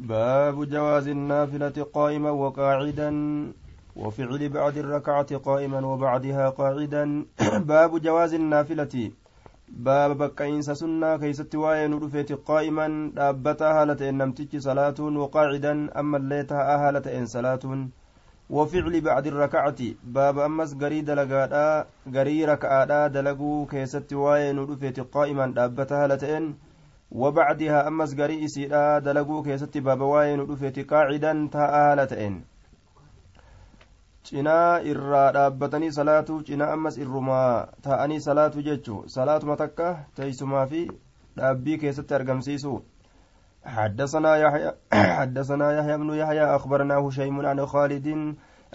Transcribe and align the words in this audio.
باب 0.00 0.64
جواز 0.68 1.08
النافلة 1.08 1.86
قائما 1.94 2.30
وقاعدا 2.30 3.10
وفعل 3.96 4.48
بعد 4.48 4.76
الركعة 4.78 5.36
قائما 5.36 5.86
وبعدها 5.86 6.48
قاعدا. 6.48 7.24
باب 7.72 8.00
جواز 8.02 8.34
النافلة. 8.34 9.10
باب 9.68 10.18
بقينس 10.18 10.70
سنة 10.70 11.16
كيست 11.16 11.54
واين 11.54 11.94
رفيت 11.94 12.32
قائما. 12.32 13.12
دابتها 13.16 13.82
هالة 13.82 14.10
نمتج 14.10 14.56
صلاة 14.56 15.00
وقاعدا 15.00 16.00
أما 16.00 16.16
الليتها 16.16 16.88
إن 17.18 17.26
صلاة 17.26 17.88
وفعل 18.50 19.00
بعد 19.00 19.26
الركعة. 19.26 19.80
باب 20.04 20.38
أمس 20.38 20.74
غري 20.80 21.00
دلقادا 21.00 21.86
غري 22.14 22.44
ركعادا 22.44 23.06
دلقو 23.06 23.66
كيست 23.66 24.12
واين 24.12 24.58
رفيت 24.58 25.00
قائما. 25.00 25.46
دابتها 25.46 26.04
هالة 26.04 26.38
إن 26.38 26.54
وبعدها 27.10 27.88
أمس 27.88 28.14
غري 28.14 28.44
إسيدا 28.44 28.98
دلقو 28.98 29.42
كيست 29.42 29.78
باب 29.78 30.00
واين 30.00 30.40
رفيت 30.40 30.90
قاعدا 30.90 31.50
هالة 31.54 32.26
إن 32.26 32.42
cinaa 34.30 34.80
irraa 34.92 35.32
dhaabbatanii 35.34 35.92
salaatuuf 35.96 36.42
cinaa 36.48 36.66
ammas 36.72 36.96
irrumaa 37.04 37.66
taa'anii 37.86 38.18
salaatu 38.26 38.62
jechu 38.66 38.96
salaatuma 39.14 39.56
takka 39.62 39.88
teeysumaa 40.18 40.66
fi 40.72 40.82
dhaabbii 41.36 41.78
keessatti 41.84 42.14
argamsiisu 42.20 42.74
حدثنا 43.64 44.36
يحيى 44.36 44.70
حدثنا 45.20 45.72
يحيى 45.78 45.96
بن 45.96 46.14
يحيى 46.14 46.44
أخبرنا 46.44 46.94
هشيم 46.94 47.46
عن 47.46 47.66
خالد 47.66 48.08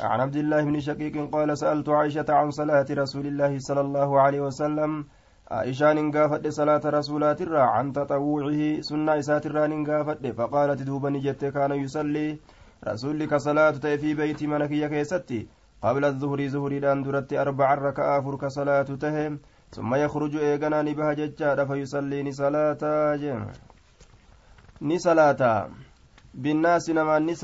عن 0.02 0.20
عبد 0.22 0.36
الله 0.36 0.64
بن 0.64 0.80
شقيق 0.80 1.30
قال 1.32 1.58
سألت 1.58 1.90
عائشة 1.90 2.26
عن 2.30 2.52
صلاة 2.52 2.86
رسول 2.92 3.26
الله 3.28 3.60
صلى 3.60 3.82
الله 3.82 4.22
عليه 4.22 4.42
وسلم 4.42 5.06
عائشة 5.52 5.94
ننقافت 5.94 6.48
صلاة 6.48 6.82
رسولات 6.86 7.42
الرا 7.42 7.62
عن 7.62 7.94
تطوعه 7.94 8.82
سنة 8.82 9.20
إسات 9.20 9.46
الرا 9.46 9.68
ننقافت 9.68 10.28
فقالت 10.38 10.82
دوبا 10.82 11.10
نجت 11.10 11.46
كان 11.46 11.72
يصلي 11.72 12.38
rasuulli 12.86 13.28
ka 13.28 13.40
salaatu 13.40 13.80
ta'e 13.80 13.98
fi 13.98 14.14
beeyti 14.16 14.48
mana 14.48 14.68
kiyya 14.68 14.90
keessatti 14.90 15.48
qabla 15.82 16.12
zuhurii 16.22 16.50
zuhuriidhaan 16.54 17.04
duratti 17.04 17.38
arbacan 17.38 17.80
raka'a 17.82 18.18
afur 18.20 18.38
ka 18.38 18.50
salaatu 18.50 18.98
tahe 18.98 19.24
summa 19.76 19.98
yakruju 19.98 20.40
eeganaa 20.40 20.84
ni 20.84 20.94
baha 20.94 21.16
jechaadha 21.16 21.66
fayusallii 21.66 22.24
ni 22.24 22.34
salaataa 22.34 23.18
jee 23.18 23.40
ni 24.82 25.00
salaataa 25.00 25.70
binnaasi 26.42 26.94
namaan 26.94 27.26
ni 27.26 27.36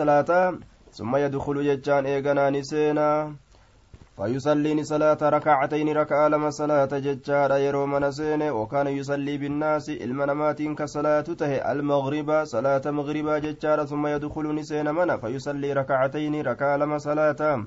فيصلي 4.17 4.83
صلاة 4.83 5.17
ركعتين 5.21 5.89
ركعة 5.97 6.27
لما 6.27 6.49
صلاة 6.49 6.85
ججارة 6.85 7.57
يرو 7.57 7.85
من 7.85 8.11
سينه 8.11 8.51
وكان 8.51 8.87
يصلي 8.87 9.37
بالناس 9.37 9.89
المنامات 9.89 10.61
كصلاة 10.61 11.21
ته 11.21 11.71
المغرب 11.71 12.43
صلاة 12.43 12.81
مغربا 12.85 13.39
ججارة 13.39 13.85
ثم 13.85 14.07
يدخل 14.07 14.55
نسين 14.55 14.91
من 14.91 15.17
فيصلي 15.17 15.73
ركعتين 15.73 16.41
ركعة 16.41 16.77
لما 16.77 16.97
صلاة. 16.97 17.65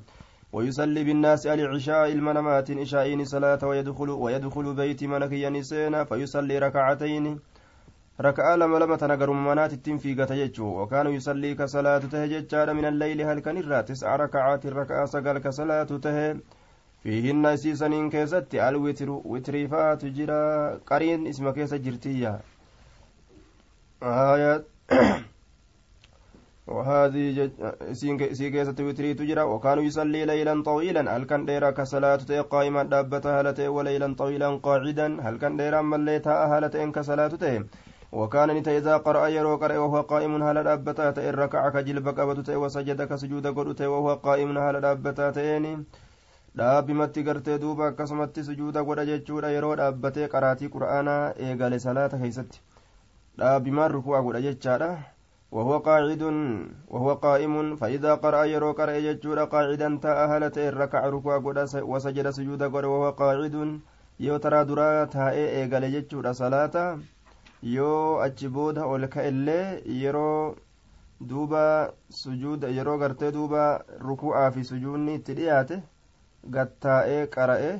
ويصلي 0.52 1.04
بالناس 1.04 1.46
العشاء 1.46 2.12
المنامات 2.12 2.70
إشاءين 2.70 3.24
صلاة 3.24 3.58
ويدخل 3.62 4.10
ويدخل 4.10 4.74
بيت 4.74 5.04
منك 5.04 5.32
ينسين 5.32 6.04
فيصلي 6.04 6.58
ركعتين 6.58 7.40
ركعة 8.20 8.56
لما 8.56 8.78
لما 8.78 8.96
تنقرم 8.96 9.46
منات 9.46 9.72
التنفيقة 9.72 10.34
يجو 10.34 10.82
وكان 10.82 11.06
يصلي 11.06 11.54
كصلاة 11.54 11.98
تهجد 11.98 12.54
من 12.70 12.84
الليل 12.84 13.22
هل 13.22 13.38
كان 13.40 13.56
الرا 13.56 13.80
تسع 13.80 14.16
ركعات 14.16 14.66
الركعة 14.66 15.04
سقل 15.06 15.38
كصلاة 15.38 15.82
ته 15.82 16.36
فيهن 17.02 17.56
سيسنين 17.56 18.10
كيست 18.10 18.54
الوتر 18.54 19.10
وتريفات 19.10 20.04
جرا 20.04 20.74
قرين 20.86 21.26
اسم 21.26 21.50
كيس 21.50 21.74
جرتية 21.74 22.40
آيات 24.02 24.64
وهذه 26.66 27.50
سي 27.92 28.50
كيسة 28.50 28.74
وتري 28.80 29.14
تجرى 29.14 29.42
وكان 29.42 29.78
يصلي 29.78 30.24
ليلا 30.24 30.62
طويلا 30.62 31.16
هل 31.16 31.24
كان 31.24 31.44
ديرا 31.44 31.70
كصلاة 31.70 32.40
قائما 32.52 32.82
دابتها 32.82 33.40
هلته 33.40 33.68
وليلا 33.68 34.14
طويلا 34.14 34.56
قاعدا 34.56 35.08
هل 35.28 35.38
كان 35.38 35.56
ديرا 35.56 35.82
مليتها 35.82 36.58
هلتين 36.58 36.92
كصلاة 36.92 37.32
وكان 38.14 38.48
نتا 38.56 38.78
إذا 38.78 38.94
قرأ 39.06 39.26
يرو 39.36 39.56
قرأ 39.62 39.78
وهو 39.78 40.00
قائم 40.10 40.42
هل 40.42 40.56
دابتا 40.68 41.10
تئن 41.16 41.34
ركع 41.34 41.62
كجلب 41.74 42.06
قبت 42.18 42.48
وسجد 42.62 43.00
كسجود 43.10 43.46
قد 43.56 43.80
وهو 43.82 44.08
قائم 44.26 44.58
هل 44.58 44.80
دابتا 44.86 45.30
تئن 45.30 45.66
dhaabbimatti 46.58 47.22
gartee 47.26 47.58
duuba 47.62 47.86
akkasumatti 47.90 48.44
sujuuda 48.48 48.84
godha 48.88 49.04
jechuudha 49.08 49.48
yeroo 49.54 49.72
dhaabbatee 49.80 50.28
qaraatii 50.34 50.68
qura'aanaa 50.74 51.32
eegale 51.46 51.80
salaata 51.84 52.20
keeysatti 52.20 52.60
dhaabbimaan 53.42 53.94
ruku'a 53.96 54.22
godha 54.28 54.44
jechaadha 54.46 54.90
وهو 55.54 55.78
قاعد 55.86 56.22
وهو 56.90 57.14
قائم 57.14 57.76
فإذا 57.76 58.14
قرأ 58.14 58.44
يرو 58.44 58.72
قرأ 58.72 58.96
يجود 59.08 59.38
قاعدا 59.38 59.98
تاء 60.02 60.18
هلت 60.26 60.58
ركع 60.58 61.02
ركوع 61.06 61.36
وسجد 61.92 62.30
سجود 62.30 62.62
وهو 62.62 63.10
قاعد 63.10 63.80
يو 64.20 64.36
ترى 64.36 64.64
درا 64.64 65.04
تاء 65.04 65.34
إيقال 65.34 65.84
يجود 65.94 66.26
صلاة. 66.42 66.98
Yoo 67.72 68.20
achi 68.20 68.48
booda 68.48 68.86
ol 68.86 69.08
ka'ellee 69.08 69.80
yeroo 70.02 70.54
duuba 71.28 71.92
sujuuda 72.20 72.68
yeroo 72.78 72.98
gartee 73.02 73.32
duuba 73.36 73.62
ruku'aa 74.08 74.50
fi 74.54 74.64
sujuudni 74.70 75.14
itti 75.18 75.36
dhiyaate 75.38 75.82
gattaa'ee 76.56 77.22
qara'e 77.36 77.70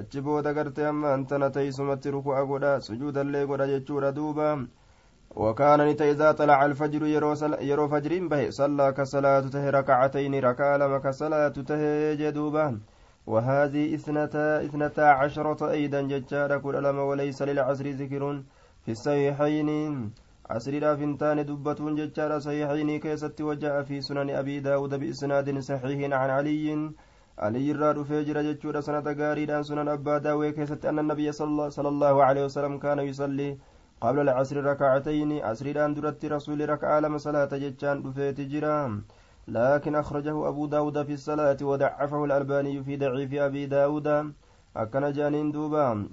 achi 0.00 0.20
booda 0.26 0.52
gartee 0.58 0.88
amma 0.88 1.14
antana 1.18 1.50
teeysumatti 1.50 2.12
ruku'a 2.16 2.42
godha 2.50 2.80
sujuudallee 2.88 3.46
godha 3.52 3.70
jechuudha 3.72 4.12
duuba 4.18 4.50
وكان 5.36 5.80
نتا 5.88 6.10
إذا 6.10 6.32
طلع 6.32 6.64
الفجر 6.64 7.06
يرو 7.60 7.88
فجر 7.88 8.28
به 8.28 8.50
صلى 8.50 8.92
كصلاة 8.92 9.40
ته 9.40 9.70
ركعتين 9.70 10.34
ركع 10.44 10.76
لما 10.76 10.98
كصلاة 10.98 11.48
ته 11.48 12.14
جدوبا 12.14 12.80
وهذه 13.26 13.94
اثنتا 13.94 14.64
اثنتا 14.64 15.00
عشرة 15.00 15.70
أيضا 15.70 16.00
ججار 16.00 16.58
كل 16.58 16.74
لما 16.82 17.02
وليس 17.02 17.42
للعصر 17.42 17.86
ذكر 18.00 18.42
في 18.86 18.92
الصحيحين. 18.92 19.68
عسرنا 20.50 20.90
فنتان 20.96 21.38
دبتون 21.42 21.94
ججار 21.98 22.38
صحيحين 22.38 22.90
كيست 23.02 23.40
وجاء 23.40 23.82
في 23.82 24.00
سنن 24.00 24.30
أبي 24.30 24.60
داود 24.60 24.94
بإسناد 24.94 25.58
صحيح 25.58 25.98
عن 26.20 26.30
علي. 26.30 26.66
علي 27.38 27.70
الراد 27.74 27.98
فجر 28.06 28.36
ججور 28.42 28.80
سنة 28.80 29.06
غاريدان 29.18 29.62
سنن 29.66 29.88
أبا 29.88 30.18
داوي 30.18 30.52
كيست 30.52 30.86
أن 30.86 30.98
النبي 30.98 31.32
صلى 31.32 31.88
الله 31.92 32.24
عليه 32.24 32.44
وسلم 32.44 32.78
كان 32.78 32.98
يصلي 32.98 33.58
قبل 34.00 34.20
العصر 34.20 34.56
ركعتين. 34.70 35.30
عسرنا 35.42 35.94
درت 35.94 36.24
رسول 36.24 36.68
ركعة 36.68 37.00
لما 37.00 37.18
صلاة 37.18 37.50
ججان 37.62 38.02
دفيت 38.06 38.40
جرام. 38.40 39.04
لكن 39.48 39.94
أخرجه 39.94 40.48
أبو 40.48 40.66
داود 40.66 41.02
في 41.02 41.12
الصلاة 41.12 41.58
ودعفه 41.62 42.24
الألباني 42.24 42.82
في 42.86 42.96
ضعيف 42.96 43.34
أبي 43.34 43.66
داود. 43.66 44.06
أكن 44.76 45.12
جانين 45.12 45.50
دوبان 45.50 46.08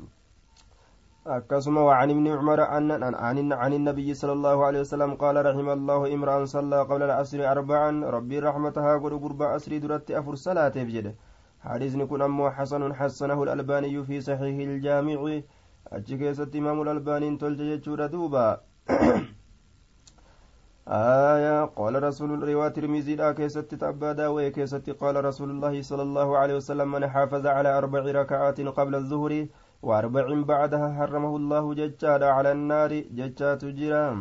أكسم 1.28 1.78
وعن 1.78 2.10
ابن 2.10 2.28
عمر 2.28 2.62
عن, 2.62 2.92
عن, 2.92 3.54
عن 3.54 3.74
النبي 3.74 4.14
صلى 4.14 4.32
الله 4.32 4.66
عليه 4.66 4.80
وسلم 4.80 5.14
قال 5.16 5.46
رحم 5.46 5.70
الله 5.70 6.14
امرأ 6.14 6.46
صلى 6.46 6.82
قبل 6.82 7.04
العصر 7.04 7.52
أربعا 7.52 8.06
ربي 8.16 8.40
رحمتها 8.40 8.98
قل 8.98 9.20
قرب 9.24 9.42
أسري 9.42 9.80
درت 9.80 10.12
أفر 10.12 10.36
صلاة 10.36 10.76
بجد. 10.76 11.16
حديث 11.62 11.96
نكون 11.96 12.22
أمو 12.22 12.50
حسن 12.50 12.94
حسنه 12.94 13.44
الألباني 13.44 14.04
في 14.04 14.22
صحيح 14.22 14.56
الجامع. 14.68 15.42
أجي 15.88 16.32
إمام 16.60 16.82
الألباني 16.82 17.38
تلج 17.38 17.90
دوبا. 18.14 18.62
آية 20.88 21.66
قال 21.66 22.04
رسول 22.04 22.30
رواية 22.50 22.70
ترمذي 22.70 23.16
لا 23.16 23.32
كيست 23.32 23.76
تبادا 23.76 24.28
وكيست 24.28 24.90
قال 24.90 25.26
رسول 25.26 25.50
الله 25.50 25.82
صلى 25.82 26.02
الله 26.02 26.38
عليه 26.38 26.56
وسلم 26.56 26.92
من 26.92 27.08
حافظ 27.08 27.48
على 27.48 27.78
أربع 27.78 28.00
ركعات 28.00 28.62
قبل 28.62 28.96
الظهر. 28.96 29.48
وأربع 29.84 30.26
بعدها 30.52 30.88
حرمه 30.98 31.34
الله 31.36 31.74
ججاد 31.80 32.24
على 32.24 32.52
النار 32.52 32.92
ججات 33.20 33.66
جرام 33.66 34.20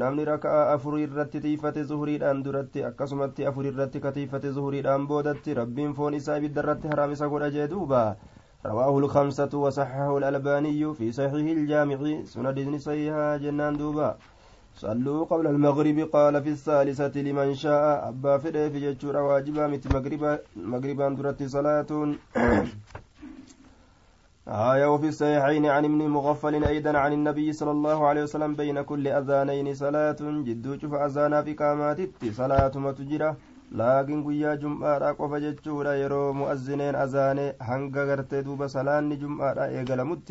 namni 0.00 0.24
raka'a 0.28 0.72
afurii 0.72 1.06
irratti 1.06 1.40
tiifate 1.40 1.84
zuhuriidhaan 1.90 2.42
duratti 2.44 2.82
akkasumatti 2.88 3.46
afurii 3.50 3.70
irratti 3.72 4.02
katiifate 4.06 4.50
zuhuriidhaan 4.56 5.06
boodatti 5.12 5.54
rabbiin 5.60 5.94
foon 5.98 6.18
isaa 6.18 6.36
ibidda 6.40 6.60
irratti 6.64 6.90
haraam 6.92 7.14
isa 7.16 7.30
godha 7.34 7.48
jee 7.56 7.68
duuba 7.74 8.02
رواه 8.66 8.98
الخمسة 8.98 9.48
وصححه 9.54 10.18
الألباني 10.18 10.94
في 10.94 11.12
صحيح 11.12 11.32
الجامع 11.32 12.24
سند 12.24 12.76
صحيحة 12.76 13.36
جنان 13.36 13.76
دوبا. 13.76 14.16
صلوا 14.76 15.24
قبل 15.24 15.46
المغرب 15.46 15.98
قال 16.12 16.42
في 16.44 16.48
الثالثة 16.48 17.20
لمن 17.20 17.54
شاء. 17.54 18.08
أبا 18.08 18.38
فده 18.38 18.68
في 18.68 18.80
جتشور 18.80 19.16
واجبا 19.16 19.66
مت 19.66 19.84
مغربا 19.94 20.38
مغربا 20.56 21.08
درت 21.08 21.42
صلاة. 21.42 21.90
آية 24.48 24.86
وفي 24.94 25.08
الصحيحين 25.08 25.66
عن 25.66 25.84
ابن 25.84 26.08
مغفل 26.08 26.64
أيضا 26.64 26.98
عن 26.98 27.12
النبي 27.12 27.52
صلى 27.52 27.70
الله 27.70 28.06
عليه 28.06 28.22
وسلم 28.22 28.54
بين 28.54 28.82
كل 28.82 29.08
أذانين 29.08 29.74
صلاة 29.74 30.16
جد 30.20 30.80
شوف 30.80 30.94
أذانا 30.94 31.42
في 31.42 31.54
كامات 31.54 32.00
صلاة 32.32 32.72
ما 32.76 32.92
تجرى. 32.92 33.36
لكن 33.72 34.24
قيا 34.24 34.54
جمعة 34.54 35.12
قف 35.12 35.32
جتشورا 35.34 35.92
يرو 35.92 36.32
مؤذنين 36.32 36.94
أذان 36.94 37.52
هنگا 37.60 38.04
غرت 38.04 38.34
دوب 38.34 38.66
صلاة 38.66 39.00
جمعة 39.00 39.52
إغلا 39.80 40.04
مت 40.04 40.30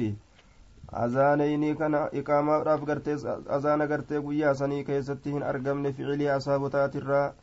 أذانين 0.94 1.76
كان 1.76 1.96
إقامة 1.96 2.58
راف 2.68 2.82
غرت 2.90 3.08
أذان 3.56 3.82
غرت 3.82 4.14
قيا 4.14 4.54
سني 4.54 4.84
كيستهن 4.84 5.44
أرغم 5.44 5.88
نفعلي 5.88 6.38
أصابتات 6.38 6.96
الرأى 6.96 7.34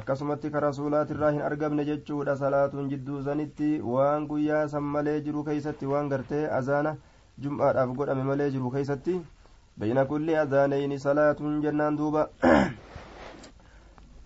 akkasumatti 0.00 0.50
ka 0.56 0.64
rasuulaatirraa 0.66 1.30
hin 1.36 1.44
argamne 1.50 1.84
jechuudha 1.90 2.36
salaatuun 2.46 2.90
jidduu 2.94 3.22
sanitti 3.28 3.70
waan 3.96 4.26
guyyaa 4.32 4.64
san 4.74 4.90
malee 4.96 5.20
jiru 5.28 5.44
keeysatti 5.50 5.92
waan 5.94 6.10
gartee 6.16 6.42
azaana 6.60 6.96
jum'aadhaaf 7.46 7.96
godhame 8.02 8.26
malee 8.32 8.50
jiru 8.56 8.74
keeysatti. 8.78 9.20
بين 9.76 10.02
كل 10.04 10.30
أذانين 10.30 10.98
صلاة 10.98 11.40
جنان 11.64 11.96
دوبا 11.96 12.28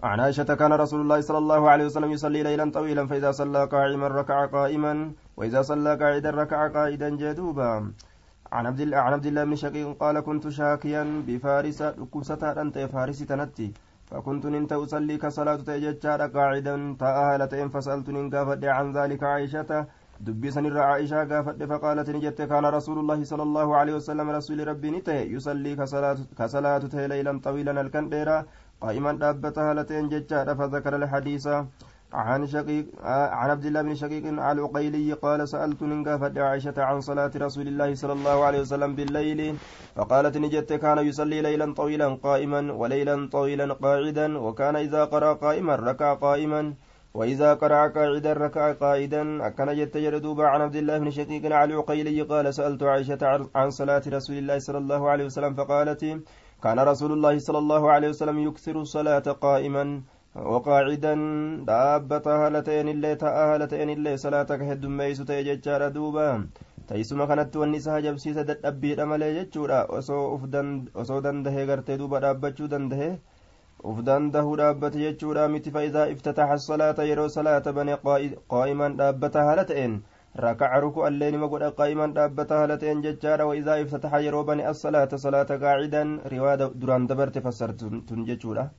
عن 0.03 0.21
عائشة 0.21 0.55
كان 0.61 0.73
رسول 0.73 1.01
الله 1.01 1.21
صلى 1.21 1.39
الله 1.39 1.71
عليه 1.71 1.85
وسلم 1.87 2.11
يصلي 2.13 2.43
ليلا 2.43 2.71
طويلا 2.71 3.07
فإذا 3.07 3.31
صلى 3.31 3.65
قائما 3.65 4.09
ركع 4.09 4.47
قائما 4.47 5.13
وإذا 5.37 5.63
صلى 5.63 5.93
قاعدا 6.03 6.31
ركع 6.31 6.61
قائدا 6.69 7.09
جدوبا 7.23 7.71
عن 8.53 8.67
عبد 8.67 8.81
الله 8.81 8.99
عن 8.99 9.13
عبد 9.13 9.27
الله 9.27 9.45
بن 9.45 9.57
شقيق 9.57 9.89
قال 10.03 10.21
كنت 10.21 10.49
شاكيا 10.49 11.23
بفارس 11.27 11.83
ركوسة 11.83 12.43
أنت 12.63 12.79
فارس 12.79 13.19
تنتي 13.19 13.73
فكنت 14.11 14.44
ننت 14.47 14.73
أصلي 14.73 15.17
كصلاة 15.19 15.56
تججار 15.69 16.20
قاعدا 16.37 16.75
تأهلتين 17.00 17.69
فسألت 17.75 18.08
ننقافد 18.11 18.64
عن 18.64 18.87
ذلك 18.99 19.23
عائشة 19.23 19.87
gaafadhe 20.25 21.67
faqaalat 21.69 22.08
ni 22.08 22.20
jette 22.20 22.47
kaana 22.49 22.70
rasuulullaahi 22.73 23.26
sala 23.26 23.43
allaahu 23.43 23.75
aleyhi 23.81 23.99
wasalam 23.99 24.31
rasuuli 24.32 24.64
rabbii 24.64 24.91
ni 24.91 25.00
tahe 25.03 25.26
yusallii 25.29 25.76
ka 25.76 25.87
salaatu 26.49 26.88
tahe 26.88 27.08
leylan 27.12 27.41
xawiilan 27.44 27.76
halkan 27.76 28.08
dheeraa 28.11 28.44
qaa'iman 28.81 29.19
dhaabbata 29.20 29.67
haalateen 29.69 30.08
jechaadha 30.08 30.56
fadakara 30.56 30.97
alhadiisa 31.03 31.67
عن 32.12 32.47
شقيق 32.47 32.87
عن 33.03 33.50
عبد 33.50 33.67
الله 33.67 33.82
بن 33.82 33.94
شقيق 33.94 34.26
العقيلي 34.26 35.12
قال 35.12 35.49
سألت 35.49 35.82
ننقافة 35.82 36.43
عائشة 36.43 36.75
عن 36.79 37.00
صلاة 37.00 37.31
رسول 37.37 37.69
الله 37.69 37.94
صلى 37.94 38.12
الله 38.12 38.44
عليه 38.44 38.61
وسلم 38.61 38.94
بالليل 38.94 39.56
فقالت 39.97 40.37
نجت 40.37 40.73
كان 40.73 40.99
يصلي 40.99 41.43
ليلا 41.43 41.75
طويلا 41.75 42.08
قائما 42.14 42.73
وليلا 42.73 43.29
طويلا 43.32 43.75
قاعدا 43.75 44.38
وكان 44.38 44.76
إذا 44.76 45.05
قرأ 45.05 45.32
قائما 45.32 45.76
ركع 45.76 46.14
قائما 46.14 46.75
وإذا 47.14 47.55
قرأ 47.55 47.88
قاعدا 47.88 48.32
ركع 48.32 48.73
قائدا 48.73 49.47
أكن 49.47 49.75
جت 49.75 49.97
جردوب 49.97 50.41
عن 50.41 50.61
عبد 50.61 50.76
الله 50.76 50.99
بن 50.99 51.11
شقيق 51.11 51.47
العقيلي 51.47 52.23
قال 52.23 52.55
سألت 52.55 52.82
عائشة 52.82 53.49
عن 53.55 53.70
صلاة 53.70 54.03
رسول 54.06 54.37
الله 54.38 54.58
صلى 54.58 54.79
الله 54.79 55.11
عليه 55.11 55.25
وسلم 55.25 55.55
فقالت 55.55 56.05
كان 56.62 56.79
رسول 56.79 57.12
الله 57.12 57.38
صلى 57.38 57.58
الله 57.58 57.91
عليه 57.91 58.08
وسلم 58.08 58.38
يكثر 58.38 58.81
الصلاة 58.81 59.19
قائما. 59.19 60.03
وقاعدا 60.37 61.15
دابة 61.67 62.27
هالتين 62.47 62.88
اللي 62.88 63.15
تاء 63.15 63.37
هالتين 63.50 63.91
اللي 63.91 64.17
صلاتك 64.17 64.61
هد 64.62 64.87
ميس 64.87 65.19
تيججار 65.25 65.88
دوبا 65.88 66.49
teessuma 66.88 67.27
kanatti 67.27 67.59
wanni 67.59 67.79
isa 67.83 67.93
hajabsiisa 67.93 68.44
dadhabbiidha 68.49 69.06
malee 69.11 69.31
jechuudha 69.37 69.79
osoo 71.03 71.21
dandahee 71.25 71.65
gartee 71.71 71.97
duuba 72.03 72.21
dhaabbachuu 72.25 72.69
dandahee 72.75 73.09
uf 73.93 73.99
dandahuu 74.09 74.55
dhaabbate 74.61 74.99
jechuudha 75.05 75.49
miti 75.55 75.73
fa'idaa 75.77 76.06
iftataxa 76.15 76.59
salaata 76.67 77.09
yeroo 77.11 77.27
salaata 77.37 77.75
bane 77.79 77.97
qaa'iman 78.06 78.97
dhaabbata 79.00 79.47
haala 79.49 79.65
ta'een 79.71 79.97
rakaca 80.47 80.81
ruku'allee 80.87 81.32
nima 81.35 81.50
godha 81.55 81.75
qaa'iman 81.81 82.15
dhaabbata 82.19 82.61
haala 82.61 82.79
ta'een 82.82 83.03
jechaadha 83.09 83.49
waidaa 83.50 83.81
iftataxa 83.87 84.25
yeroo 84.27 84.44
bane 84.53 84.67
assalaata 84.73 85.23
salaata 85.27 85.59
qaacidan 85.65 86.19
riwaa 86.35 86.56
duraan 86.62 87.11
dabarte 87.11 87.41
fassartun 87.49 88.27
jechuudha 88.31 88.71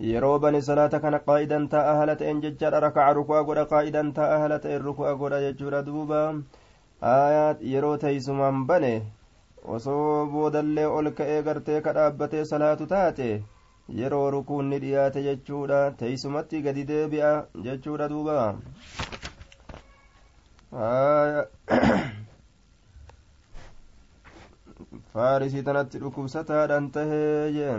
yeroo 0.00 0.38
bane 0.38 0.60
salaata 0.62 1.00
kana 1.00 1.18
qaa'idan 1.26 1.68
taa'a 1.68 1.96
haala 1.96 2.16
ta'een 2.20 2.40
jechaadha 2.42 2.80
rakaca 2.84 3.14
ruku'a 3.18 3.42
godha 3.48 3.64
qaa'idan 3.72 4.12
taa'a 4.14 4.38
haala 4.42 4.58
ta'een 4.58 4.82
ruku'a 4.82 5.14
godha 5.20 5.40
jechuudha 5.44 5.82
duuba. 5.86 6.20
Aayaat 7.02 7.58
yeroo 7.72 7.96
teeysumaan 8.04 8.66
bane 8.66 8.92
osoo 9.76 10.26
boodallee 10.32 10.86
ol 10.86 11.10
ka'ee 11.18 11.42
gartee 11.48 11.80
ka 11.86 11.92
dhaabbatee 11.98 12.44
salaatu 12.52 12.86
taate 12.94 13.28
yeroo 14.00 14.30
rukuunni 14.36 14.80
dhiyaate 14.86 15.22
jechuudha. 15.28 15.80
Teeysumatti 15.98 16.62
gadi 16.62 16.86
deebi'a 16.90 17.32
jechuudha 17.68 18.08
duuba. 18.08 18.38
Faarisii 25.12 25.62
tanatti 25.62 26.00
dhukkubsataadhaan 26.02 26.86
tahee 26.90 27.52
jee 27.56 27.74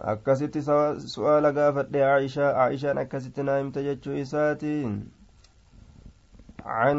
akkasitti 0.00 0.62
su'aala 0.62 1.52
gaafadhe 1.52 2.04
aishaa 2.04 2.52
aishaan 2.64 2.98
akkasitti 2.98 3.42
naa 3.42 3.58
himte 3.58 3.82
jechuu 3.82 4.18
isaati 4.24 4.74
عن 6.68 6.98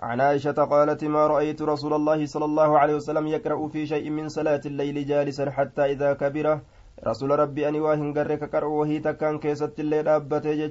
عن 0.00 0.20
عائشة 0.20 0.52
قالت 0.52 1.04
ما 1.04 1.26
رأيت 1.26 1.62
رسول 1.62 1.92
الله 1.94 2.26
صلى 2.26 2.44
الله 2.44 2.78
عليه 2.78 2.94
وسلم 2.94 3.26
يقرأ 3.26 3.68
في 3.68 3.86
شيء 3.86 4.10
من 4.10 4.28
صلاة 4.28 4.60
الليل 4.66 5.06
جالسا 5.06 5.50
حتى 5.50 5.84
إذا 5.92 6.12
كبر 6.14 6.60
رسول 7.06 7.30
ربي 7.38 7.68
أني 7.68 7.80
واهن 7.80 8.14
قرك 8.14 8.50
كرأ 8.50 8.66
وهي 8.66 8.98
تكان 9.00 9.38
كيست 9.38 9.80
الليل 9.80 10.08
أبته 10.08 10.68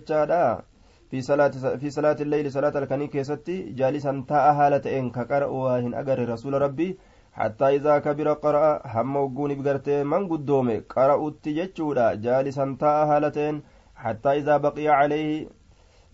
في 1.12 1.22
صلاة 1.22 1.54
في 1.78 1.90
صلاة 1.90 2.18
الليل 2.22 2.52
صلاة 2.52 2.74
الكني 2.78 3.08
كيست 3.08 3.50
جالسا 3.50 4.26
تاء 4.28 4.54
هالة 4.54 5.00
إن 5.00 5.12
كقرأ 5.12 5.46
واهن 5.46 5.94
أجر 5.94 6.30
رسول 6.30 6.54
ربي 6.62 6.98
حتى 7.34 7.68
إذا 7.76 8.00
كبر 8.00 8.34
قرأ 8.34 8.82
هم 8.86 9.16
وقوني 9.16 9.56
بقرتي 9.56 10.04
من 10.04 10.28
قدومي 10.32 10.78
قرأ 10.94 11.34
جتشودا 11.46 12.14
جالسا 12.24 12.66
تاء 12.80 13.06
هالة 13.10 13.62
حتى 13.96 14.30
إذا 14.30 14.58
بقي 14.58 14.88
عليه 14.88 15.48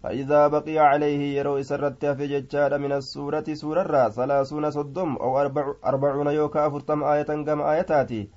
فإذا 0.04 0.48
بقي 0.48 0.78
عليه 0.80 1.38
يرو 1.38 1.58
إسرت 1.60 2.06
في 2.06 2.28
ججاد 2.28 2.74
من 2.74 2.92
السورة 2.92 3.48
سورة 3.54 4.10
ثلاثون 4.10 4.72
صدم 4.72 5.16
أو 5.16 5.42
أربع 5.42 5.74
أربعون 5.86 6.28
يوكا 6.28 6.70
فرتم 6.70 7.04
آية 7.04 7.24
كم 7.48 7.62
آياتاتي 7.62 8.30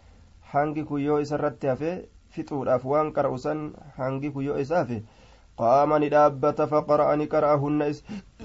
حنقي 0.42 0.82
كيو 0.84 1.18
إسرت 1.18 1.66
في 1.66 1.90
فطور 2.34 2.74
أفوان 2.74 3.12
كرؤسا 3.12 3.72
حنقي 3.96 4.30
كيو 4.30 4.54
إسافي 4.54 5.02
قام 5.56 6.04
ندابة 6.04 6.58
فقرأ 6.72 7.16
نقرأهن 7.16 7.92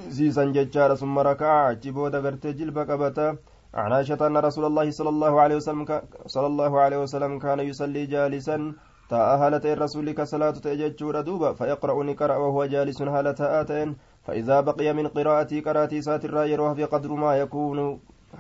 سيسا 0.10 0.46
ججاد 0.46 0.94
ثم 0.94 1.20
ركع 1.20 1.72
جبود 1.72 2.16
غرت 2.16 2.48
جلب 2.48 2.78
قبتا 2.80 3.38
عن 3.78 3.94
عائشة 3.94 4.28
أن 4.28 4.38
رسول 4.38 4.66
الله 4.66 4.90
صلى 4.92 5.10
الله 5.10 5.42
عليه 5.42 5.56
وسلم 5.56 5.86
صلى 6.26 6.48
الله 6.48 6.80
عليه 6.82 6.98
وسلم 6.98 7.40
كان 7.40 7.60
يصلي 7.60 8.06
جالسا 8.06 8.74
تأهل 9.10 9.54
الرسول 9.54 10.12
كصلاة 10.12 10.52
تجج 10.52 11.04
ردوبا 11.04 11.54
فيقرأ 11.54 12.04
نكرأ 12.04 12.38
وهو 12.38 12.66
جالس 12.66 13.02
هالة 13.02 13.40
آتين 13.62 13.96
فإذا 14.26 14.62
بقي 14.62 14.94
من 14.94 15.08
قراءة 15.08 15.60
كراتي 15.60 16.02
سات 16.02 16.26
الرائر 16.26 16.62
وهو 16.62 16.74
في 16.76 16.84
قدر 16.84 17.12
ما 17.14 17.38
يكون. 17.38 18.00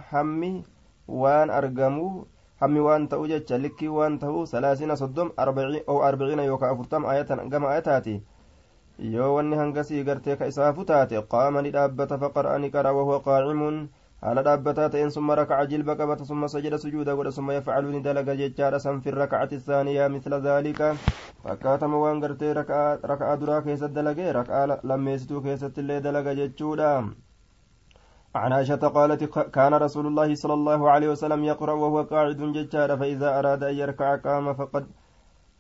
حمي 0.10 0.64
وان 1.08 1.50
أرقمو 1.50 2.26
حمي 2.62 2.80
وان 2.80 3.10
توجج 3.10 3.54
لك 3.54 3.80
وان 3.84 4.20
تو 4.20 4.46
ثلاثين 4.46 4.96
صدم 4.96 5.32
أربعين 5.40 5.82
أو 5.90 6.08
أربعين 6.08 6.40
يوكا 6.40 6.72
أفرتم 6.72 7.06
آية 7.06 7.30
قم 7.52 7.66
آياتاتي. 7.66 8.22
يو 9.00 9.38
وني 9.38 9.56
هنقسي 9.56 10.04
قرتيك 10.04 10.42
إسافتاتي 10.42 11.18
قام 11.18 11.58
لدابة 11.60 12.12
فقرأ 12.18 12.58
نكرأ 12.58 12.90
وهو 12.90 13.18
قائم. 13.18 13.90
Ta'een 14.22 15.12
summa 15.12 15.36
rakaca 15.36 15.70
jilba 15.70 15.96
qabata 15.96 16.26
summa 16.26 16.48
sajada 16.48 16.78
sujuuda 16.78 17.16
godha 17.16 17.32
summa 17.32 17.54
yafcalu 17.54 17.92
ni 17.92 18.02
dalaga 18.02 18.36
jechaadha 18.36 18.80
san 18.80 19.02
fi 19.02 19.12
rakacati 19.12 19.56
isaaniyaa 19.56 20.10
misla 20.10 20.40
dhaalika 20.40 20.96
fakkaatama 21.44 22.00
waan 22.00 22.20
gartee 22.20 22.54
raka'a 22.54 23.38
duraa 23.38 23.62
keessatti 23.62 23.94
dalage 23.94 24.34
raka'a 24.34 24.80
lammeessituu 24.84 25.42
keessatti 25.42 25.82
illee 25.82 26.02
dalaga 26.02 26.36
jechuudha 26.36 26.92
عن 28.36 28.54
عائشة 28.54 28.88
قالت 28.88 29.24
كان 29.50 29.74
رسول 29.74 30.08
الله 30.08 30.36
صلى 30.36 30.54
الله 30.54 30.90
عليه 30.90 31.10
وسلم 31.10 31.44
يقرأ 31.44 31.74
وهو 31.74 32.02
قاعد 32.12 32.38
ججار 32.38 32.98
فإذا 32.98 33.40
أراد 33.40 33.64
أن 33.64 33.76
يركع 33.76 34.16
قام 34.16 34.54
فقد 34.54 34.86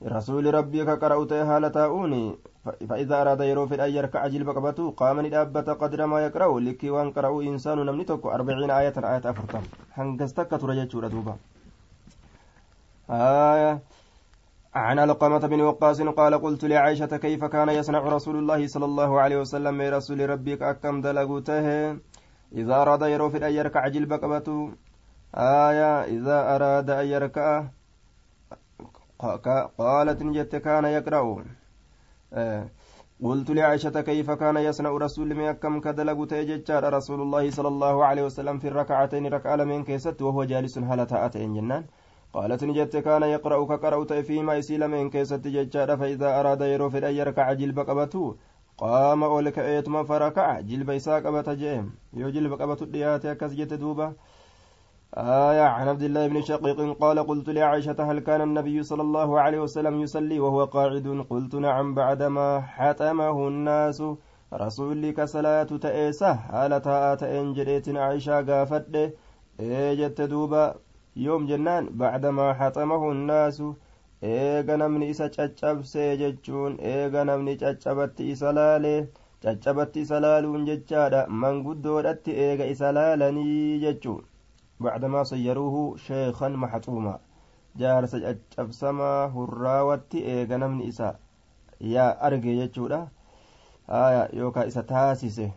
رسول 0.05 0.53
ربي 0.53 0.85
كقرأت 0.85 1.33
هالة 1.33 1.85
أوني 1.85 2.35
فإذا 2.89 3.21
أراد 3.21 3.41
يروف 3.41 3.73
أن 3.73 3.89
يركع 3.89 4.27
جلب 4.27 4.49
قبته 4.49 4.91
قام 4.91 5.21
ندابة 5.25 5.73
قدر 5.73 6.05
ما 6.05 6.19
يقرأ 6.25 6.59
لكي 6.59 6.89
وان 6.89 7.11
قرأ 7.11 7.41
إنسان 7.41 7.77
نمني 7.85 8.03
توكو 8.03 8.29
أربعين 8.29 8.71
آية 8.71 8.93
آية 8.97 9.23
أفرطم 9.29 9.63
هنگستك 9.97 10.49
ترجع 10.49 11.07
دوبا. 11.07 11.35
آية. 13.09 13.79
عن 14.75 14.99
علقمة 14.99 15.39
بن 15.47 15.61
وقاص 15.61 16.01
قال 16.01 16.41
قلت 16.41 16.65
لعائشة 16.65 17.17
كيف 17.17 17.45
كان 17.45 17.69
يصنع 17.69 17.99
رسول 17.99 18.35
الله 18.35 18.67
صلى 18.67 18.85
الله 18.85 19.21
عليه 19.21 19.37
وسلم 19.37 19.81
رسول 19.81 20.29
ربك 20.29 20.61
أكم 20.61 21.01
دلقته 21.01 21.97
إذا 22.53 22.75
أراد 22.81 23.01
يروف 23.01 23.35
أن 23.35 23.51
يركع 23.53 23.87
جلب 23.87 24.13
قبته. 24.13 24.71
آية. 25.35 26.03
إذا 26.03 26.55
أراد 26.55 26.89
أن 26.89 27.05
يركع 27.05 27.63
قالت 29.19 30.23
جت 30.23 30.55
كان 30.55 30.85
يقرأ. 30.85 31.45
قلت 33.23 33.51
لعائشة 33.51 34.01
كيف 34.01 34.31
كان 34.31 34.57
يصنع 34.57 34.89
رسول 34.89 35.35
من 35.35 35.51
كم 35.51 35.79
كدلق 35.79 36.25
تيججار 36.27 36.93
رسول 36.93 37.21
الله 37.21 37.49
صلى 37.49 37.67
الله 37.67 38.05
عليه 38.05 38.23
وسلم 38.23 38.57
في 38.59 38.67
الركعتين 38.67 39.25
ركع 39.27 39.55
من 39.55 39.83
كيست 39.83 40.21
وهو 40.21 40.43
جالس 40.43 40.77
هل 40.77 41.05
تأتين 41.05 41.53
جنان. 41.53 41.85
قالت 42.33 42.63
نجت 42.63 42.97
كان 42.97 43.23
يقرأ 43.23 43.65
كقرأ 43.65 44.21
فيما 44.21 44.53
يسيل 44.55 44.87
من 44.87 45.09
كيست 45.09 45.47
ججار 45.47 45.97
فإذا 45.97 46.39
أراد 46.39 46.61
يروف 46.61 46.95
أن 46.95 47.15
يركع 47.15 47.53
جلب 47.53 47.79
قبته. 47.79 48.35
قام 48.77 49.23
أولك 49.23 49.59
أيتما 49.59 50.03
فركع 50.03 50.59
جلب 50.59 50.89
إساء 50.89 51.19
قبت 51.25 51.49
جيم 51.49 51.95
يو 52.13 52.29
جلب 52.29 52.53
قبت 52.61 52.83
دياتي 52.83 53.31
أكس 53.31 53.51
جت 53.53 53.73
دوبا. 53.73 54.13
آية 55.15 55.61
عن 55.61 55.87
عبد 55.87 56.03
الله 56.03 56.27
بن 56.27 56.41
شقيق 56.41 56.97
قال 56.99 57.19
قلت 57.27 57.49
لعائشة 57.49 57.95
هل 58.11 58.19
كان 58.19 58.41
النبي 58.41 58.83
صلى 58.83 59.01
الله 59.01 59.39
عليه 59.39 59.59
وسلم 59.59 60.01
يصلي 60.01 60.39
وهو 60.39 60.65
قاعد؟ 60.65 61.25
قلت 61.29 61.55
نعم 61.55 61.93
بعدما 61.93 62.61
حتمه 62.61 63.47
الناس 63.47 64.03
رسولي 64.53 65.11
كصلاة 65.11 65.63
تأيسة 65.63 66.31
هالة 66.31 67.15
تأين 67.15 67.53
جريت 67.53 67.89
عائشة 67.89 68.41
قافت 68.41 69.13
إيجت 69.59 70.21
دوبا 70.21 70.75
يوم 71.15 71.45
جنان. 71.47 71.89
بعدما 71.89 72.53
حتمه 72.53 73.11
الناس 73.11 73.63
eega 74.23 74.77
namni 74.77 75.09
isa 75.09 75.29
caccabsee 75.29 76.17
jechuun 76.17 76.77
eega 76.81 77.23
namni 77.29 77.53
caccabatti 77.57 78.29
isa 78.33 78.49
laalee 78.57 79.07
caccabatti 79.43 80.01
isa 80.01 80.19
laaluun 80.19 80.65
jechaadha 80.65 81.27
manguddoodhatti 81.29 82.31
eega 82.45 82.65
isa 82.65 82.91
بعدما 84.79 85.23
صيروه 85.23 85.97
شيخا 85.97 86.47
محطوما 86.49 87.19
جالس 87.75 88.15
caccabsamaa 88.15 89.27
hurraawatti 89.35 90.25
eega 90.33 90.57
namni 90.57 90.87
isa 90.91 91.13
yaa 91.93 92.11
arge 92.29 92.55
jechuudha 92.59 92.99
aya 93.87 94.23
yookaa 94.39 94.65
isa 94.71 94.83
taasise 94.83 95.47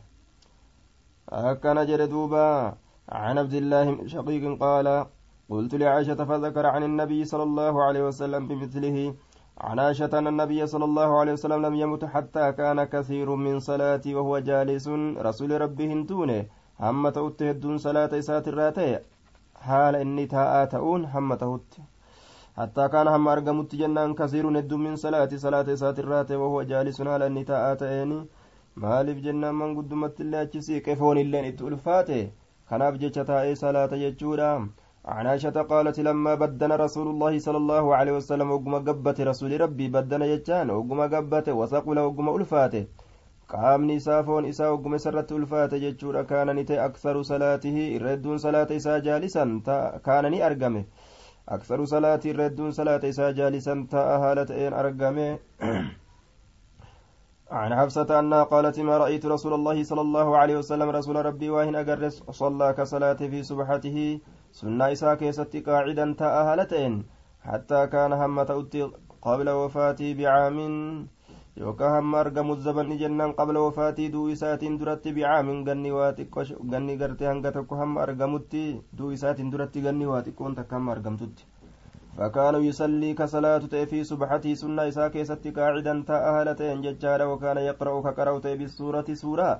akkana 1.40 1.84
jedhe 1.90 2.06
duuba 2.14 2.76
عن 3.10 3.38
عبد 3.38 3.54
الله 3.54 4.06
شقيق 4.06 4.44
قال 4.58 5.06
قلت 5.50 5.74
لعائشة 5.74 6.24
فذكر 6.24 6.66
عن 6.66 6.82
النبي 6.82 7.24
صلى 7.24 7.42
الله 7.42 7.74
عليه 7.84 8.02
وسلم 8.08 8.48
بمثله 8.48 9.14
عن 9.58 9.78
عائشة 9.78 10.18
أن 10.18 10.26
النبي 10.26 10.66
صلى 10.66 10.84
الله 10.84 11.18
عليه 11.20 11.32
وسلم 11.32 11.66
لم 11.66 11.74
يمت 11.74 12.04
حتى 12.04 12.52
كان 12.52 12.84
كثير 12.84 13.34
من 13.34 13.60
صلاتي 13.60 14.14
وهو 14.14 14.38
جالس 14.38 14.88
رسول 15.28 15.60
ربه 15.60 15.90
تونه 16.08 16.46
هم 16.80 17.08
تؤت 17.16 17.42
هدون 17.42 17.78
صلاة 17.78 18.10
إسات 18.18 18.48
الراتي 18.48 18.98
حال 19.66 19.94
إني 19.96 20.26
تاء 20.26 20.64
تؤون 20.64 21.04
هم 21.04 21.34
تهت 21.34 21.70
حتى 22.58 22.84
كان 22.92 23.08
هم 23.14 23.28
أرقمت 23.28 23.70
جنان 23.80 24.14
كثير 24.14 24.44
هد 24.58 24.72
من 24.74 24.96
صلاة 24.96 25.30
صلاة 25.44 25.66
إسات 25.72 25.98
الراتي 25.98 26.36
وهو 26.42 26.62
جالس 26.62 27.02
حال 27.02 27.22
إني 27.22 27.44
تاء 27.44 27.74
تأني 27.74 28.20
maaliif 28.82 29.18
jennaan 29.24 29.56
manguddumatti 29.60 30.22
illee 30.24 30.42
achi 30.44 30.60
siiqe 30.66 30.94
foon 31.00 31.18
illeen 31.22 31.46
itti 31.48 31.64
ulfaate? 31.68 32.18
Kanaaf 32.68 32.94
jecha 33.02 33.24
taa'ee 33.30 33.56
salaata 33.62 33.98
jechuudha. 34.02 34.50
عن 35.04 35.26
عائشة 35.26 35.62
قالت 35.62 36.00
لما 36.00 36.34
بدن 36.34 36.72
رسول 36.72 37.06
الله 37.08 37.38
صلى 37.38 37.56
الله 37.56 37.94
عليه 37.96 38.12
وسلم 38.12 38.50
وقم 38.50 38.74
قبت 38.88 39.20
رسول 39.20 39.60
ربي 39.60 39.88
بدن 39.88 40.22
يجان 40.22 40.70
وقم 40.70 41.00
قبت 41.14 41.48
وثقل 41.48 41.98
وقم 41.98 42.26
ألفاته 42.36 42.84
qaamni 43.52 43.94
isaa 44.00 44.22
foon 44.26 44.48
isaa 44.50 44.72
ogguma 44.74 45.00
isarratti 45.02 45.34
ulfaate 45.38 45.80
jechuudha 45.84 46.24
kaana 46.32 46.54
ni 46.58 46.64
ta'e 46.64 46.80
aksaru 46.88 47.24
salaatihi 47.30 47.86
irreedduun 47.94 48.42
salaata 48.44 48.78
isaa 48.80 48.98
jaalisan 49.06 49.54
kaana 50.08 50.30
ni 50.34 50.42
argame 50.48 50.82
aksaru 51.56 51.86
salaatii 51.92 52.30
irreedduun 52.34 52.76
salaata 52.76 53.10
isaa 53.14 53.32
jaalisan 53.40 53.86
ta'a 53.94 54.18
haala 54.24 54.46
ta'een 54.52 54.78
argame 54.84 55.26
عن 57.50 57.74
حفصة 57.74 58.18
أنها 58.18 58.42
قالت 58.42 58.78
ما 58.80 58.98
رأيت 58.98 59.26
رسول 59.26 59.54
الله 59.54 59.82
صلى 59.82 60.00
الله 60.00 60.38
عليه 60.38 60.56
وسلم 60.58 60.90
رسول 60.90 61.16
ربي 61.26 61.50
واهن 61.50 61.76
أجرس 61.76 62.22
صلى 62.30 62.72
كصلاة 62.78 63.20
في 63.32 63.42
سبحته 63.42 63.98
سنة 64.52 64.92
إساء 64.92 65.14
كيست 65.14 65.56
قاعدا 65.66 66.14
تأهلتين 66.18 66.92
حتى 67.42 67.86
كان 67.86 68.12
هم 68.12 68.42
تؤتي 68.42 68.90
قبل 69.22 69.48
وفاتي 69.50 70.14
بعام 70.14 70.58
yookaan 71.60 71.94
hamma 71.96 72.20
argamu 72.24 72.56
zabanni 72.66 72.96
jennaan 73.04 73.32
qabla 73.38 73.60
wafaatii 73.66 74.08
duu 74.12 74.26
isaatiin 74.34 74.78
duratti 74.80 75.12
bicaamin 75.16 75.64
ganni 75.68 75.90
waa 75.98 76.10
xiqqoo 76.18 76.44
ganni 76.74 76.96
gartee 77.04 77.28
hanga 77.30 77.52
tokko 77.56 77.76
hamma 77.80 78.02
argamutti 78.08 78.62
duu 78.98 79.10
isaatiin 79.16 79.50
duratti 79.54 79.82
ganni 79.86 80.06
waa 80.12 80.22
xiqqoon 80.28 80.54
takka 80.60 80.76
hamma 80.80 80.92
argamtutti 80.98 81.44
فكان 82.18 82.54
يصلي 82.68 83.14
كصلاة 83.14 83.64
في 83.90 84.04
سبحته 84.04 84.54
سنة 84.54 84.88
إساء 84.88 85.08
كيست 85.08 85.46
قاعدا 85.56 86.04
تأهلتين 86.08 86.82
ججارا 86.82 87.24
وكان 87.24 87.58
يقرأ 87.70 88.00
كقرأت 88.02 88.46
بالسورة 88.58 89.08
سورة 89.22 89.50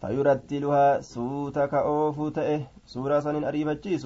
فيرتلها 0.00 1.00
سوتا 1.00 1.66
كأوف 1.66 2.18
تأه 2.36 2.60
سورة 2.86 3.20
سن 3.20 3.44
أريبتشيس 3.44 4.04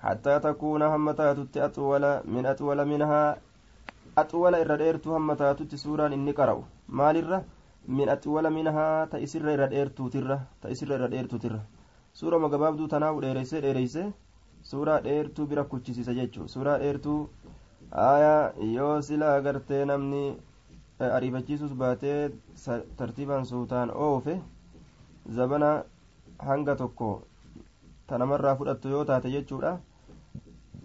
حتى 0.00 0.34
تكون 0.38 0.82
همتات 0.82 1.38
أطول 1.56 2.04
من 2.34 2.46
أطول 2.46 2.78
منها 2.84 3.22
أطول 4.18 4.54
إرديرت 4.54 5.06
همتات 5.08 5.74
سورة 5.74 6.06
إني 6.06 6.32
قرأ 6.32 6.56
مال 6.88 7.16
الرّ 7.16 7.42
من 7.88 8.08
أطول 8.08 8.44
منها 8.50 9.04
تأسر 9.12 9.42
إرديرت 9.54 9.98
ترى 10.14 10.38
تأسر 10.62 10.88
إرديرت 10.94 11.34
ترى 11.42 11.60
سورة 12.14 12.36
مقبابدو 12.38 12.86
تناو 12.86 13.20
ديريسي 13.20 13.60
ديريسي 13.60 14.04
suuraa 14.62 15.00
dheertuu 15.04 15.46
bira 15.50 15.64
kuchisiisa 15.64 16.12
jechuun 16.14 16.48
suuraa 16.48 16.78
dheertuu 16.78 17.20
aayaa 18.02 18.52
yoo 18.74 19.00
silaa 19.02 19.30
agartee 19.38 19.80
namni 19.90 20.20
ariifachiisuus 21.16 21.72
baatee 21.80 22.30
tartiibaan 22.96 23.46
suutaan 23.46 23.90
oofe 24.06 24.34
zabana 25.38 25.70
hanga 26.48 26.76
tokko 26.82 27.08
tanamarraa 28.06 28.54
fudhattu 28.60 28.88
yoo 28.94 29.04
taate 29.10 29.30
jechuudha 29.34 29.72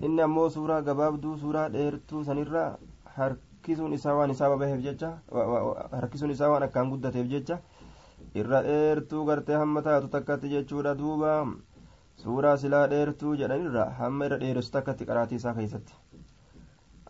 inni 0.05 0.21
ammoo 0.27 0.49
suuraa 0.57 0.81
gabaabduu 0.89 1.37
suuraa 1.43 1.69
dheertuu 1.75 2.23
sanirraa 2.29 2.69
harkisuun 3.67 3.93
isaa 3.93 4.15
waan 4.15 4.31
isaa 4.31 4.47
babaheef 4.49 4.79
jecha 4.81 5.09
harkisuun 5.91 6.31
isaa 6.31 6.49
waan 6.49 6.63
akkaan 6.63 6.89
guddateef 6.91 7.27
jecha 7.27 7.57
irra 8.41 8.61
dheertuu 8.63 9.25
gartee 9.27 9.57
hamma 9.61 9.81
taatu 9.87 10.07
takkatti 10.13 10.51
jechuudha 10.53 10.93
duuba 10.95 11.31
suuraa 12.23 12.55
silaa 12.61 12.87
dheertuu 12.93 13.35
jedhanirra 13.41 13.89
hamma 13.99 14.29
irra 14.29 14.37
dheeressu 14.43 14.71
takkatti 14.71 15.07
qaraatii 15.09 15.35
isaa 15.41 15.55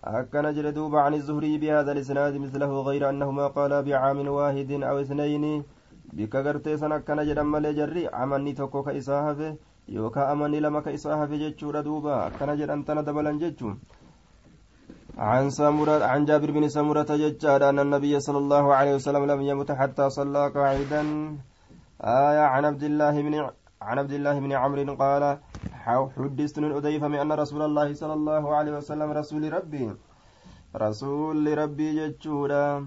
akkana 0.01 0.53
jedhe 0.57 0.71
duuba 0.73 1.01
عن 1.05 1.13
الزهري 1.13 1.57
بهذا 1.57 1.91
الإسناد 1.91 2.33
مثله 2.37 2.81
غير 2.81 3.09
أنهما 3.09 3.47
قالا 3.47 3.81
بعام 3.81 4.27
واحد 4.27 4.71
أو 4.89 5.01
اثنين 5.01 5.63
bika 6.15 6.41
gartee 6.41 6.77
san 6.77 6.91
akkana 6.91 7.25
jedhan 7.27 7.47
malee 7.53 7.73
jarri 7.75 8.07
amanni 8.07 8.53
tokko 8.55 8.83
ka 8.83 8.91
isaa 8.93 9.21
hafe 9.27 9.57
yookaa 9.95 10.31
amanni 10.31 10.59
lama 10.65 10.81
ka 10.81 10.91
isaa 10.91 11.17
hafe 11.21 11.37
jechuudha 11.37 11.83
duuba 11.83 12.25
akkana 12.25 12.55
jedhan 12.55 12.85
tana 12.87 13.03
dabalan 13.03 13.39
jechuun 13.39 13.75
عن 15.17 15.49
سمرة 15.49 16.05
عن 16.05 16.25
جابر 16.25 16.51
بن 16.51 16.69
سمرة 16.69 17.09
ججاد 17.09 17.61
أن 17.63 17.79
النبي 17.79 18.19
صلى 18.19 18.37
الله 18.37 18.75
عليه 18.75 18.95
وسلم 18.95 19.25
لم 19.25 19.41
يمت 19.41 19.71
حتى 19.71 20.09
صلى 20.09 20.49
قاعدا. 20.55 21.03
آية 22.01 22.45
عن 22.53 22.65
عبد 22.65 22.83
الله 22.83 23.15
بن 23.21 23.33
عن 23.81 23.99
عبد 23.99 24.13
الله 24.13 24.39
بن 24.39 24.51
عمرو 24.51 24.95
قال 24.95 25.23
حدثت 26.17 26.57
أديفم 26.59 27.13
أن 27.13 27.31
رسول 27.31 27.61
الله 27.61 27.93
صلى 27.93 28.13
الله 28.13 28.43
عليه 28.55 28.73
وسلم 28.77 29.09
رسول 29.11 29.53
ربي. 29.53 29.85
رسول 30.75 31.57
ربي 31.57 31.87
ججودا 31.97 32.85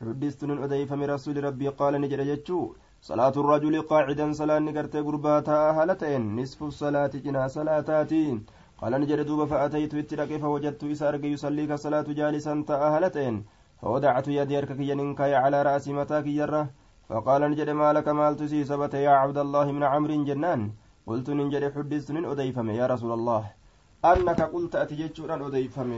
حدثت 0.00 0.42
أديفم 0.64 1.00
رسول 1.02 1.36
ربي 1.44 1.68
قال 1.68 1.92
نجر 2.02 2.20
ججو 2.30 2.60
صلاة 3.02 3.34
الرجل 3.42 3.74
قاعدا 3.82 4.26
صلاة 4.32 4.58
نقرت 4.58 4.94
قرباتا 5.06 5.58
هالتين 5.78 6.22
نصف 6.36 6.58
الصلاة 6.62 7.12
جنا 7.24 7.42
صلاتاتين. 7.56 8.36
قال 8.80 8.92
نجر 9.00 9.22
دوب 9.22 9.40
فأتيت 9.50 9.94
اترك 9.94 10.30
فوجدت 10.42 10.82
إسارك 10.84 11.24
يصلي 11.24 11.66
كصلاة 11.66 12.08
جالسا 12.18 12.64
تأهلتين 12.68 13.34
فوضعت 13.82 14.28
يدي 14.28 14.58
أركك 14.58 14.80
ينكاي 14.90 15.34
على 15.34 15.58
رأس 15.62 15.88
متاك 15.88 16.26
يره 16.26 16.64
فقال 17.08 17.42
نجد 17.50 17.70
ما 17.70 17.92
لك 17.92 18.08
مال 18.08 18.36
تسيسبت 18.36 18.94
يا 18.94 19.10
عبد 19.10 19.38
الله 19.38 19.66
من 19.72 19.82
عمرو 19.82 20.24
جنان. 20.28 20.70
قلت 21.06 21.30
نجد 21.30 21.64
حدثت 21.74 22.08
من 22.16 22.24
أديفم 22.24 22.70
يا 22.70 22.86
رسول 22.86 23.12
الله. 23.18 23.42
أنك 24.04 24.40
قلت 24.54 24.74
أتجتشون 24.76 25.30
أديفم 25.30 25.90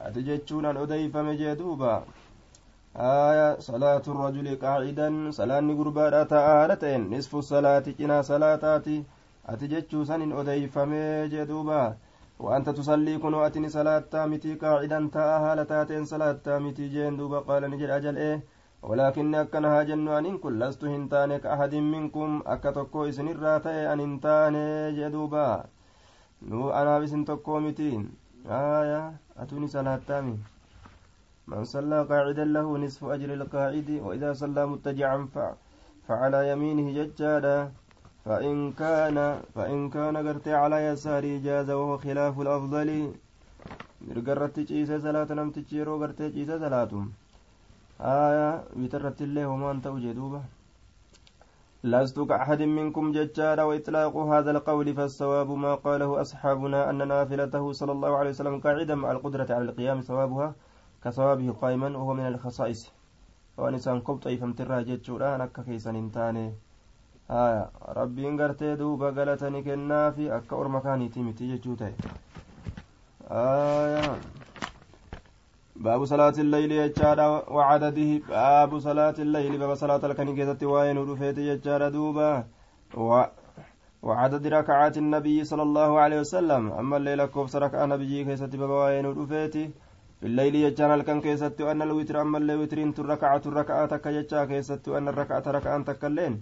أتجتشون 0.00 0.66
أديفم 0.82 1.26
جدوبا 1.40 1.94
آية 2.96 3.58
صلاة 3.58 4.04
الرجل 4.08 4.46
قاعدا. 4.62 5.30
صلاة 5.30 5.68
قربانا 5.78 6.22
تآلتين 6.32 7.00
نصف 7.14 7.32
الصلاة 7.36 7.86
جنا 7.98 8.22
صلاتاتي. 8.22 9.04
أتجتشو 9.52 10.04
سن 10.04 10.32
أديفم 10.38 10.92
جدوبا 11.32 11.82
وأنت 12.44 12.68
تصلي 12.78 13.14
كنو 13.22 13.38
أتني 13.46 13.68
صلاة 13.68 14.12
متي 14.30 14.54
قاعدا 14.62 14.98
تآهالتاتين 15.14 16.04
صلاة 16.12 16.44
متي 16.64 16.88
جين 16.94 17.16
دوبا 17.16 17.38
قال 17.48 17.62
نجد 17.70 17.90
أجل 17.98 18.16
إيه 18.24 18.38
ولكن 18.82 19.34
أكنها 19.34 19.82
جنوان 19.88 20.26
كن 20.42 20.58
لست 20.58 20.84
هنتان 20.84 21.30
كأحد 21.36 21.74
منكم 21.74 22.30
أكتكو 22.46 23.00
إسن 23.10 23.28
الراتي 23.34 23.92
أن 23.92 24.00
هنتان 24.00 24.54
جدوبا 24.98 25.48
نو 26.50 26.70
أنا 26.70 26.98
بسن 27.00 27.24
تكو 27.24 27.54
متين 27.64 28.02
آية 28.46 29.02
أتوني 29.40 29.66
صلاة 29.74 30.00
تامي 30.08 30.36
من 31.50 31.64
صلى 31.64 31.98
قاعدا 32.10 32.44
له 32.44 32.66
نصف 32.78 33.04
أجر 33.14 33.30
القاعد 33.38 33.88
وإذا 34.04 34.30
صلى 34.32 34.62
متجعا 34.72 35.18
فعلى 36.08 36.40
يمينه 36.50 36.86
ججادا 36.98 37.58
فإن 38.26 38.72
كان 38.72 39.16
فإن 39.54 39.78
كان 39.90 40.14
قرت 40.26 40.48
على 40.48 40.78
يساره 40.90 41.38
جاز 41.46 41.70
وهو 41.70 41.94
خلاف 42.04 42.34
الأفضل. 42.44 42.88
مرقرت 44.08 44.56
جيسة 44.60 44.98
صلاة 44.98 45.30
نمتجي 45.38 45.76
يرو 45.80 45.94
قرت 46.02 46.20
جيسة 46.22 46.58
صلاة 46.64 46.92
آية 48.00 48.50
ويترت 48.76 49.18
الله 49.26 49.46
وما 49.46 49.70
أنت 49.70 49.86
وجدوبة 49.94 50.42
لست 51.84 52.18
كأحد 52.30 52.62
منكم 52.62 53.04
ججارا 53.16 53.62
وإطلاق 53.68 54.14
هذا 54.16 54.50
القول 54.50 54.94
فالصواب 54.94 55.50
ما 55.50 55.72
قاله 55.74 56.20
أصحابنا 56.20 56.90
أن 56.90 57.08
نافلته 57.08 57.64
صلى 57.72 57.92
الله 57.92 58.12
عليه 58.18 58.30
وسلم 58.30 58.54
قاعدا 58.60 58.94
مع 58.94 59.10
القدرة 59.16 59.48
على 59.56 59.64
القيام 59.64 60.00
ثوابها 60.00 60.54
كثوابه 61.02 61.48
قائما 61.62 61.88
وهو 61.98 62.14
من 62.14 62.26
الخصائص. 62.26 62.92
وأنسان 63.58 64.00
كبط 64.00 64.26
أي 64.26 64.36
فمترها 64.36 64.80
ججورا 64.88 65.46
كيسان 65.46 65.96
انتاني 65.96 66.46
آية 67.30 67.70
ربي 67.88 68.28
انقرتي 68.28 68.74
دوبا 68.76 69.10
قالتني 69.16 69.62
كنافي 69.62 70.36
أكا 70.36 70.56
أرمكاني 70.56 71.08
تيمتي 71.08 71.56
ججوتي 71.56 71.92
آية 73.30 74.18
باب 75.76 76.04
صلاة 76.04 76.36
الليل 76.38 76.72
يجارا 76.72 77.28
وعدده 77.50 78.10
باب 78.28 78.78
صلاة 78.78 79.14
الليل 79.18 79.58
باب 79.58 79.74
صلاة 79.74 80.02
الكنيكة 80.06 80.66
وين 80.66 80.98
ودفيت 80.98 81.38
يجارا 81.38 81.88
دوبا 81.88 82.44
و 82.94 83.22
وعدد 84.02 84.46
ركعات 84.46 84.96
النبي 84.98 85.44
صلى 85.44 85.62
الله 85.62 85.90
عليه 86.00 86.20
وسلم 86.20 86.72
أما 86.72 86.96
الليلة 86.96 87.26
كوبس 87.26 87.56
ركعة 87.56 87.86
نبي 87.86 88.24
كيست 88.24 88.56
باب 88.56 88.70
وين 88.70 89.06
ودفيت 89.06 89.56
في 90.20 90.26
الليل 90.30 90.54
يجارا 90.54 90.94
الكن 90.94 91.20
كيست 91.20 91.60
أن 91.60 91.82
الوتر 91.82 92.20
أما 92.20 92.38
اللي 92.38 92.56
وترين 92.56 92.94
الركعة 92.98 93.42
الركعة 93.46 93.86
تك 93.86 94.06
يجا 94.06 94.44
كيست 94.44 94.88
أن 94.88 95.08
الركعة 95.08 95.44
ركعة 95.46 95.82
تكلين 95.82 96.34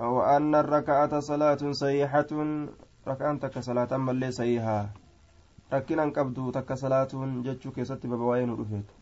وأن 0.00 0.54
الركعة 0.54 1.20
صلاة 1.20 1.62
صحيحة 1.70 2.30
ركعة 3.08 3.36
تك 3.38 3.58
صلاة 3.58 3.88
أما 3.94 4.10
اللي 4.10 4.30
rakkinaan 5.72 6.12
qabdu 6.12 6.52
takka 6.52 6.76
salaatuun 6.76 7.30
jechuu 7.44 7.72
keessatti 7.76 8.08
babawaa'ee 8.14 8.46
nu 8.46 8.56
dhufeetu 8.60 8.94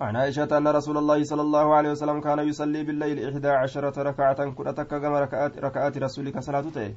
عن 0.00 0.16
عائشة 0.16 0.58
أن 0.58 0.68
رسول 0.68 0.96
الله 0.98 1.24
صلى 1.24 1.42
الله 1.42 1.74
عليه 1.74 1.90
وسلم 1.90 2.20
كان 2.20 2.38
يصلي 2.38 2.84
بالليل 2.84 3.18
إحدى 3.28 3.48
عشرة 3.48 4.02
ركعة 4.02 4.50
كرة 4.50 4.82
كما 4.82 5.20
ركعات, 5.20 5.58
ركعات 5.58 5.98
رسولك 5.98 6.38
صلاة 6.38 6.94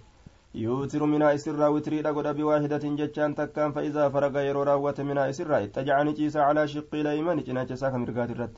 يوتر 0.55 1.05
من 1.05 1.21
إسرا 1.21 1.67
وتري 1.67 2.01
لقد 2.01 2.36
بواحدة 2.38 2.83
جتشان 3.00 3.36
تكان 3.36 3.71
فإذا 3.71 4.10
فرغ 4.10 4.39
يرو 4.39 4.63
راوة 4.63 4.95
من 5.00 5.17
إسرا 5.17 5.63
اتجعني 5.63 6.13
جيس 6.13 6.38
على 6.38 6.67
شق 6.67 6.93
الأيمن 6.93 7.38
جنا 7.41 7.63
جساك 7.63 7.93
مرقات 7.93 8.29
الرد. 8.29 8.57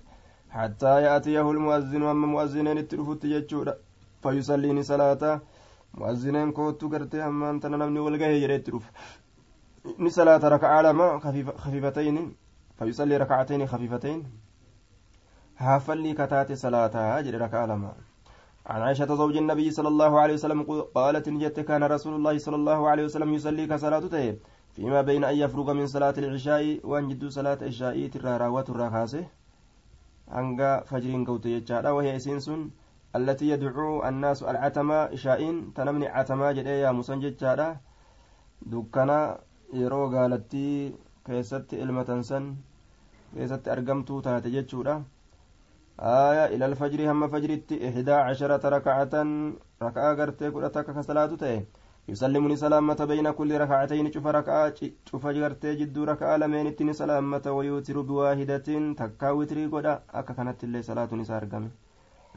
حتى 0.54 0.94
يأتيه 1.08 1.52
المؤذن 1.52 2.02
وأما 2.08 2.28
مؤذنين 2.28 2.78
التلفت 2.78 3.26
جتشورا 3.26 3.74
فيصليني 4.24 4.84
صلاة. 4.84 5.42
koottu 6.58 6.90
gartee 6.90 7.22
ammaan 7.22 7.60
tana 7.60 7.78
namni 7.78 8.00
wal 8.00 8.18
gahee 8.18 8.40
jedheetti 8.42 8.72
dhufu 8.72 8.90
ni 10.04 10.12
salaata 10.12 10.50
raka'aa 10.50 10.82
lama 10.82 11.20
kafiifatayn 11.20 12.18
fayusallii 12.80 13.18
raka'atayn 13.24 13.68
kafiifatayn 13.68 14.24
haafallii 15.56 16.16
kataate 16.16 16.56
salaataa 16.56 17.22
jedhe 17.22 17.94
عن 18.66 18.82
عائشة 18.82 19.16
زوج 19.16 19.38
النبي 19.38 19.72
صلى 19.72 19.88
الله 19.88 20.20
عليه 20.20 20.34
وسلم 20.34 20.64
قالت 20.96 21.30
نجت 21.30 21.60
كان 21.60 21.84
رسول 21.84 22.14
الله 22.16 22.38
صلى 22.38 22.56
الله 22.56 22.90
عليه 22.90 23.04
وسلم 23.04 23.34
يصلي 23.34 23.68
كصلاته 23.68 24.38
فيما 24.76 25.02
بين 25.02 25.24
أن 25.24 25.36
يفرغ 25.36 25.74
من 25.74 25.88
صلاة 25.88 26.16
العشاء 26.18 26.80
وأن 26.84 27.08
جد 27.08 27.28
صلاة 27.28 27.60
العشاء 27.62 28.08
ترى 28.08 28.38
راوة 28.38 28.68
hanga 30.28 30.84
fajriin 30.90 31.24
gawte 31.26 31.50
jechaadha. 31.50 31.94
Wahee 31.94 32.16
isiin 32.16 32.40
sun 32.42 32.72
allatii 33.14 33.50
yadcuu 33.50 34.02
annaasu 34.10 34.48
alcatamaa 34.48 35.08
ishaa'iin 35.18 35.74
ta 35.74 35.86
namni 35.86 36.08
catamaa 36.14 36.54
jedhee 36.54 36.80
yaamusan 36.82 37.22
jechaadha. 37.22 37.68
Dukkana 38.72 39.18
yeroo 39.74 40.10
gaalattii 40.10 40.96
keessatti 41.28 41.76
ilmatansan 41.86 42.56
keessatti 43.36 43.70
argamtuu 43.70 44.22
taate 44.22 44.50
jechuudha. 44.52 45.02
Aya 45.98 46.48
ilal 46.50 46.76
fajrii 46.76 47.06
hamma 47.06 47.28
fajiritti 47.30 47.76
ihdaa 47.90 48.26
casharata 48.28 48.70
rakacatan 48.70 49.32
rakaa 49.82 50.16
gartee 50.16 50.52
kudha 50.52 50.70
takka 50.70 50.94
kasalaatu 50.94 51.38
ta'e. 51.38 51.58
Yusallimuni 52.08 52.58
salaammata 52.58 53.06
bayna 53.08 53.32
kulli 53.34 53.58
rakacatayni 53.58 54.12
cufa 54.12 54.32
raka'a 54.36 54.72
cufa 55.10 55.34
gartee 55.34 55.76
jidduu 55.82 56.06
raka'a 56.06 56.38
lameenitti 56.38 56.84
ni 56.84 56.94
salaammata 56.94 57.54
wayuutiru 57.58 58.04
biwaahidatin 58.10 58.96
takkaa 58.96 59.32
witrii 59.34 59.68
godha 59.68 59.94
akka 60.22 60.34
kanatti 60.40 60.66
illee 60.66 60.82
salaatuun 60.88 61.22
isaa 61.26 61.38
argame 61.38 61.70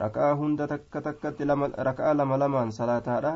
raka'aa 0.02 0.36
hunda 0.42 0.68
takka 0.74 1.02
takkatti 1.08 1.48
raka'aa 1.88 2.14
lama 2.14 2.38
lamaan 2.44 2.70
salaataadha 2.78 3.32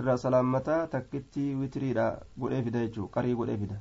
irra 0.00 0.18
salaammataa 0.26 0.82
takkitti 0.96 1.54
witiriidha 1.62 2.10
godhee 2.44 2.62
fida 2.68 2.84
jechuu 2.84 3.08
qarii 3.16 3.34
godhee 3.40 3.56
fida 3.64 3.80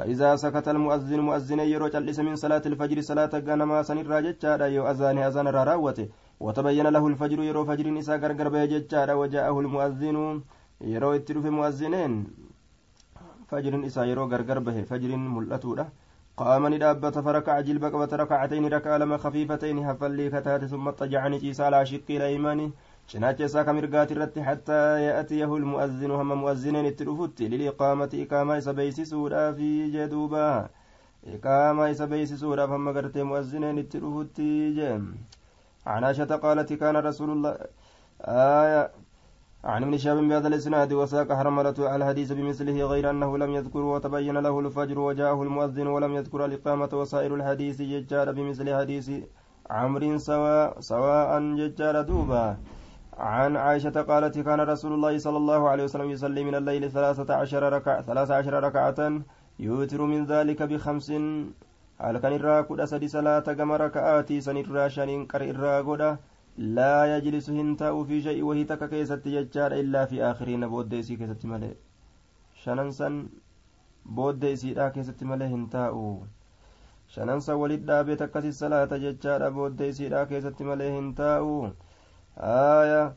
فإذا 0.00 0.36
سكت 0.36 0.68
المؤذن 0.68 1.20
مؤذن 1.20 1.60
يرو 1.60 1.88
جلس 1.88 2.18
من 2.24 2.36
صلاة 2.36 2.62
الفجر 2.66 3.00
صلاة 3.00 3.32
غنما 3.48 3.82
سنرا 3.82 4.20
جتشارا 4.20 4.66
يو 4.76 4.90
أذان 4.90 5.18
أذان 5.18 5.48
راراوته 5.48 6.08
وتبين 6.40 6.86
له 6.86 7.04
الفجر 7.06 7.38
يرو 7.48 7.64
فجر 7.68 7.86
نساء 7.96 8.16
غرغر 8.22 8.64
جتشارا 8.72 9.14
وجاءه 9.20 9.56
المؤذن 9.60 10.16
يرو 10.80 11.12
اتلو 11.14 11.42
في 11.42 11.50
مؤذنين 11.50 12.12
فجر 13.48 13.76
نساء 13.76 14.04
يرو 14.10 14.24
غرغر 14.32 14.58
به 14.58 14.82
فجر 14.82 15.16
ملتوده 15.16 15.86
قام 16.36 16.66
ندابة 16.74 17.10
فركع 17.10 17.60
جلب 17.60 17.84
قبة 17.84 18.16
ركعتين 18.16 18.64
ركع 18.74 18.96
لما 18.96 19.16
خفيفتين 19.16 19.78
هفلي 19.78 20.30
كتات 20.30 20.64
ثم 20.64 20.88
اضطجعني 20.88 21.38
جيسا 21.38 21.62
على 21.62 21.86
شقي 21.86 22.16
الأيمان 22.16 22.60
شناچ 23.10 23.42
ساك 23.42 23.68
مرقات 23.68 24.12
الرت 24.12 24.38
حتى 24.38 24.80
يأتيه 25.06 25.56
المؤذن 25.56 26.10
هم 26.10 26.30
مؤذنين 26.42 26.86
التلفت 26.86 27.40
للإقامة 27.52 28.10
إقامة 28.14 28.60
سبيس 28.60 29.00
سورة 29.00 29.52
في 29.52 29.90
جدوبا 29.94 30.68
إقامة 31.34 31.92
سبيس 31.92 32.30
سورة 32.42 32.66
فهم 32.66 32.88
قرت 32.96 33.16
مؤذنين 33.18 33.78
التلفت 33.78 34.40
جم 34.76 35.04
عن 35.86 36.04
عائشة 36.04 36.36
قالت 36.44 36.72
كان 36.72 36.96
رسول 36.96 37.30
الله 37.30 37.52
آية 38.20 38.90
عن 39.64 39.82
ابن 39.82 39.98
شهاب 39.98 40.16
بهذا 40.16 40.48
الإسناد 40.48 40.92
وساق 40.92 41.32
حرملة 41.32 41.96
الحديث 41.96 42.32
بمثله 42.32 42.84
غير 42.84 43.10
أنه 43.10 43.38
لم 43.38 43.50
يذكر 43.54 43.78
وتبين 43.78 44.38
له 44.38 44.60
الفجر 44.60 44.98
وجاءه 44.98 45.42
المؤذن 45.42 45.86
ولم 45.86 46.12
يذكر 46.14 46.44
الإقامة 46.44 46.88
وسائر 46.92 47.34
الحديث 47.34 47.82
ججار 47.82 48.32
بمثل 48.32 48.74
حديث 48.74 49.10
عمر 49.70 50.16
سواء 50.16 50.80
سواء 50.80 51.30
ججار 51.60 52.02
دوبا. 52.02 52.56
عن 53.18 53.56
عائشة 53.56 54.02
قالت 54.02 54.38
كان 54.38 54.60
رسول 54.60 54.92
الله 54.92 55.18
صلى 55.18 55.36
الله 55.36 55.68
عليه 55.68 55.84
وسلم 55.84 56.10
يصلي 56.10 56.44
من 56.44 56.54
الليل 56.54 56.90
ثلاثة 56.90 57.34
عشر 57.34 57.72
ركعة 57.72 58.02
ثلاثة 58.02 58.34
عشر 58.34 58.54
ركعة 58.64 59.20
يوتر 59.58 60.02
من 60.02 60.24
ذلك 60.24 60.62
بخمس. 60.62 61.10
هل 62.00 62.18
كان 62.18 62.32
الراكود 62.32 62.80
أسد 62.80 63.04
صلاة 63.04 63.46
كما 63.58 63.76
ركعاتي 63.76 64.40
سن 64.40 64.56
الراشن 64.56 65.26
كر 65.26 65.42
الراكودة 65.42 66.18
لا 66.58 67.16
يجلس 67.16 67.50
هنتاء 67.50 68.04
في 68.04 68.22
شيء 68.22 68.42
وهي 68.42 68.64
تك 68.64 68.88
كيست 68.90 69.26
يجار 69.26 69.72
إلا 69.72 70.04
في 70.04 70.24
آخرين 70.24 70.68
بوديسي 70.68 71.16
كيست 71.16 71.44
ملي 71.46 71.74
شننسا 72.62 73.26
بوديسي 74.06 74.74
لا 74.74 74.88
كيست 74.88 75.24
ملي 75.24 75.44
هنتاء. 75.44 76.22
شننسا 77.08 77.54
ولد 77.54 77.86
دابي 77.86 78.14
الصلاة 78.36 78.84
ججار 78.84 79.48
بوديسي 79.48 80.08
لا 80.08 80.24
كيست 80.24 80.62
ملي 80.62 80.98
هنتاء. 80.98 81.72
آية. 82.38 83.16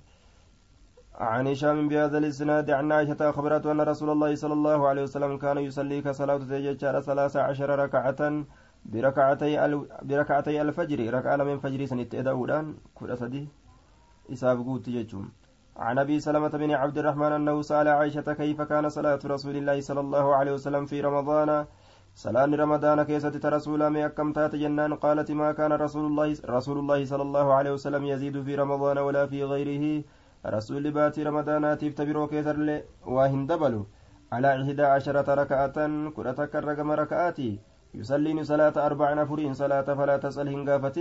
عن 1.15 1.47
هشام 1.47 1.87
بهذا 1.87 2.17
الإسناد 2.17 2.69
عن 2.71 2.91
عائشة 2.91 3.29
أخبرته 3.29 3.71
أن 3.71 3.81
رسول 3.81 4.09
الله 4.09 4.35
صلى 4.35 4.53
الله 4.53 4.87
عليه 4.87 5.03
وسلم 5.03 5.37
كان 5.37 5.57
يصلي 5.57 6.01
كصلاة 6.01 6.37
تججار 6.37 7.01
ثلاث 7.01 7.37
عشر 7.37 7.69
ركعة. 7.79 8.45
Birakacatay 8.91 10.59
alfajri 10.59 11.11
rak'aa 11.11 11.37
lameen 11.37 11.59
fajrii 11.59 11.87
sanitti 11.87 12.17
eda'uudhaan 12.23 12.75
kudha 12.95 13.15
sadi 13.17 13.47
isaaf 14.29 14.59
guutti 14.67 14.91
jechuun 14.97 15.31
عن 15.73 15.97
أبي 15.97 16.19
سلمة 16.19 16.53
بن 16.53 16.71
عبد 16.71 16.97
الرحمن 16.97 17.31
أنه 17.31 17.61
سأل 17.61 17.87
عائشة 17.87 18.33
كيف 18.33 18.61
كان 18.61 18.89
صلاة 18.89 19.19
رسول 19.25 19.55
الله 19.57 19.81
صلى 19.81 19.99
الله 19.99 20.35
عليه 20.35 20.53
وسلم 20.53 20.85
في 20.85 21.01
رمضان؟ 21.01 21.65
صلاة 22.15 22.45
رمضان 22.45 23.03
كيست 23.03 23.45
رسول 23.45 23.87
ما 23.87 24.05
أكم 24.05 24.33
تات 24.37 24.55
جنان؟ 24.55 24.93
قالت 24.93 25.31
ما 25.31 25.51
كان 25.51 25.73
رسول 25.73 26.05
الله 26.05 26.37
رسول 26.45 26.77
الله 26.77 27.05
صلى 27.05 27.21
الله 27.21 27.53
عليه 27.53 27.71
وسلم 27.73 28.05
يزيد 28.05 28.41
في 28.45 28.55
رمضان 28.55 28.97
ولا 28.97 29.25
في 29.25 29.43
غيره. 29.43 30.03
رسول 30.45 30.91
بات 30.91 31.19
رمضان 31.19 31.77
تفتبرو 31.77 32.27
كيسر 32.27 32.57
وهندبلو 33.05 33.81
على 34.31 34.49
إحدى 34.61 34.83
عشرة 34.83 35.27
ركعة 35.33 35.77
كرة 36.15 36.39
رقم 36.53 36.91
ركعاتي. 36.91 37.59
يصلين 37.95 38.43
صلاة 38.43 38.73
أربع 38.87 39.13
نفرين 39.13 39.53
صلاة 39.53 39.87
فلا 39.99 40.17
تسأل 40.17 40.47
هنقافة. 40.49 40.97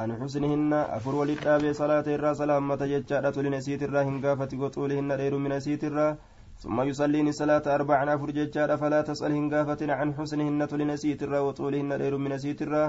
عن 0.00 0.10
حسنهن 0.20 0.72
أفر 0.72 1.14
وللتابع 1.14 1.72
صلاة 1.72 2.06
الرا 2.16 2.32
سلامة 2.32 2.80
ججارة 2.92 3.36
لنسيت 3.40 3.82
الرا 3.82 4.02
هنقافة 4.02 4.52
وطولهن 4.62 5.12
غير 5.12 5.34
من 5.36 5.52
نسيت 5.56 5.84
الرا 5.84 6.16
ثم 6.62 6.80
يصلين 6.80 7.32
صلاة 7.32 7.64
أربع 7.76 8.04
نفر 8.04 8.30
ججارة 8.30 8.76
فلا 8.76 9.00
تسأل 9.00 9.32
هنقافة. 9.32 9.92
عن 9.98 10.08
حسنهن 10.14 10.68
لنسيت 10.72 11.22
الرا 11.22 11.40
وطولهن 11.46 11.92
غير 11.92 12.16
من 12.16 12.32
نسيت 12.32 12.62
الرا 12.62 12.84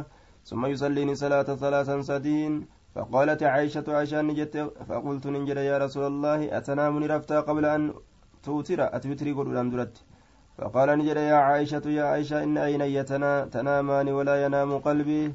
ثم 0.49 0.65
يصلين 0.65 1.15
صلاة 1.15 1.49
ثلاثا 1.63 2.01
سدين. 2.01 2.53
فقالت 2.95 3.43
عائشة 3.43 3.87
عشان 3.87 4.33
جت 4.33 4.55
فقلت 4.89 5.27
ننجل 5.27 5.57
يا 5.57 5.77
رسول 5.77 6.07
الله 6.07 6.57
أتنامني 6.57 7.05
رفتا 7.07 7.39
قبل 7.47 7.65
أن 7.65 7.93
توتر؟ 8.43 8.79
أتوتري 8.95 9.31
قل 9.31 9.69
درت 9.71 9.95
فقال 10.61 10.89
نجد 10.99 11.17
يا 11.17 11.35
عائشة 11.35 11.85
يا 11.89 12.03
عائشة 12.03 12.43
إن 12.43 12.57
عيني 12.57 13.03
تنامان 13.49 14.07
ولا 14.09 14.45
ينام 14.45 14.77
قلبي. 14.77 15.33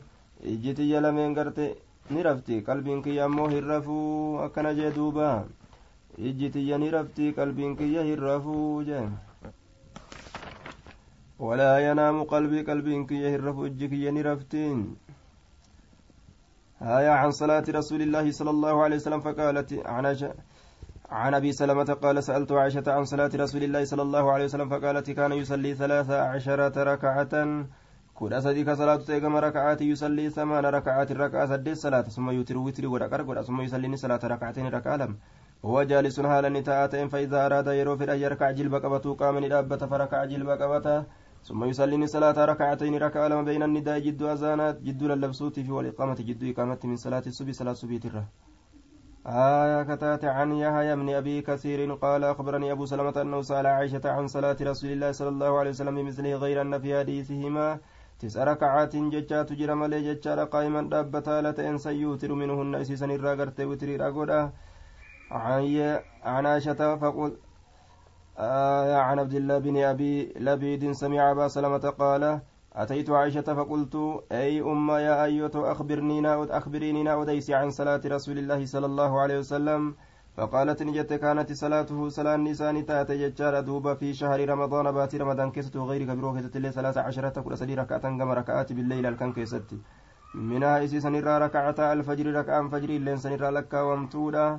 kiyya 3.02 3.24
ammoo 3.24 3.48
hin 3.48 3.64
rafuu 3.66 4.38
akkana 4.38 4.74
jee 4.74 4.90
duuba 4.94 5.44
ijji 6.18 6.50
tiyya 6.54 6.78
ni 6.78 6.90
rafti 6.90 7.32
qalbiin 7.34 7.76
kiyya 7.76 8.02
hin 8.06 8.20
rafuu 8.20 8.84
jee 8.84 9.08
ولا 11.36 11.78
ينام 11.78 12.24
قلبي 12.24 12.62
قلبي 12.64 13.04
كي 13.04 13.20
يهرف 13.20 13.58
اجك 13.60 13.92
ينرفتين 13.92 14.96
هايا 16.80 17.10
عن 17.10 17.30
صلاة 17.30 17.64
رسول 17.68 18.02
الله 18.02 18.32
صلى 18.32 18.50
الله 18.50 18.82
عليه 18.82 18.96
وسلم 18.96 19.20
فقالت 19.20 19.84
عن 19.84 20.04
عن 21.10 21.34
أبي 21.34 21.52
سلمة 21.52 21.84
قال 22.02 22.24
سألت 22.24 22.52
عائشة 22.52 22.82
عن 22.86 23.04
صلاة 23.04 23.30
رسول 23.34 23.62
الله 23.62 23.84
صلى 23.84 24.02
الله 24.02 24.32
عليه 24.32 24.44
وسلم 24.44 24.68
فقالت 24.68 25.10
كان 25.10 25.32
يصلي 25.32 25.74
ثلاث 25.74 26.10
عشرة 26.10 26.82
ركعة. 26.92 27.34
كل 28.14 28.42
صديق 28.42 28.72
صلاة 28.74 28.96
تيغم 28.96 29.36
ركعات 29.36 29.80
يصلي 29.82 30.30
ثمان 30.30 30.64
ركعات 30.66 31.12
ركعة 31.12 31.46
سدس 31.46 31.78
صلاة 31.78 32.02
ثم 32.02 32.30
يوتر 32.30 32.58
وتر 32.58 32.86
ودقر 32.86 33.42
ثم 33.42 33.60
يصلي 33.60 33.96
صلاة 33.96 34.20
ركعتين 34.24 34.66
ركعة 34.66 34.96
لم. 34.96 35.16
هو 35.64 35.82
جالس 35.82 36.20
حالا 36.20 36.48
نتاءتين 36.48 37.08
فإذا 37.08 37.46
أراد 37.46 37.66
يرو 37.66 37.96
في 37.96 38.04
يركع 38.04 38.50
جلب 38.50 38.74
قبته 38.74 39.14
قام 39.14 39.38
ندابة 39.44 39.76
فركع 39.76 40.24
جلب 40.24 40.48
قبته 40.48 41.04
ثم 41.44 41.64
يصلي 41.64 42.06
صلاة 42.06 42.44
ركعتين 42.44 42.94
ركعة 42.94 43.28
لما 43.28 43.42
بين 43.42 43.62
النداء 43.62 43.98
جد 43.98 44.22
أذانات 44.22 44.82
جد 44.82 45.02
للبسوت 45.02 45.60
في 45.60 45.72
والإقامة 45.72 46.14
جد 46.14 46.42
إقامة 46.44 46.78
من 46.84 46.96
صلاة 46.96 47.22
الصبح 47.26 47.50
صلاة 47.50 47.72
الصبح 47.72 47.96
ترى 47.96 48.24
آية 49.26 49.82
كتات 49.82 50.24
عن 50.24 50.52
يحيى 50.52 50.96
بن 50.96 51.08
أبي 51.14 51.42
كثير 51.42 51.94
قال 51.94 52.24
أخبرني 52.24 52.72
أبو 52.72 52.86
سلمة 52.86 53.22
أنه 53.22 53.42
سأل 53.42 53.66
عائشة 53.66 54.00
عن 54.04 54.26
صلاة 54.26 54.56
رسول 54.60 54.90
الله 54.90 55.12
صلى 55.12 55.28
الله 55.28 55.58
عليه 55.58 55.70
وسلم 55.70 55.94
بمثله 55.94 56.34
غير 56.34 56.60
أن 56.60 56.78
في 56.78 56.98
حديثهما 56.98 57.78
تسع 58.20 58.44
ركعات 58.44 58.96
ججا 58.96 59.42
تجرى 59.42 59.74
ملي 59.74 60.14
ججا 60.14 60.44
قائما 60.44 60.82
دابتا 60.82 61.42
لتئن 61.42 61.78
سيوتر 61.78 62.32
منهن 62.32 62.74
إسيسا 62.74 63.06
الراغرت 63.06 63.60
وتري 63.60 63.96
راغودا 63.96 64.50
عن 65.30 66.46
عائشة 66.46 66.96
فقل 66.96 67.32
آه 68.38 68.96
عن 68.96 69.18
عبد 69.18 69.34
الله 69.34 69.58
بن 69.58 69.76
أبي 69.82 70.32
لبيد 70.36 70.92
سمع 70.92 71.30
أبا 71.30 71.48
سلمة 71.48 71.84
قال 72.02 72.40
أتيت 72.76 73.10
عائشة 73.10 73.54
فقلت 73.54 73.94
أي 74.32 74.60
أم 74.60 74.90
يا 74.90 75.22
أيوة 75.24 75.72
أخبرني 75.72 76.20
ناود 76.20 76.50
أخبريني 76.50 77.02
ناوديس 77.02 77.50
عن 77.50 77.70
صلاة 77.70 78.00
رسول 78.06 78.38
الله 78.38 78.66
صلى 78.66 78.86
الله 78.86 79.20
عليه 79.20 79.38
وسلم. 79.38 79.94
فقالت 80.36 80.82
نجت 80.82 81.12
كانت 81.12 81.52
صلاته 81.52 82.08
صلاة 82.08 82.36
نسان 82.36 82.86
تات 82.86 83.10
ججار 83.12 83.60
دوبا 83.60 83.94
في 83.94 84.14
شهر 84.14 84.48
رمضان 84.48 84.92
بات 84.92 85.14
رمضان 85.14 85.50
كيست 85.50 85.76
وغير 85.76 86.02
كبيرو 86.04 86.34
كيست 86.34 86.56
اللي 86.56 86.70
ثلاثة 86.72 87.00
عشرة 87.00 87.40
كل 87.40 87.58
سدي 87.58 87.74
ركعة 87.74 88.04
كما 88.18 88.34
ركعات 88.34 88.72
بالليل 88.72 89.06
الكن 89.06 89.32
منها 90.34 90.84
إسي 90.84 91.00
سنرى 91.00 91.38
ركعة 91.38 91.92
الفجر 91.92 92.34
ركعة 92.34 92.68
فجر 92.68 92.88
اللين 92.88 93.16
سنرى 93.16 93.48
لك 93.50 93.74
ومتودا 93.74 94.58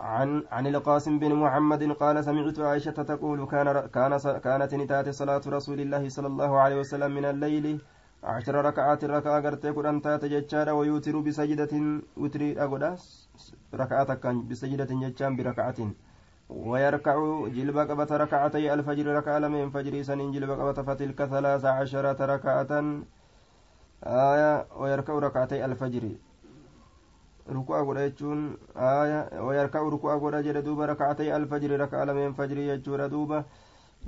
عن 0.00 0.42
عن 0.52 0.66
القاسم 0.66 1.18
بن 1.18 1.34
محمد 1.34 1.82
قال 1.92 2.24
سمعت 2.24 2.58
عائشة 2.60 3.02
تقول 3.02 3.46
كان 3.46 3.86
كان 3.86 4.18
كانت 4.38 4.74
نتات 4.74 5.08
صلاة 5.08 5.40
رسول 5.46 5.80
الله 5.80 6.08
صلى 6.08 6.26
الله 6.26 6.58
عليه 6.60 6.76
وسلم 6.80 7.14
من 7.14 7.24
الليل 7.24 7.80
عشر 8.24 8.54
ركعات 8.64 9.04
ركعة 9.04 9.40
قرتي 9.44 9.70
قرآن 9.70 10.02
تات 10.02 10.24
جتشارا 10.24 10.72
ويوتر 10.72 11.20
بسجدة 11.20 11.74
وتري 12.16 12.62
أقودا 12.62 12.96
ركعة 13.74 14.14
كان 14.14 14.48
بسجدة 14.48 14.88
جتشان 15.02 15.36
بركعة. 15.36 15.78
ويركع 16.48 17.16
جلب 17.48 17.78
قبة 17.78 18.10
ركعتي 18.16 18.74
الفجر 18.74 19.06
ركعة 19.06 19.38
لمن 19.38 19.70
فجر 19.70 20.02
سنين 20.02 20.32
جلب 20.32 20.50
قبة 20.50 20.82
فتلك 20.82 21.24
ثلاث 21.24 21.64
عشرة 21.64 22.24
ركعة. 22.34 22.72
آية 24.04 24.66
ويركع 24.76 25.12
ركعتي 25.12 25.64
الفجر. 25.64 26.04
Ruku'a 27.54 27.84
godha 27.84 28.08
jechuun 28.08 28.56
wayarka'u 29.46 29.90
ruku'a 29.90 30.18
godha 30.18 30.42
jedhe 30.42 30.62
duuba 30.62 30.86
rakacatay 30.86 31.32
alfajri 31.32 31.76
raka'a 31.84 32.04
lameen 32.06 32.34
fajrii 32.34 32.66
jechuudha 32.72 33.08
duuba 33.08 33.44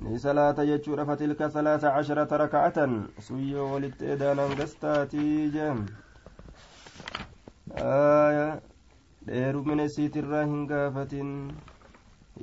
ni 0.02 0.18
salaata 0.18 0.66
jechuudha 0.66 1.06
fatilka 1.06 1.50
salaasa 1.50 1.90
casharata 1.94 2.38
rakacatan 2.44 2.98
suyyoo 3.28 3.70
walitti 3.72 4.10
edaanan 4.14 4.54
gastaatii 4.60 5.50
jeem 5.56 5.86
dheerumina 9.30 9.84
isiitirraa 9.90 10.44
hin 10.52 10.66
gaafatin 10.72 11.32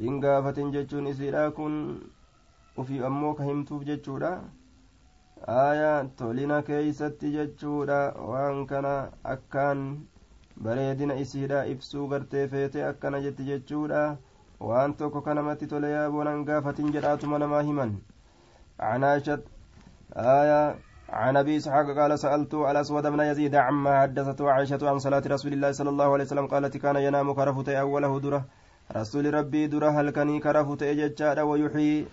hin 0.01 0.19
gaafatin 0.25 0.71
jechuun 0.75 1.07
isiidha 1.13 1.45
kun 1.59 1.77
ufii 2.83 3.03
ammoo 3.09 3.33
ka 3.39 3.43
himtuuf 3.51 3.83
jechuudha 3.91 4.31
aya 5.59 5.93
tolina 6.17 6.61
keeysatti 6.71 7.31
jechuudha 7.37 7.99
waan 8.33 8.65
kana 8.73 8.93
akkaan 9.35 9.81
bareedina 10.63 11.15
isiidha 11.23 11.65
ibsuu 11.65 12.07
gartee 12.07 12.47
feete 12.47 12.83
akkana 12.89 13.21
jetti 13.21 13.47
jechuudha. 13.51 14.17
Waan 14.59 14.93
tokko 14.93 15.21
kanamatti 15.21 15.67
tole 15.67 15.89
yaaboonan 15.91 16.45
gaafatin 16.45 16.93
jedhaatuma 16.97 17.39
namaa 17.39 17.63
himan. 17.69 17.95
عن 18.79 19.03
عائشة 19.03 19.39
آية 20.15 20.75
عن 21.09 21.37
أبي 21.37 21.57
إسحاق 21.57 21.97
قال 21.97 22.19
سألت 22.19 22.53
الأسود 22.53 23.07
بن 23.07 23.19
يزيد 23.19 23.55
عما 23.55 24.01
حدثته 24.01 24.51
عائشة 24.51 24.89
عن 24.89 24.99
صلاة 24.99 25.23
رسول 25.27 25.53
الله 25.53 25.71
صلى 25.71 25.89
الله 25.89 26.13
عليه 26.13 26.23
وسلم 26.23 26.47
قالت 26.47 26.77
كان 26.77 26.95
ينام 26.95 27.33
كرفت 27.33 27.69
أوله 27.69 28.19
درة 28.19 28.45
رسول 28.95 29.33
ربي 29.33 29.67
درة 29.67 29.89
هل 29.89 30.09
كني 30.09 30.39
كرفت 30.39 30.83
ججار 30.83 31.39
ويحيي 31.39 32.05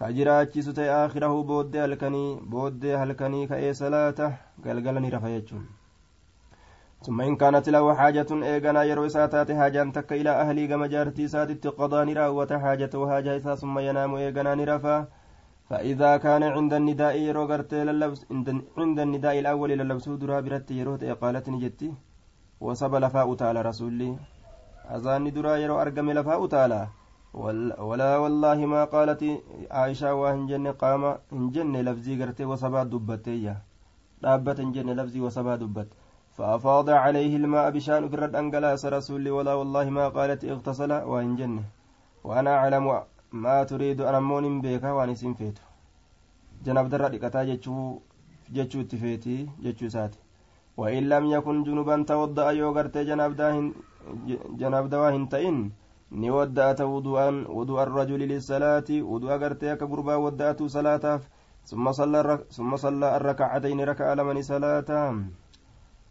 كجراجس 0.00 0.78
آخره 0.78 1.42
بود 1.42 1.76
هل 1.76 1.94
كني 1.94 2.40
بود 2.52 2.84
هل 2.86 3.12
كني 3.12 3.46
كأي 3.46 3.74
صلاته 3.74 4.36
قلقلني 4.64 5.08
رفيجون 5.08 5.64
ثم 7.04 7.20
إن 7.20 7.36
كانت 7.36 7.68
له 7.68 7.84
حاجة 7.94 8.30
إيغانا 8.50 8.82
يروي 8.90 9.08
ساتات 9.16 9.52
حاجة 9.52 9.82
تك 9.96 10.10
إلى 10.20 10.32
أهلي 10.42 10.64
كما 10.70 10.86
جارتي 10.86 11.28
ساتت 11.28 11.66
قضى 11.66 12.00
نراوة 12.08 12.52
حاجته 12.62 13.00
حاجة 13.10 13.54
ثم 13.62 13.78
ينام 13.78 14.14
إيغانا 14.14 14.54
نرفا. 14.54 14.96
فإذا 15.70 16.16
كان 16.24 16.42
عند 16.42 16.72
النداء 16.80 17.16
يرو 17.28 17.44
للبس 17.88 18.20
عند 18.78 18.98
النداء 19.04 19.36
الأول 19.42 19.70
للبسو 19.80 20.14
درا 20.20 20.40
برت 20.44 20.70
يروت 20.70 21.04
قالت 21.22 21.46
نجتي 21.48 21.88
وصب 22.60 22.92
لفاء 22.94 23.28
تعالى 23.40 23.60
رسولي 23.68 24.10
أذان 24.96 25.24
درا 25.32 25.56
يرو 25.62 25.80
أرقم 25.82 26.10
لفاء 26.10 26.40
تعالى. 26.46 26.82
ولا 27.88 28.10
والله 28.22 28.58
ما 28.72 28.82
قالت 28.94 29.22
عائشة 29.70 30.14
وهنجن 30.20 30.66
قام 30.82 31.02
هنجن 31.32 31.74
لفزي 31.86 32.12
قرتي 32.20 32.44
وصبا 32.44 32.82
دبتي 32.92 33.54
دابت 34.22 34.58
هنجن 34.60 34.88
لفزي 34.98 35.20
وصبا 35.20 35.56
دبت. 35.62 35.88
فأفاض 36.36 36.90
عليه 36.90 37.36
الماء 37.36 37.70
بشأن 37.70 38.08
في 38.08 38.14
الرد 38.14 38.34
أنقلاس 38.34 38.82
رسولي 38.86 39.30
ولا 39.30 39.54
والله 39.54 39.86
ما 39.90 40.08
قالت 40.08 40.44
اغتسل 40.44 40.92
وإن 40.92 41.36
جنة. 41.36 41.64
وأنا 42.24 42.50
أعلم 42.58 42.84
ما 43.32 43.56
تريد 43.70 44.00
أنا 44.00 44.20
مون 44.20 44.60
بيكا 44.60 44.90
وأنا 44.90 45.14
سنفيت 45.14 45.58
جناب 46.64 46.88
درة 46.92 47.08
لكتا 47.08 47.44
جتشو 47.44 47.98
جتشو 48.54 48.82
تفيتي 48.90 49.48
جتشو 49.64 49.88
ساتي. 49.88 50.18
وإن 50.76 51.02
لم 51.08 51.24
يكن 51.34 51.56
جنوبا 51.66 52.02
توضأ 52.08 52.50
يوغرت 52.50 52.98
جناب 52.98 53.36
داهن 53.36 53.66
جناب 54.60 54.84
دواهن 54.90 55.28
تئن. 55.28 55.70
ni 56.14 56.30
wadda'ata 56.30 56.86
wudu'an 56.86 57.42
wudu'a 57.50 57.82
الرجل 57.82 58.22
للصلاة 58.28 58.86
wudu'a 59.02 59.38
gartee 59.38 59.70
akka 59.74 59.86
gurbaa 59.86 60.18
wadda'atu 60.18 60.70
salaataaf 60.70 61.26
ثم 61.64 62.76
صلى 62.76 63.16
الركعتين 63.16 63.80
ركع 63.80 64.14
لمن 64.14 64.42
صلاة 64.42 64.90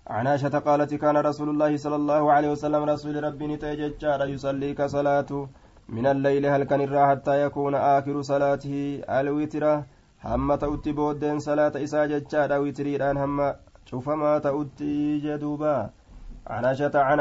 عن 0.08 0.28
عائشة 0.28 0.60
قالت 0.60 0.94
كان 0.94 1.18
رسول 1.18 1.50
الله 1.50 1.78
صلى 1.78 1.96
الله 1.96 2.32
عليه 2.32 2.52
وسلم 2.52 2.84
رسول 2.84 3.24
ربي 3.24 3.48
نتيججار 3.48 4.28
يصلي 4.28 4.74
كصلاة 4.74 5.48
من 5.90 6.06
الليل 6.08 6.46
هل 6.46 6.64
كان 6.64 6.82
حتى 7.10 7.44
يكون 7.46 7.76
آخر 7.76 8.22
صلاته 8.22 9.02
الوتر؟ 9.10 9.84
هم 10.26 10.56
تؤتي 10.56 10.92
بودين 10.92 11.40
صلاة 11.40 11.72
إسا 11.76 12.06
ججار 12.06 12.52
وتريران 12.62 13.18
هم 13.18 13.54
شوف 13.86 14.10
ما 14.10 14.40
تؤتي 14.40 15.20
جدوبا. 15.20 15.90
عن 16.48 16.66
عائشة 16.66 16.96
عن 16.96 17.20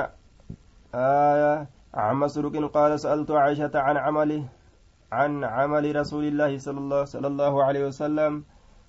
آية 0.94 1.66
عن 1.94 2.16
مسروق 2.16 2.56
قال 2.74 3.00
سألت 3.00 3.30
عائشة 3.30 3.74
عن 3.74 3.96
عمله 3.96 4.42
عن 5.12 5.44
عمل 5.44 5.96
رسول 5.96 6.24
الله 6.24 6.58
صلى 6.58 6.78
الله, 6.78 7.04
صلى 7.04 7.26
الله 7.26 7.64
عليه 7.64 7.86
وسلم 7.86 8.44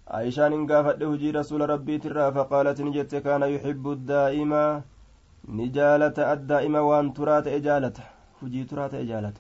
عائشان 0.08 0.54
قافت 0.70 1.04
هجي 1.04 1.32
رسول 1.32 1.62
ربي 1.70 1.98
ترى 1.98 2.32
فقالت 2.36 2.82
نجت 2.82 3.16
كان 3.16 3.44
يحب 3.54 3.86
الدائما 3.98 4.82
نجالة 5.60 6.18
الدائما 6.34 6.80
وان 6.80 7.13
ترات 7.13 7.48
إجالة 7.48 7.98
هجي 8.42 8.63
ترات 8.63 8.94
إجالة 8.94 9.34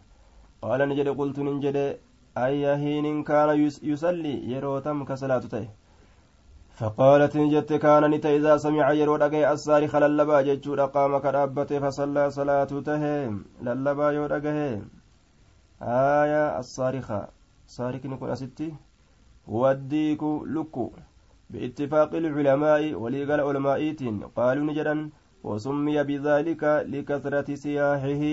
قال 0.61 0.79
نجد 0.89 1.07
قلت 1.19 1.37
نجد 1.39 1.77
أي 2.37 2.63
حين 2.81 3.23
كان 3.23 3.49
يصلي 3.91 4.35
يروتم 4.51 5.03
كصلاته 5.09 5.67
فقالت 6.79 7.33
نجت 7.37 7.73
كان 7.73 8.03
نتا 8.11 8.29
إذا 8.37 8.53
سمع 8.57 8.91
يرو 8.91 9.17
دغي 9.23 9.51
الصارخ 9.51 9.93
للبا 10.03 10.41
ججود 10.47 10.79
قام 10.95 11.13
كرابته 11.23 11.79
فصلى 11.83 12.23
صلاته 12.37 12.77
للبا 13.65 14.07
يو 14.15 14.25
آية 15.81 16.43
الصارخة 16.59 17.19
صارخ 17.67 18.05
نكون 18.05 18.29
أستي 18.31 18.69
هو 19.49 19.71
لك 20.55 20.75
باتفاق 21.49 22.11
العلماء 22.15 22.93
وليقال 22.93 23.39
علمائيت 23.41 24.01
قالوا 24.37 24.65
نجدا 24.65 25.09
وسمي 25.43 26.03
بذلك 26.03 26.63
لكثرة 26.93 27.55
سياحه 27.55 28.23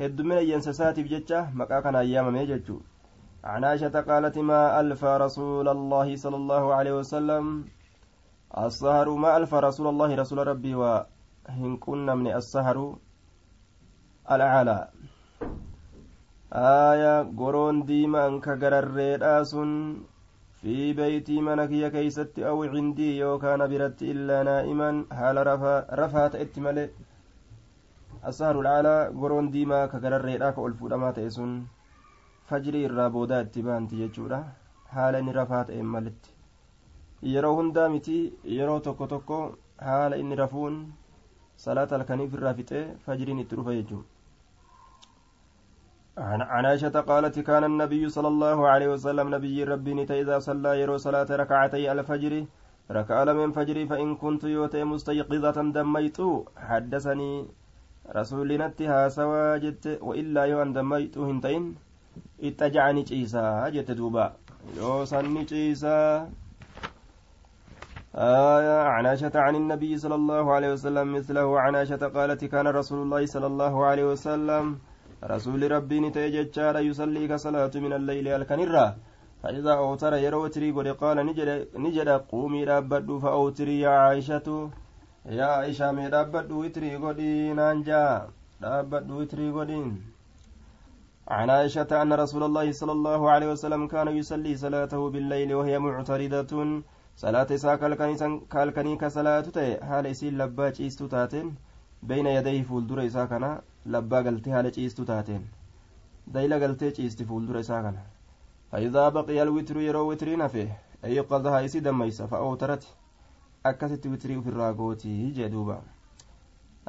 هدمنا 0.00 0.40
ينسسات 0.40 1.00
بججة 1.00 1.50
مكاكا 1.54 1.98
أيام 1.98 2.32
ميججو 2.32 2.80
عن 3.44 3.64
عائشة 3.64 4.00
قالت 4.00 4.38
ما 4.38 4.80
ألف 4.80 5.04
رسول 5.04 5.68
الله 5.68 6.16
صلى 6.16 6.36
الله 6.36 6.74
عليه 6.74 6.94
وسلم 7.00 7.64
السهر 8.58 9.08
ما 9.22 9.36
ألف 9.36 9.54
رسول 9.54 9.86
الله 9.86 10.14
رسول 10.14 10.38
ربي 10.46 10.74
وهن 10.74 11.76
كنا 11.84 12.14
من 12.14 12.26
السهر 12.40 12.96
الأعلى 14.30 14.88
آية 16.52 17.22
قرون 17.38 17.84
ديما 17.84 18.26
أنك 18.26 18.48
قرر 18.48 18.96
في 20.62 20.92
بيتي 20.98 21.36
منكي 21.46 21.90
كيست 21.94 22.38
أو 22.38 22.58
عندي 22.74 23.08
يوكان 23.18 23.60
برت 23.70 24.02
إلا 24.12 24.42
نائما 24.50 24.90
حال 25.18 25.36
رفات 26.00 26.34
اتملئ 26.42 26.90
السهر 28.28 28.56
العالى 28.60 28.96
قرون 29.20 29.46
ديما 29.54 29.80
كقرر 29.92 30.24
ريراك 30.28 30.56
ألفو 30.58 30.88
لما 30.92 31.10
تيسون 31.16 31.52
فجري 32.48 32.86
الرابودا 32.86 33.40
اتبانتي 33.40 33.96
يجورا 34.04 34.40
haala 34.94 35.18
inni 35.20 35.32
rafaa 35.36 35.64
ta'een 35.68 35.88
malitti 35.94 36.30
yeroo 37.32 37.54
hundaa 37.58 37.88
miti 37.94 38.18
yeroo 38.58 38.76
tokko 38.86 39.06
tokko 39.12 39.40
haala 39.88 40.20
inni 40.22 40.38
rafuun 40.40 40.78
salaata 41.64 41.98
halkaniif 41.98 42.36
irraa 42.38 42.54
fixee 42.60 42.84
fajriin 43.08 43.42
itti 43.42 43.58
عن 46.18 46.42
عائشة 46.42 47.00
قالت 47.00 47.38
كان 47.38 47.64
النبي 47.64 48.08
صلى 48.08 48.28
الله 48.28 48.68
عليه 48.68 48.88
وسلم 48.88 49.34
نبي 49.34 49.64
ربي 49.64 49.94
نتا 49.94 50.14
إذا 50.20 50.38
صلى 50.38 50.80
يرو 50.80 50.96
صلاة 50.96 51.30
ركعتي 51.30 51.92
الفجر 51.92 52.44
ركع 52.90 53.24
من 53.24 53.52
فجر 53.52 53.86
فإن 53.86 54.16
كنت 54.16 54.44
يوتي 54.44 54.84
مستيقظة 54.84 55.56
دميت. 55.76 56.18
حدثني 56.56 57.46
رسول 58.16 58.48
نتها 58.62 59.08
سوا 59.08 59.56
جت 59.56 59.98
وإلا 60.02 60.42
يو 60.44 60.62
دميت 60.64 61.18
هنتين. 61.18 61.74
اتجعني 62.42 63.04
عيسى 63.12 63.70
جت 63.74 63.90
دوبا. 63.90 64.26
يو 64.76 65.04
سني 65.04 65.46
آية 68.14 68.78
عن 68.94 69.06
عن 69.34 69.54
النبي 69.56 69.98
صلى 69.98 70.14
الله 70.14 70.52
عليه 70.54 70.72
وسلم 70.72 71.06
مثله 71.14 71.60
عن 71.60 71.76
عائشة 71.76 72.02
قالت 72.16 72.44
كان 72.44 72.66
رسول 72.66 72.98
الله 73.02 73.26
صلى 73.26 73.46
الله 73.46 73.74
عليه 73.86 74.04
وسلم 74.12 74.78
رسول 75.24 75.70
ربي 75.70 76.00
نتي 76.00 76.30
جتشار 76.30 76.78
يصلي 76.78 77.28
كصلاة 77.28 77.74
من 77.74 77.92
الليل 77.92 78.28
الكنرة. 78.28 78.96
فإذا 79.42 79.72
أوتر 79.72 80.14
يرو 80.14 80.44
وتري 80.44 80.70
قد 80.70 80.88
قال 80.88 81.18
نجد, 81.84 82.10
قومي 82.32 82.64
رابدو 82.64 83.18
فأوتري 83.18 83.80
يا 83.80 83.90
عائشة. 83.90 84.70
يا 85.26 85.44
عائشة 85.44 85.92
مي 85.92 86.06
رابدو 86.08 86.64
وتري 86.64 86.96
قدي 86.96 87.52
نانجا 87.52 88.28
رابدو 88.62 89.20
وتري 89.20 89.50
قدين. 89.50 90.02
عن 91.28 91.50
عائشة 91.50 92.02
أن 92.02 92.12
رسول 92.12 92.42
الله 92.42 92.72
صلى 92.72 92.92
الله 92.92 93.30
عليه 93.30 93.48
وسلم 93.52 93.86
كان 93.86 94.08
يصلي 94.08 94.56
صلاته 94.56 95.10
بالليل 95.10 95.54
وهي 95.54 95.78
معترضة. 95.78 96.82
صلاة 97.16 97.48
إساء 97.50 97.76
كالكني 98.50 98.96
كصلاة 98.96 99.40
تي 99.40 99.84
حال 99.88 100.06
إسيل 100.06 100.38
لباج 100.38 100.82
إستو 100.82 101.06
تاتين. 101.06 101.54
بين 102.02 102.26
يديه 102.26 102.62
فولدر 102.62 103.06
إساء 103.06 103.26
labbaa 103.94 104.22
galtee 104.28 104.54
haala 104.54 104.72
ciistu 104.76 105.06
taateen 105.10 105.44
dayla 106.36 106.58
galtee 106.64 106.90
ciisti 106.98 107.26
fuuldura 107.30 107.62
isaa 107.66 107.82
kana 107.86 108.06
faidaa 108.72 109.10
baqiya 109.18 109.44
alwitru 109.46 109.84
yeroo 109.86 110.06
witiriin 110.08 110.46
hafe 110.46 110.64
ayqadaha 111.10 111.62
isi 111.68 111.84
dammeysa 111.88 112.30
fa'ootarati 112.32 112.94
akkasitti 113.72 114.14
witirii 114.14 114.40
ufirraa 114.42 114.72
gootii 114.80 115.30
jee 115.38 115.52
duuba 115.56 115.78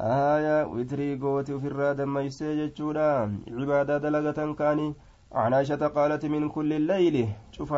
aya 0.09 0.55
witirii 0.73 1.13
gooti 1.25 1.59
ufirraa 1.59 1.93
dammeysee 2.01 2.55
jechuudha 2.63 3.07
cibaadaa 3.45 3.99
dalagatan 4.07 4.57
kaanii 4.63 4.91
عن 5.31 5.53
عائشة 5.53 5.87
قالت 5.87 6.25
من 6.25 6.49
كل 6.49 6.73
الليل 6.73 7.29
شوف 7.51 7.73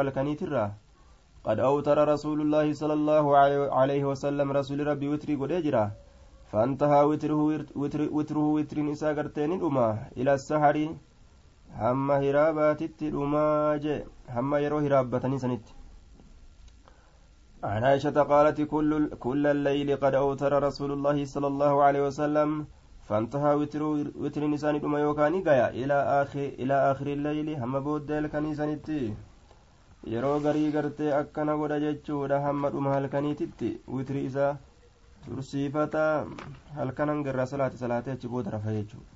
قد 1.45 1.59
أوتر 1.59 1.97
رسول 2.13 2.41
الله 2.41 2.73
صلى 2.73 2.93
الله 2.93 3.25
عليه 3.79 4.03
وسلم 4.05 4.47
رسول 4.51 4.87
ربي 4.87 5.07
وتري 5.09 5.35
قد 5.41 5.51
أجرا 5.51 5.85
فانتهى 6.51 7.01
وتره 7.09 7.39
وتر 7.81 8.01
وتره 8.17 8.45
وتر 8.57 8.77
نساء 8.89 9.11
قرتين 9.17 9.51
الأمة 9.57 9.87
إلى 10.19 10.31
السحر 10.37 10.75
هم 11.83 12.07
هرابات 12.23 12.81
الأمة 13.09 13.45
هم 14.35 14.51
يرو 14.65 14.79
هرابتني 14.85 15.37
سنت. 15.43 15.65
عن 17.71 17.83
عائشة 17.83 18.17
قالت 18.31 18.59
كل 18.73 18.91
كل 19.25 19.43
الليل 19.55 19.89
قد 20.03 20.13
أوتر 20.23 20.51
رسول 20.67 20.91
الله 20.97 21.17
صلى 21.33 21.47
الله 21.51 21.73
عليه 21.85 22.01
وسلم. 22.07 22.49
فانتهى 23.07 23.51
وتر 23.59 23.83
وتر 24.23 24.41
نساء 24.53 24.71
الأمة 24.71 24.99
يوكاني 25.05 25.39
قيا 25.47 25.67
إلى 25.79 25.97
آخر 26.21 26.45
إلى 26.61 26.75
آخر 26.91 27.07
الليل 27.17 27.47
هم 27.61 27.73
بود 27.85 28.11
الكنيسة 28.11 28.65
نتي 28.65 29.13
yeroo 30.11 30.39
garii 30.41 30.71
gartee 30.73 31.13
akkana 31.13 31.53
godha 31.59 31.77
jechuudha 31.83 32.41
hamma 32.45 32.69
dhuma 32.73 32.93
halkaniititti 32.93 33.67
witri 33.95 34.25
isaa 34.29 34.57
tursiifata 35.25 36.03
halkan 36.77 37.09
hangarraa 37.13 37.45
salaate 37.53 37.77
salaatee 37.83 38.13
achi 38.17 38.27
booda 38.27 38.53
rafa 38.57 38.77
jechuudha. 38.77 39.09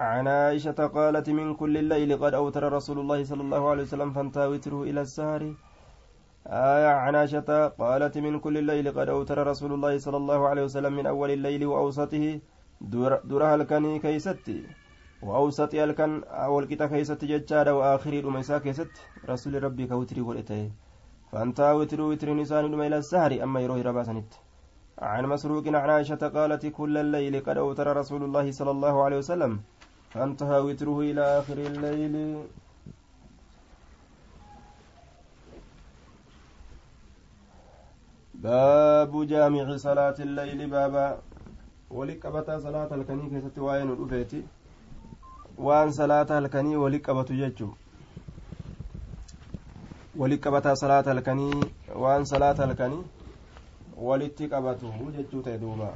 عن 0.00 0.28
عائشة 0.28 0.86
قالت 0.96 1.28
من 1.30 1.54
كل 1.54 1.74
الليل 1.76 2.10
قد 2.16 2.34
أوتر 2.34 2.72
رسول 2.72 2.98
الله 2.98 3.24
صلى 3.24 3.42
الله 3.42 3.62
عليه 3.70 3.82
وسلم 3.82 4.10
فانتهى 4.16 4.46
وتره 4.52 4.82
إلى 4.82 5.00
السهر 5.00 5.42
آية 6.46 6.90
عن 7.04 7.14
عائشة 7.20 7.68
قالت 7.68 8.18
من 8.18 8.40
كل 8.40 8.58
الليل 8.58 8.86
قد 8.98 9.08
أوتر 9.08 9.46
رسول 9.46 9.72
الله 9.72 9.98
صلى 9.98 10.16
الله 10.16 10.48
عليه 10.48 10.64
وسلم 10.64 10.92
من 10.92 11.06
أول 11.06 11.30
الليل 11.30 11.66
وأوسطه 11.66 12.40
درها 13.30 13.54
الكني 13.54 13.98
كيستي 13.98 14.79
وأوسط 15.22 15.74
الكن 15.74 16.22
والقطة 16.52 16.86
كيست 16.86 17.24
ججاد 17.24 17.68
وآخر 17.68 18.12
الميسا 18.12 18.58
كيست 18.58 18.92
رسول 19.28 19.62
ربي 19.62 19.86
كوتري 19.86 20.20
قلته 20.20 20.70
فانتا 21.32 21.72
وتر 21.72 22.00
وتر 22.00 22.28
نسان 22.34 22.64
إلى 22.80 22.98
السهر 22.98 23.42
أما 23.42 23.60
يروي 23.60 23.82
رباسنت 23.82 24.30
عن 24.98 25.26
مسروق 25.26 25.66
عن 25.66 25.90
عائشة 25.90 26.22
قالت 26.36 26.66
كل 26.66 26.94
الليل 27.04 27.34
قد 27.46 27.56
أوتر 27.58 27.96
رسول 27.96 28.22
الله 28.24 28.46
صلى 28.52 28.70
الله 28.70 28.94
عليه 29.04 29.18
وسلم. 29.18 29.52
فانتهى 30.10 30.58
وتره 30.66 31.00
إلى 31.00 31.22
آخر 31.38 31.58
الليل. 31.70 32.44
باب 38.34 39.12
جامع 39.26 39.76
صلاة 39.76 40.18
الليل. 40.26 40.60
بابا 40.70 41.18
ولقبتا 41.90 42.58
صلاة 42.58 42.90
الكني 42.94 43.26
كيست 43.30 43.58
وين 43.58 43.88
الأفيتي 43.92 44.42
waan 45.68 45.92
salaata 45.92 46.34
halkanii 46.34 46.76
wali 46.82 46.98
qabatu 47.06 47.34
jechuu 47.40 47.72
wali 50.20 50.38
qabataa 50.44 50.76
salaata 50.82 51.10
halkanii 51.14 51.60
waan 52.04 52.24
salaata 52.32 52.66
halkanii 52.66 53.02
walitti 54.08 54.48
qabatu 54.54 54.92
jechuu 55.16 55.42
ta'e 55.48 55.58
duuba 55.64 55.88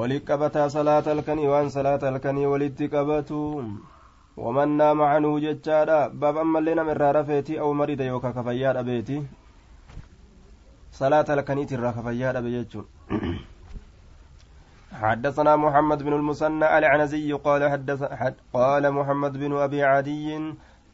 wali 0.00 0.20
qabataa 0.30 0.68
salaata 0.76 1.10
halkanii 1.14 1.46
waan 1.52 1.70
salaata 1.76 2.06
halkanii 2.10 2.46
walitti 2.54 2.88
qabatu 2.88 3.38
waman 4.36 4.70
naama 4.80 5.12
canhu 5.12 5.32
jechaadha 5.46 5.98
baab 6.24 6.38
ammallee 6.44 6.74
nama 6.80 6.92
irraa 6.96 7.12
rafeeti 7.18 7.58
aw 7.58 7.70
marida 7.82 8.04
yookaa 8.10 8.32
kafayyaa 8.38 8.72
dhabeeti 8.78 9.16
salaata 11.00 11.32
halkaniiti 11.36 11.74
irraa 11.78 11.92
kafayyaa 11.98 12.32
dhabe 12.36 12.50
jechuun 12.56 12.86
حدثنا 15.00 15.56
محمد 15.56 16.02
بن 16.02 16.12
المثنى 16.12 16.78
العنزي 16.78 17.32
قال 17.32 17.70
حدث 17.70 18.02
حد 18.02 18.34
قال 18.52 18.92
محمد 18.92 19.32
بن 19.32 19.52
أبي 19.56 19.82
عدي 19.82 20.28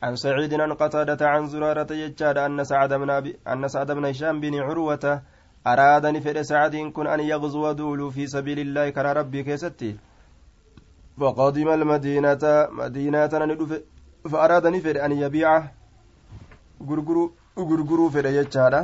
عن 0.03 0.17
سعيد 0.17 0.55
عن 0.55 0.73
قتادة 0.73 1.29
عن 1.29 1.47
زرارة 1.47 1.93
يجاد 1.93 2.39
أن 2.39 2.65
سعد 2.65 2.93
بن 2.95 3.11
أبي 3.11 3.37
أن 3.49 3.69
سعد 3.69 3.91
بن 3.93 4.05
هشام 4.05 4.41
بن 4.41 4.55
عروة 4.55 5.23
أراد 5.67 6.07
نفر 6.07 6.43
سعد 6.43 6.77
كن 6.77 7.07
أن 7.07 7.21
يغزو 7.21 7.73
دول 7.73 8.13
في 8.13 8.27
سبيل 8.27 8.59
الله 8.59 8.91
كرى 8.91 9.13
ربي 9.13 9.43
كيستي. 9.43 9.97
فقدم 11.21 11.69
المدينة 11.69 12.43
مدينة 12.71 13.33
فأراد 14.31 14.67
نفر 14.67 15.05
أن 15.05 15.13
يبيع 15.13 15.51
غرغرو 16.89 17.33
غرغرو 17.59 18.09
فر 18.11 18.27
يجاد. 18.27 18.75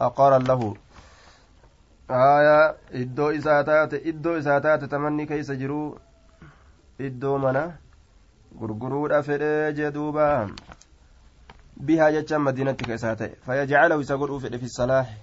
أقار 0.00 0.32
له 0.38 0.74
aayaa 2.18 2.74
iddoo 3.02 3.30
isaa 3.38 3.62
taate 3.64 4.02
iddoo 4.12 4.36
isaa 4.38 4.60
taate 4.60 4.86
tamanni 4.92 5.26
keeysa 5.30 5.54
jiruu 5.62 5.86
iddoo 7.08 7.38
mana 7.44 7.62
gurguruudha 8.60 9.22
fedhee 9.28 9.72
jee 9.78 9.90
duuba 9.96 10.26
bihaa 11.88 12.10
jechaan 12.16 12.42
madiinatti 12.46 12.88
ka 12.88 12.94
isaa 13.00 13.14
ta'e 13.20 13.36
fayajcalahu 13.46 14.06
isa 14.06 14.16
godhuu 14.22 14.40
fedhe 14.44 14.58
fi 14.62 14.70
salaahi 14.76 15.14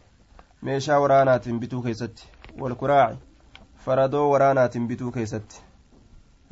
meeshaa 0.69 0.99
waraanaatiin 1.05 1.59
bituu 1.63 1.81
keessatti 1.87 2.29
walkuraaci 2.61 3.19
faradoo 3.87 4.29
waraanaatiin 4.33 4.87
bituu 4.91 5.11
keessatti 5.17 5.65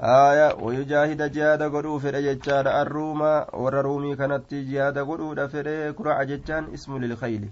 aya 0.10 0.50
wayujaahida 0.66 1.30
jihaada 1.38 1.70
godhuu 1.78 2.00
fedhe 2.08 2.22
jechaadha 2.28 2.76
arruuma 2.82 3.32
warra 3.66 3.86
ruumii 3.88 4.16
kanatti 4.24 4.66
jihaada 4.72 5.08
godhuudha 5.12 5.48
fedhe 5.56 5.94
kuraca 6.02 6.28
jechaan 6.34 6.70
ismu 6.80 7.00
lilkayli 7.06 7.50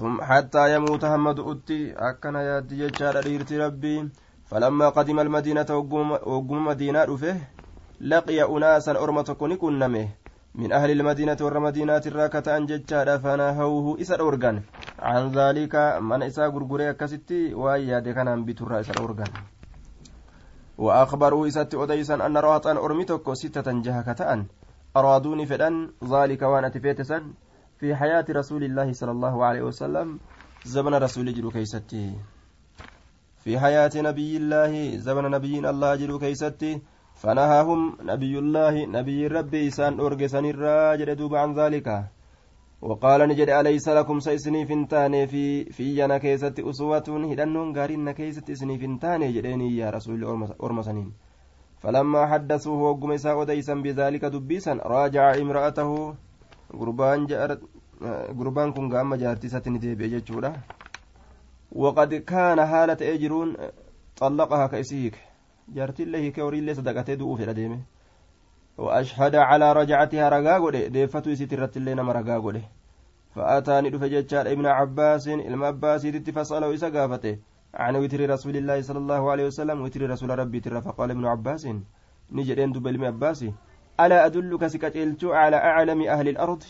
حتى 0.00 0.74
يموت 0.74 1.04
همد 1.04 1.38
أتي 1.40 1.92
أكن 1.92 2.34
يادي 2.34 2.88
جتشار 2.88 3.20
ريرتي 3.20 3.58
ربي. 3.58 4.08
فلما 4.48 4.88
قدم 4.88 5.20
المدينة 5.20 5.66
وقم 6.24 6.64
مدينة 6.64 7.04
رفه 7.04 7.36
لقي 8.00 8.42
أناسا 8.42 8.92
أرمة 8.92 9.36
كوني 9.38 9.56
كنمه. 9.56 10.08
من 10.54 10.72
أهل 10.72 10.90
المدينة 10.90 11.36
والمدينة 11.40 12.02
الراكة 12.06 12.56
أن 12.56 12.66
جتشار 12.66 13.18
فنهوه 13.18 14.00
إسا 14.00 14.16
أورغان. 14.20 14.62
عن 14.98 15.32
ذلك 15.32 15.74
من 16.00 16.22
إسا 16.22 16.46
غرغري 16.46 16.92
كستي 16.94 17.54
وياد 17.54 18.08
كان 18.08 18.44
بتر 18.44 18.80
إسا 18.80 18.92
أورغان. 19.00 19.28
وأخبروا 20.78 21.48
إسات 21.48 21.74
أديسا 21.74 22.26
أن 22.26 22.36
رهطان 22.36 22.76
أرمتك 22.76 23.32
ستة 23.32 23.72
جهكة 23.72 24.32
أن 24.32 24.46
أرادوني 24.96 25.46
فدان 25.46 25.90
ذلك 26.04 26.42
وأنا 26.42 26.68
تفيتسا. 26.68 27.22
في 27.82 27.94
حياة 27.98 28.24
رسول 28.30 28.62
الله 28.64 28.92
صلى 28.92 29.10
الله 29.10 29.44
عليه 29.44 29.62
وسلم 29.62 30.08
زمن 30.64 30.94
رسول 30.94 31.34
جلو 31.34 31.50
كيستي. 31.50 32.14
في 33.42 33.58
حياة 33.58 33.90
نبي 33.96 34.36
الله 34.36 34.96
زمن 35.02 35.24
نبي 35.30 35.58
الله 35.58 35.90
جلو 35.96 36.18
كيستي. 36.18 36.78
فنهاهم 37.14 37.80
نبي 38.06 38.38
الله 38.38 38.86
نبي 38.86 39.26
ربي 39.26 39.68
إسان 39.68 40.00
أرقسن 40.00 40.44
الراجل 40.54 41.08
دوب 41.18 41.34
عن 41.34 41.58
ذلك. 41.58 41.88
وقال 42.82 43.20
نجد 43.28 43.50
أليس 43.50 43.88
لكم 43.88 44.18
سيسني 44.20 44.66
فنتاني 44.66 45.26
في 45.26 45.64
في 45.74 45.98
ينا 45.98 46.18
كيست 46.18 46.60
أسوة 46.60 47.08
هدنون 47.30 47.76
غارين 47.78 48.10
كيست 48.10 48.50
سني 48.50 48.78
فنتاني 48.78 49.32
جديني 49.32 49.76
يا 49.76 49.90
رسول 49.90 50.22
أرمسنين 50.62 51.12
فلما 51.82 52.26
حدثوه 52.26 52.82
وقم 52.82 53.10
وديسا 53.38 53.74
بذلك 53.74 54.24
دبيسا 54.24 54.72
راجع 54.72 55.34
امرأته 55.34 56.14
gurbaan 56.74 57.26
gurbaan 58.34 58.74
kun 58.74 58.88
gaama 58.88 59.16
jaartii 59.16 59.46
isatti 59.46 59.70
ni 59.70 59.78
deebi'e 59.78 60.08
jechuudha. 60.08 60.52
Waqad 61.72 62.12
kaana 62.24 62.66
haala 62.66 62.96
ta'ee 62.96 63.18
jiruun 63.18 63.56
xallaqahaa 64.20 64.68
ka 64.68 64.78
isii 64.78 65.00
hiike. 65.02 65.20
Jaartiillee 65.74 66.20
hiikee 66.20 66.42
horiillee 66.42 66.74
sadaqatee 66.74 67.16
du'uu 67.16 67.36
fedha 67.36 67.54
deeme. 67.54 67.80
وأشهد 68.78 69.34
على 69.36 69.72
رجعتها 69.72 70.28
رقا 70.28 70.58
قده 70.58 70.86
ديفتو 70.86 71.30
يسيت 71.30 71.52
الرتلين 71.52 72.00
ما 72.00 72.12
رقا 72.12 72.38
قده 72.38 72.62
فأتاني 73.34 73.90
دف 73.90 74.04
جتشار 74.04 74.46
ابن 74.54 74.66
عباس 74.66 75.28
علم 75.28 75.64
عباس 75.64 76.04
يدت 76.04 76.30
فسأله 76.30 76.74
إسا 76.74 76.88
قافته 76.88 77.36
عن 77.74 77.96
وتر 77.96 78.20
رسول 78.30 78.56
الله 78.56 78.78
صلى 78.88 78.98
الله 78.98 79.22
عليه 79.32 79.46
وسلم 79.46 79.76
وتر 79.84 80.02
رسول 80.10 80.30
ربي 80.38 80.60
ترى 80.60 80.80
فقال 80.80 81.10
ابن 81.10 81.24
عباس 81.26 81.68
نجدين 82.32 82.72
دب 82.72 82.86
علم 82.88 83.04
عباسي 83.04 83.52
ألا 84.00 84.26
أدلك 84.26 84.66
سكتلت 84.66 85.24
على 85.24 85.56
أعلم 85.56 86.02
أهل 86.02 86.28
الأرض؟ 86.28 86.62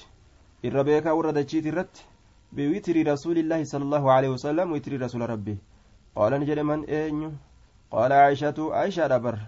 الربيك 0.65 1.07
وردتشيت 1.07 1.67
الرت 1.67 2.05
بوتر 2.53 3.07
رسول 3.13 3.39
الله 3.39 3.65
صلى 3.65 3.83
الله 3.83 4.13
عليه 4.13 4.29
وسلم 4.29 4.73
وتر 4.73 5.01
رسول 5.01 5.31
ربي 5.31 5.59
قال 6.17 6.33
نجد 6.41 6.59
من 6.59 6.85
أين 6.85 7.37
قال 7.91 8.13
عائشة 8.13 8.59
عائشة 8.59 9.07
ربر. 9.07 9.39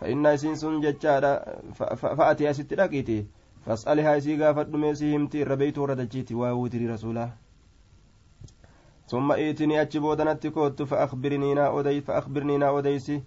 فإن 0.00 0.36
سنسون 0.36 0.80
ججارة 0.80 1.60
فأتي 1.96 2.50
أست 2.50 2.74
لقيتي 2.74 3.26
فاسألها 3.66 4.16
إسي 4.16 4.36
غافت 4.40 4.68
ميسي 4.68 5.16
همتي 5.16 5.42
الربيت 5.42 5.78
وردتشيت 5.78 6.32
ووتر 6.32 6.90
رسوله. 6.90 7.32
ثم 9.06 9.32
إيتني 9.32 9.82
أتشبودنت 9.82 10.46
كوت 10.46 10.82
فأخبرني 10.82 11.54
نا 11.54 11.80
أدي 11.80 12.00
فأخبرني 12.00 12.64
أديسي 12.78 13.22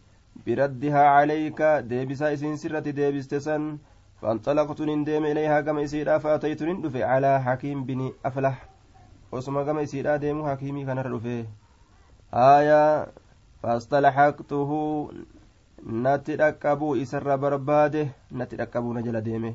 بردها 0.46 1.04
عليك 1.16 1.62
ديبسا 1.62 2.34
إسين 2.34 2.56
سرة 2.58 2.80
ديبستسن 2.80 3.78
فانطلقت 4.22 4.80
ندم 4.82 5.24
إليها 5.32 5.62
كما 5.62 5.84
إسيرا 5.84 6.18
فأتيت 6.18 6.62
ندفع 6.64 7.06
على 7.06 7.32
حكيم 7.46 7.84
بن 7.84 8.00
أفلح 8.26 8.56
وسما 9.32 9.64
كما 9.64 9.84
إسيرا 9.84 10.16
ديمو 10.24 10.48
حكيمي 10.50 10.86
كان 10.86 11.00
ردفه 11.00 11.46
آية 12.34 13.08
فاصطلحقته 13.64 14.72
natti 15.84 16.36
dhaqqabuu 16.40 16.96
isarra 17.04 17.36
barbaade 17.38 18.02
natti 18.32 18.56
dhaqqabuu 18.60 18.94
na 18.96 19.02
jala 19.04 19.22
deeme 19.22 19.50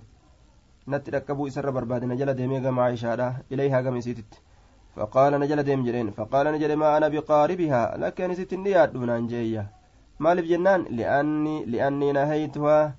natti 0.87 1.11
dhaqqabuu 1.14 1.47
isarra 1.49 1.73
barbaade 1.73 2.05
na 2.11 2.17
jala 2.21 2.35
deemee 2.35 2.61
gama 2.61 2.85
aishaadha 2.87 3.29
ilayhaa 3.51 3.81
gama 3.87 3.99
isiititti 4.03 4.43
faqaala 4.97 5.38
na 5.38 5.47
jala 5.47 5.62
deem 5.69 5.85
jedheen 5.87 6.11
faqaala 6.19 6.53
na 6.53 6.59
jedhe 6.62 6.77
maa 6.83 6.93
ana 6.97 7.09
biqaaribihaa 7.14 7.97
lakkeen 8.03 8.35
isittin 8.37 8.64
dhiyaadhu 8.67 9.07
naan 9.11 9.29
jeeyya 9.33 9.64
maaliif 10.19 10.49
jennaan 10.53 10.87
li'annii 10.91 12.13
nahaytuhaa 12.19 12.93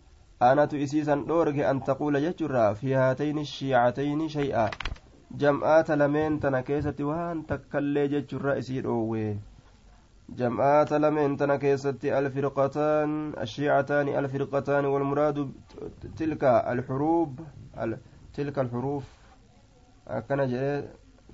anatu 0.49 0.77
isiisan 0.85 1.25
dhoorge 1.27 1.65
an 1.71 1.81
taquula 1.91 2.23
jechurraa 2.25 2.73
fi 2.81 2.93
haatayni 3.01 3.45
shiicatayni 3.45 4.29
shay'a 4.35 4.65
jam'aata 5.43 5.99
lameen 6.01 6.39
tana 6.39 6.63
keessatti 6.71 7.03
waan 7.11 7.45
takkallee 7.53 8.07
jechurra 8.15 8.57
isii 8.63 8.81
dhoowwe 8.87 9.25
جمعات 10.37 10.93
لمن 10.93 11.37
تنا 11.37 11.55
كيستي 11.55 12.19
الفرقتان 12.19 13.33
الشيعتان 13.41 14.07
الفرقتان 14.07 14.85
والمراد 14.85 15.51
تلك 16.17 16.43
الحروب 16.43 17.39
تلك 18.33 18.59
الحروف 18.59 19.03
كان 20.29 20.41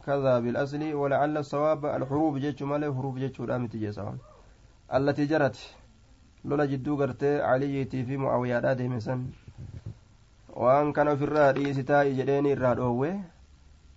كذا 0.06 0.40
بالأصل 0.40 0.94
ولعل 0.94 1.38
الصواب 1.38 1.86
الحروب 1.86 2.38
جيتش 2.38 2.64
مالي 2.64 2.94
حروب 2.94 3.18
جيتش 3.20 3.40
ودامتي 3.40 3.80
جيسان 4.92 5.10
التي 5.10 5.26
جرت 5.26 5.58
لولا 6.46 6.66
جدو 6.66 6.98
قرتي 6.98 7.42
عليتي 7.42 8.06
في 8.06 8.18
معاوية 8.18 8.74
ديمسن 8.74 9.26
waan 10.56 10.94
kana 10.96 11.12
ofirraa 11.12 11.52
dhiisitaa 11.54 12.04
jedheeni 12.18 12.52
irraa 12.56 12.76
dhoowwe 12.80 13.10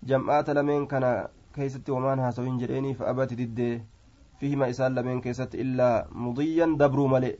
jam'aata 0.09 0.53
lameen 0.53 0.87
kana 0.87 1.11
keessatti 1.55 1.91
wamaan 1.91 2.19
haasawin 2.19 2.57
jedheeni 2.59 2.91
fa'abati 2.99 3.35
diddee 3.41 3.81
fihima 4.39 4.67
isaan 4.67 4.95
lameen 4.95 5.21
keessatti 5.21 5.57
illaa 5.63 6.05
mudiyyan 6.11 6.75
dabruu 6.81 7.07
malee 7.13 7.37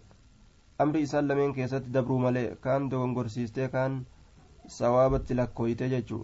amri 0.79 1.01
isaan 1.07 1.27
lameen 1.27 1.53
keessatti 1.57 1.91
dabruu 1.97 2.19
malee 2.25 2.55
kaan 2.67 2.87
dogongorsiistee 2.91 3.67
kaan 3.75 4.05
sawaabatti 4.77 5.35
lakkooyte 5.41 5.89
jechuu 5.95 6.21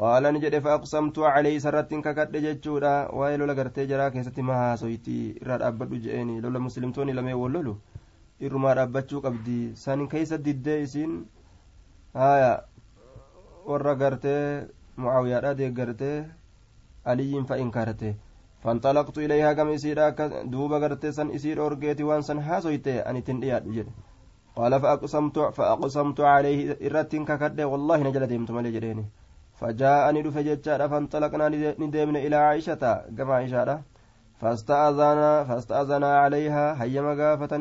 qaala 0.00 0.32
ni 0.32 0.40
jedhe 0.44 0.60
faaqsamtu 0.66 1.24
calee 1.26 1.54
isarrattiin 1.58 2.02
kakadhe 2.06 2.40
jechuudha 2.46 2.92
waa'ee 3.18 3.36
lola 3.42 3.54
gartee 3.54 3.86
jaraa 3.92 4.10
keessatti 4.14 4.42
ma 4.48 4.54
haasoyti 4.62 5.16
irraa 5.42 5.58
dhaabbadhu 5.62 6.00
je'eeni 6.04 6.40
lola 6.44 6.64
muslimtoonni 6.66 7.16
lamee 7.18 7.36
wal 7.42 7.52
lolu 7.56 7.74
irrumaa 8.46 8.74
dhaabbachuu 8.78 9.20
qabdi 9.26 9.58
san 9.84 10.08
keessa 10.14 10.38
diddee 10.46 10.80
isiin 10.86 11.14
haya 12.22 12.50
warra 13.70 13.94
gartee 14.02 14.42
mucaawiyaadha 14.96 15.56
deeggartee 15.62 16.18
aliyyiin 17.14 17.48
fa 17.52 17.62
inkaarte 17.64 18.14
فانطلقت 18.62 19.18
إليها 19.18 19.52
كم 19.58 19.68
إسيرا 19.68 20.08
دوبا 20.46 20.76
غرتسا 20.78 21.34
إسير 21.34 21.60
أورجيتي 21.60 22.02
وانسا 22.02 22.34
هاسويتي 22.38 23.00
أني 23.00 23.20
تنديات 23.20 23.64
جد 23.66 23.88
قال 24.56 24.80
فأقسمت 24.80 25.38
فأقسمت 25.38 26.20
عليه 26.20 26.78
إرتين 26.86 27.24
ككد 27.24 27.60
والله 27.60 27.98
نجل 28.06 28.26
ديمت 28.26 28.50
مالي 28.50 28.70
جريني 28.70 29.04
فجاءني 29.60 30.22
دفجتشا 30.22 30.86
فانطلقنا 30.88 31.48
ندمنا 31.82 32.18
إلى 32.26 32.36
عائشة. 32.36 32.82
كما 33.16 33.34
عائشة 33.34 33.80
فاستأذن 34.40 35.44
فاستأذن 35.48 36.04
عليها. 36.04 36.82
هيما 36.82 37.12
غافة 37.20 37.52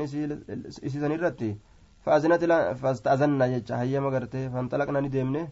إسيسن 0.85 1.11
الرتي 1.11 1.51
فأذنت 2.05 2.43
فاستأذنا 2.81 3.47
جتشا 3.53 3.81
هيما 3.81 4.09
غرتي 4.09 4.49
فانطلقنا 4.49 4.99
ندمنا 4.99 5.47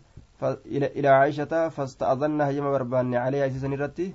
إلى 1.00 1.08
عائشة. 1.08 1.70
فاستأذن 1.70 2.42
هيما 2.42 2.70
برباني 2.72 3.18
عليها. 3.18 3.48
إسيسن 3.48 3.74
الرتي 3.74 4.14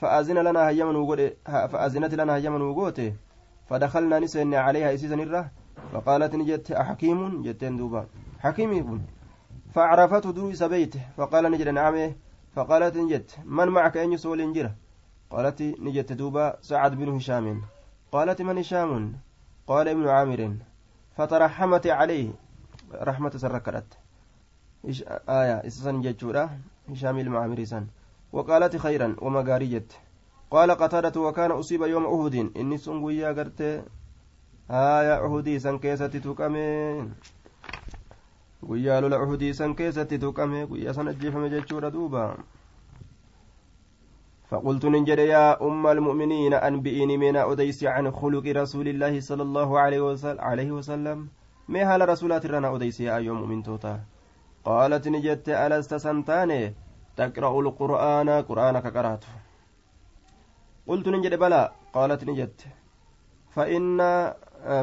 فأذن 0.00 0.38
لنا 0.38 0.68
هيما 0.68 0.92
نوغوته 0.92 1.30
فأذنت 1.72 2.14
لنا 2.14 2.36
هيما 2.36 2.58
نوغوته 2.58 3.14
فدخلنا 3.68 4.18
نسن 4.18 4.54
عليها. 4.54 4.94
إسيسا 4.94 5.16
نرة 5.16 5.50
فقالت 5.92 6.34
نجت 6.34 6.72
أحكيم 6.72 7.42
جتين 7.42 7.76
دوبا. 7.76 8.06
حكيم 8.40 8.72
يكون 8.72 9.02
فعرفته 9.74 10.32
دروس 10.32 10.62
بيته 10.62 11.00
فقال 11.16 11.44
نجد 11.50 11.68
نعم 11.68 12.12
فقالت 12.54 12.96
نجت 12.96 13.38
من 13.44 13.68
معك 13.68 13.96
أن 13.96 14.12
يسول 14.12 14.40
انجرة 14.40 14.74
قالت 15.30 15.62
نجت 15.62 16.12
دوبا 16.12 16.56
سعد 16.62 16.94
بن 16.94 17.08
هشام. 17.08 17.62
قالت 18.12 18.42
من 18.42 18.58
هشام؟ 18.58 19.14
قال 19.66 19.88
ابن 19.88 20.08
عامر. 20.08 20.56
فترحمت 21.16 21.86
عليه 21.86 22.30
رحمة 22.94 23.30
سركرت 23.30 23.98
آية 25.28 25.66
إسسا 25.66 25.92
جتشورا 25.92 26.50
هشام 26.88 27.18
المعامري 27.18 27.64
سن 27.66 27.86
وقالت 28.32 28.76
خيرا 28.76 29.16
وما 29.22 29.40
قارجت 29.40 29.92
قال 30.50 30.70
قتادة 30.70 31.20
وكان 31.20 31.50
أصيب 31.50 31.82
يوم 31.82 32.04
أهد 32.06 32.34
إني 32.56 32.78
سنقويا 32.78 33.28
قرت. 33.32 33.84
هايا 34.70 35.16
أهدي 35.24 35.58
سن 35.58 35.78
كيستي 35.78 36.20
تقامين 36.20 37.14
guyyaa 38.68 39.00
lola 39.00 39.22
uhudii 39.22 39.54
san 39.54 39.74
keessatti 39.74 40.18
tuqame 40.18 40.66
guyyaa 40.66 40.94
san 40.94 41.08
ajjeefame 41.08 41.50
jechuudha 41.50 41.90
duuba. 41.90 42.36
فقلت 44.50 44.84
ننجد 44.84 45.18
يا 45.18 45.62
أم 45.62 45.86
المؤمنين 45.86 46.54
أنبئيني 46.54 47.16
من 47.16 47.36
أديس 47.36 47.84
عن 47.84 48.10
خلق 48.10 48.46
رسول 48.46 48.88
الله 48.88 49.20
صلى 49.20 49.42
الله 49.42 49.78
عليه 49.78 50.70
وسلم 50.78 51.28
ما 51.68 51.82
هل 51.90 52.08
رسولات 52.08 52.46
رنا 52.46 52.74
أديس 52.76 53.00
يا 53.00 53.16
أيها 53.16 53.32
مؤمن 53.32 53.62
توتا 53.62 54.00
قالت 54.64 55.08
نجدت 55.08 55.48
ألست 55.48 55.94
سنتاني 55.94 56.74
تقرأ 57.16 57.60
القرآن 57.60 58.28
قرآنك 58.48 58.86
قرأت 58.96 59.24
قلت 60.88 61.06
نجد 61.08 61.34
بلى 61.34 61.62
قالت 61.94 62.24
نجدت 62.24 62.60
فإن 63.54 63.98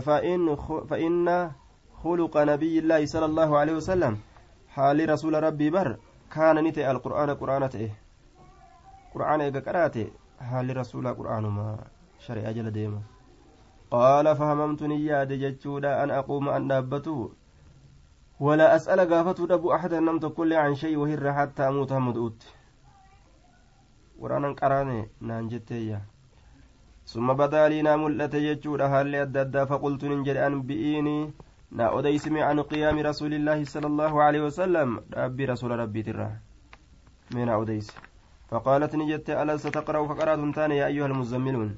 فإن 0.07 0.55
فإن 0.89 1.51
خلق 2.03 2.37
نبي 2.37 2.79
الله 2.79 3.05
صلى 3.05 3.25
الله 3.25 3.49
عليه 3.57 3.75
وسلم. 3.81 4.17
حال 4.77 5.09
رسول 5.09 5.33
ربي 5.43 5.69
بر 5.69 5.97
كان 6.29 6.61
نتي 6.63 6.91
القرآن 6.91 7.29
قرآن 7.29 7.69
تئه 7.69 7.91
قرآن 9.13 9.41
إيقا 9.41 9.59
قرأته 9.59 10.07
حال 10.39 10.77
رسول 10.77 11.07
قرآن 11.13 11.45
ما 11.49 11.81
شرع 12.19 12.49
أجل 12.49 12.71
ديما 12.71 13.01
قال 13.91 14.35
فهممتني 14.35 15.05
ياد 15.05 15.33
جتشودا 15.33 16.03
أن 16.03 16.11
أقوم 16.11 16.49
أن 16.49 16.67
دابته 16.67 17.31
ولا 18.39 18.75
أسأل 18.75 18.99
قافته 19.09 19.47
دبو 19.47 19.73
أحدا 19.73 19.99
نمت 19.99 20.25
كل 20.25 20.53
عن 20.53 20.75
شيء 20.75 20.97
وهر 20.97 21.33
حتى 21.33 21.63
أموت 21.67 21.93
مدؤوت 21.93 22.41
قرآن 24.21 24.53
قرآن 24.53 25.09
نانجتيا. 25.21 26.01
ثم 27.05 27.33
بدا 27.33 27.67
لي 27.71 27.81
ناملت 27.81 28.35
جتشودا 28.35 28.85
حال 28.89 29.15
أدى 29.15 29.65
فقلت 29.65 30.05
ننجل 30.05 30.37
أنبئيني 30.37 31.33
na 31.71 31.91
odeysime 31.91 32.41
an 32.43 32.63
qiyaami 32.63 33.03
rasuulillaahi 33.03 33.65
sala 33.65 33.87
allaahu 33.87 34.21
aleyhi 34.21 34.45
wasalam 34.45 34.99
dhaabbii 35.11 35.45
rasuula 35.45 35.75
rabbiitirra 35.83 36.29
mee 37.33 37.45
na 37.45 37.57
odeyse 37.57 37.93
فقالت 38.51 38.95
نجت 38.95 39.29
ألا 39.29 39.57
ستقرأ 39.57 40.07
فقرأت 40.07 40.55
تاني 40.55 40.77
يا 40.77 40.87
أيها 40.87 41.05
المزملون 41.05 41.75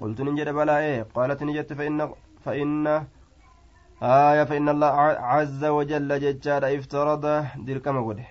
قلت 0.00 0.20
نجد 0.20 0.48
بلا 0.48 0.78
إيه 0.78 1.02
قالت 1.16 1.42
نجت 1.42 1.72
فإن 1.72 2.12
فإن 2.44 2.86
آية 4.02 4.44
فإن 4.44 4.68
الله 4.68 4.86
عز 5.32 5.64
وجل 5.64 6.10
ججار 6.20 6.62
افترض 6.78 7.24
دير 7.66 7.78
كما 7.78 8.00
قده 8.08 8.26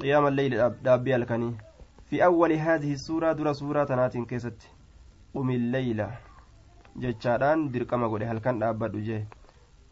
قيام 0.00 0.26
الليل 0.26 0.52
دابي 0.86 1.16
الكني 1.16 1.50
في 2.10 2.24
أول 2.24 2.52
هذه 2.52 2.92
السورة 2.92 3.32
در 3.32 3.52
سورة 3.52 3.84
تنات 3.84 4.14
كيست 4.30 4.60
قم 5.34 5.50
الليل 5.50 6.06
ججاران 6.96 7.70
دير 7.74 7.82
كما 7.90 8.06
قده 8.06 8.30
هل 8.32 8.38
كان 8.38 8.58
دابد 8.58 8.96
جيه 8.96 9.26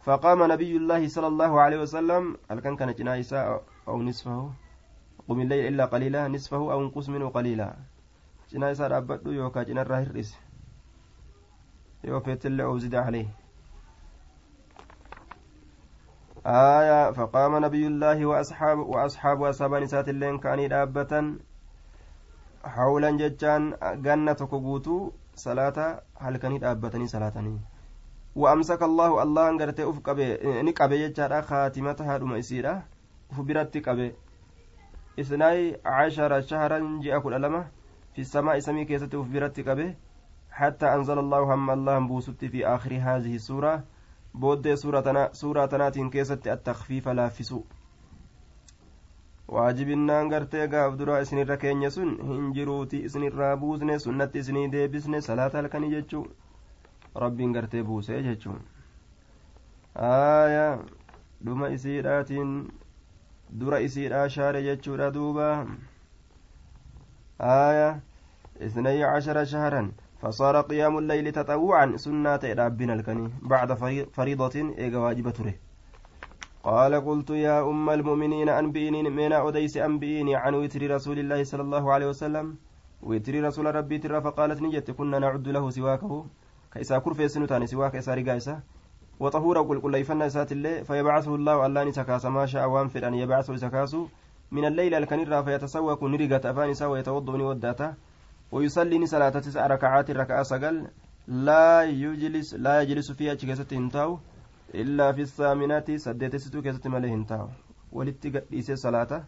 فقام 0.06 0.52
نبي 0.52 0.76
الله 0.76 1.08
صلى 1.08 1.26
الله 1.26 1.52
عليه 1.60 1.78
وسلم 1.82 2.38
هل 2.50 2.60
كان 2.60 2.76
كان 2.76 2.94
جنايسا 2.94 3.60
أو 3.88 4.02
نصفه؟ 4.02 4.50
قم 5.28 5.40
الليل 5.40 5.74
إلا 5.74 5.84
قليلا 5.90 6.28
نصفه 6.28 6.62
أو 6.72 6.78
انقص 6.80 7.08
منه 7.08 7.28
قليلا. 7.28 7.74
جنايسا 8.50 8.88
دابد 8.88 9.26
يوكا 9.26 9.62
جنا 9.62 9.82
الراهرس 9.82 10.38
يوفيت 12.04 12.46
اللي 12.46 12.62
أو 12.62 12.78
عليه. 12.94 13.28
آية 16.46 17.10
فقام 17.10 17.64
نبي 17.64 17.86
الله 17.86 18.26
وأصحاب 18.26 18.78
وأصحاب 18.78 19.42
أصحاب 19.42 19.74
نسات 19.74 20.08
اللين 20.08 20.38
كاني 20.38 20.68
دابة. 20.68 21.34
حولا 22.64 23.10
ججان 23.10 23.74
جنة 24.06 24.38
كبوتو 24.50 25.10
صلاة 25.34 26.02
هل 26.22 26.36
كاني 26.36 26.58
دابتني 26.58 27.06
صلاتني 27.06 27.75
وأمسك 28.36 28.82
الله 28.82 29.22
الله 29.22 29.48
أنقرت 29.50 29.80
أف 29.80 29.98
قبي 30.06 30.26
نقبي 30.68 30.96
ججارا 31.08 31.40
خاتمتها 31.40 32.16
دم 32.20 32.32
إسيرا 32.32 32.74
أف 33.32 33.40
برت 33.40 33.74
قبي. 33.88 34.12
إثناي 35.20 35.80
عشر 35.84 36.40
شهرا 36.40 36.78
جاء 37.02 37.18
كل 37.24 37.34
ألمة 37.34 37.62
في 38.14 38.20
السماء 38.20 38.58
سمي 38.58 38.84
كيسة 38.84 39.12
أف 39.14 39.26
برت 39.32 39.60
قبي 39.68 39.94
حتى 40.50 40.86
أنزل 40.94 41.18
الله 41.18 41.54
هم 41.54 41.70
الله 41.70 41.98
بوسط 42.08 42.44
في 42.44 42.66
آخر 42.66 42.92
هذه 42.92 43.34
السورة 43.40 43.84
بود 44.34 44.74
سورة 44.74 45.32
سورة 45.32 45.66
تناتين 45.66 46.10
كيسة 46.10 46.40
التخفيف 46.46 47.08
لافسو 47.08 47.62
waajibinnaan 49.48 50.28
gartee 50.28 50.66
gaaf 50.68 50.96
dura 50.98 51.20
isinirra 51.24 51.56
keenya 51.56 51.90
sun 51.90 52.08
hin 52.30 52.48
jiruuti 52.54 52.98
isinirraa 53.08 53.56
buusne 53.56 53.98
sunnatti 54.04 54.38
isinii 54.42 54.68
deebisne 54.72 55.20
salaata 55.26 55.58
halkanii 55.60 55.90
jechuu 55.92 56.24
rabbiin 57.24 57.52
gartee 57.52 57.82
buusee 57.82 58.22
jechuun. 58.22 58.60
Aaya 60.08 60.66
dhuma 61.44 61.68
isiidhaatiin 61.76 62.56
dura 63.60 63.80
isiidhaa 63.88 64.28
shaare 64.28 64.62
jechuudha 64.68 65.14
duuba. 65.14 65.48
Aaya 67.40 67.88
اثني 68.62 69.04
عشر 69.04 69.44
شهرا 69.44 69.92
فصار 70.22 70.60
قيام 70.60 70.98
الليل 70.98 71.32
تطوعا 71.32 71.96
سنة 71.96 72.42
إرابنا 72.52 72.94
الكني 72.94 73.30
بعد 73.42 73.72
فريضة 74.16 74.56
إيجا 74.78 74.98
واجبة 74.98 75.30
تره 75.30 75.54
قال 76.64 76.92
قلت 77.08 77.30
يا 77.30 77.56
أم 77.70 77.90
المؤمنين 77.90 78.48
أنبئني 78.48 79.02
من 79.02 79.32
أديس 79.32 79.76
أنبئيني 79.76 80.36
عن 80.36 80.54
وتر 80.54 80.82
رسول 80.96 81.18
الله 81.18 81.44
صلى 81.44 81.62
الله 81.62 81.92
عليه 81.94 82.08
وسلم 82.12 82.46
وتر 83.02 83.34
رسول 83.44 83.74
ربي 83.74 83.98
ترى 83.98 84.20
فقالت 84.20 84.62
نجت 84.62 84.90
كنا 84.90 85.18
نعد 85.18 85.48
له 85.48 85.70
سواكه 85.70 86.26
كإسا 86.76 86.98
كرفيسن 86.98 87.46
تاني 87.46 87.66
سواك 87.66 87.96
إسا 87.96 88.14
رقائسة 88.14 88.60
وطهورا 89.20 89.62
قل 89.62 89.80
قل 89.80 89.90
ليفنا 89.90 90.26
إسات 90.26 90.52
الله 90.52 90.82
فيبعثه 90.82 91.34
الله 91.34 91.66
الله 91.66 91.84
نسكاس 91.84 92.24
ما 92.26 92.46
شاء 92.46 92.68
وانفر 92.68 93.08
أن 93.08 93.14
يبعثه 93.14 93.54
إسكاس 93.54 93.96
من 94.52 94.64
الليل 94.64 94.94
الكنيرة 94.94 95.42
فيتسوق 95.42 96.04
نرقة 96.04 96.50
أفان 96.50 96.70
إسا 96.70 96.86
ويتوضأ 96.86 97.32
وداته 97.42 97.94
ويصلي 98.52 99.06
صلاة 99.06 99.28
تسع 99.28 99.66
ركعات 99.66 100.10
ركعة 100.10 100.42
سقل 100.42 100.86
لا 101.28 101.82
يجلس 101.82 102.54
لا 102.54 102.82
يجلس 102.82 103.12
فيها 103.12 103.34
كيست 103.34 103.72
هنتاو 103.74 104.18
إلا 104.74 105.12
في 105.12 105.20
الثامنة 105.20 105.88
سديت 105.96 106.36
ستو 106.36 106.62
كيست 106.62 106.86
ماله 106.86 107.08
هنتاو 107.14 107.48
ولت 107.92 108.26
قديس 108.36 108.72
صلاة 108.72 109.24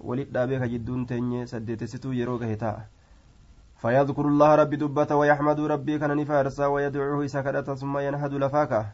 ولت 0.00 0.28
دابيك 0.28 0.62
جدون 0.62 1.06
تنية 1.06 1.44
سديت 1.44 1.84
ستو 1.84 2.12
يروك 2.12 2.42
هتا 2.42 2.93
فيذكر 3.76 4.24
الله 4.28 4.54
ربي 4.54 4.76
دبة 4.76 5.14
ويحمد 5.14 5.60
ربي 5.60 5.98
كان 5.98 6.16
نفارسا 6.16 6.66
ويدعوه 6.66 7.26
سكدة 7.26 7.74
ثم 7.74 7.98
ينهد 7.98 8.32
لفاكه 8.34 8.86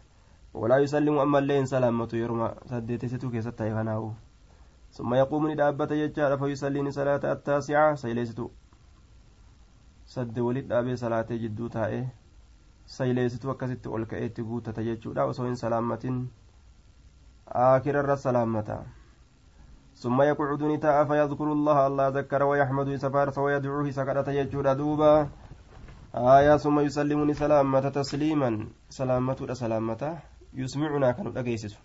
ولا 0.55 0.77
يسلم 0.77 1.19
أما 1.19 1.39
اللين 1.39 1.67
سلامة 1.67 2.09
يرمى. 2.13 2.51
سديت 2.67 3.07
ستو 3.07 3.31
كيست 3.31 3.63
ثم 4.93 5.15
يقوم 5.15 5.51
ندابة 5.51 5.91
يجار 5.95 6.39
فيصلي 6.39 6.91
صلاة 6.91 7.33
التاسعة. 7.33 7.95
سيليستو 7.95 8.51
dhaabee 10.69 10.97
salaatee 10.97 11.39
jidduu 11.39 11.69
taa'ee 11.71 12.03
sayleesitu 12.95 13.51
akkasitti 13.51 13.89
ol 13.89 14.05
ka'eetti 14.11 14.43
guutata 14.43 14.83
jechuudha 14.83 15.25
osoo 15.25 15.45
hin 15.47 15.57
salaammatin 15.61 16.17
aakirarra 17.65 18.17
salaammata 18.17 18.79
ثم 20.01 20.23
يقعد 20.23 20.63
نتاء 20.63 21.05
فيذكر 21.05 21.53
الله 21.53 21.87
الله 21.87 22.09
ذكر 22.09 22.43
ويحمد 22.43 22.89
سفارس 22.97 23.39
ويدعوه 23.39 23.91
سكرة 23.91 24.31
يجود 24.31 24.67
دوبا. 24.77 25.29
آية 26.15 26.57
ثم 26.57 26.81
يسلمني 26.81 27.35
سلامة 27.37 27.89
تسليما. 27.89 28.51
سلامة 28.89 29.41
سلامة. 29.53 30.03
يسمعنا 30.55 31.13
كانوا 31.13 31.33
أجيسس 31.37 31.77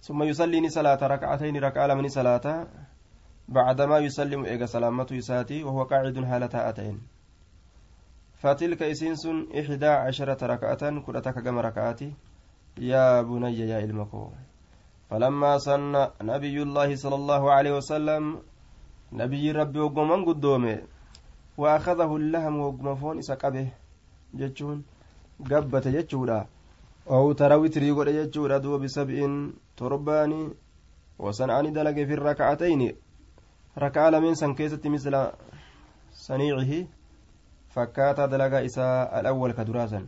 ثم 0.00 0.22
يصليني 0.22 0.68
صلاة 0.68 0.98
ركعتين 1.02 1.56
ركعة 1.56 1.94
من 1.94 2.08
صلاة. 2.08 2.66
بعدما 3.48 3.98
يسلم 3.98 4.44
إيجا 4.44 4.66
سلامة 4.66 5.06
يساتي 5.12 5.64
وهو 5.64 5.82
قاعد 5.84 6.24
حالة 6.24 6.54
أتين 6.54 7.00
فتلك 8.40 8.82
إسنس 8.82 9.26
إحدى 9.60 9.86
عشرة 9.86 10.46
ركعة 10.46 11.00
كلتك 11.00 11.36
كما 11.44 11.60
ركعاتي. 11.60 12.12
يا 12.78 13.22
بني 13.22 13.58
يا 13.58 13.84
إلمكو 13.84 14.47
فلما 15.10 15.58
سن 15.58 15.94
نبي 16.22 16.56
الله 16.62 16.96
صلى 16.96 17.14
الله 17.14 17.42
عليه 17.52 17.72
وسلم 17.78 18.24
نبي 19.12 19.44
ربي 19.52 19.78
وقمان 19.80 20.24
قدومه 20.28 20.78
وأخذه 21.56 22.10
اللهم 22.16 22.56
وقمفون 22.60 23.18
إسكابه 23.18 23.68
جتشون 24.34 24.78
قبة 25.50 25.84
جتشودا 25.96 26.46
أو 27.10 27.32
ترى 27.32 27.54
وتري 27.54 27.90
قد 27.90 28.08
جتشودا 28.08 28.58
دو 28.58 28.78
بسبع 28.78 29.18
ترباني 29.76 30.42
وسنعني 31.18 31.70
دلق 31.70 31.96
في 32.08 32.14
الركعتين. 32.14 32.82
ركع 33.78 34.08
لمن 34.08 34.34
سن 34.34 34.54
كيست 34.54 34.86
مثل 34.86 35.14
صنيعه 36.12 36.72
فكات 37.74 38.20
دلق 38.20 38.54
إساء 38.68 39.20
الأول 39.20 39.52
كدراسا. 39.52 40.06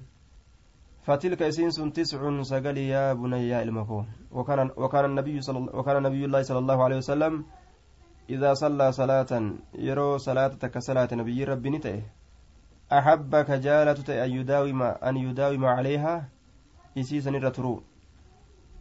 فتلك 1.11 1.42
إسين 1.42 1.92
تسع 1.92 2.42
سقل 2.42 2.78
يا 2.78 3.12
بني 3.12 3.50
إلمكو. 3.62 3.98
وكان 4.32 4.70
وكان 4.76 5.04
النبي 5.04 5.40
صلى 5.40 5.58
وكان 5.78 5.96
النبي 5.96 6.24
الله 6.24 6.42
صلى 6.42 6.58
الله 6.58 6.78
عليه 6.84 6.96
وسلم 7.02 7.44
إذا 8.30 8.54
صلى 8.54 8.92
صلاة 8.92 9.32
يرو 9.74 10.18
صلاة 10.18 10.54
كصلاة 10.74 11.11
نبي 11.12 11.44
ربي 11.44 11.70
نتئه 11.70 12.02
أحب 12.92 13.36
كجالة 13.36 14.24
أن 14.24 14.30
يداوم 14.38 14.82
أن 14.82 15.16
يداوم 15.16 15.64
عليها؟ 15.64 16.14
إسيسا 16.98 17.30
الرترو 17.30 17.82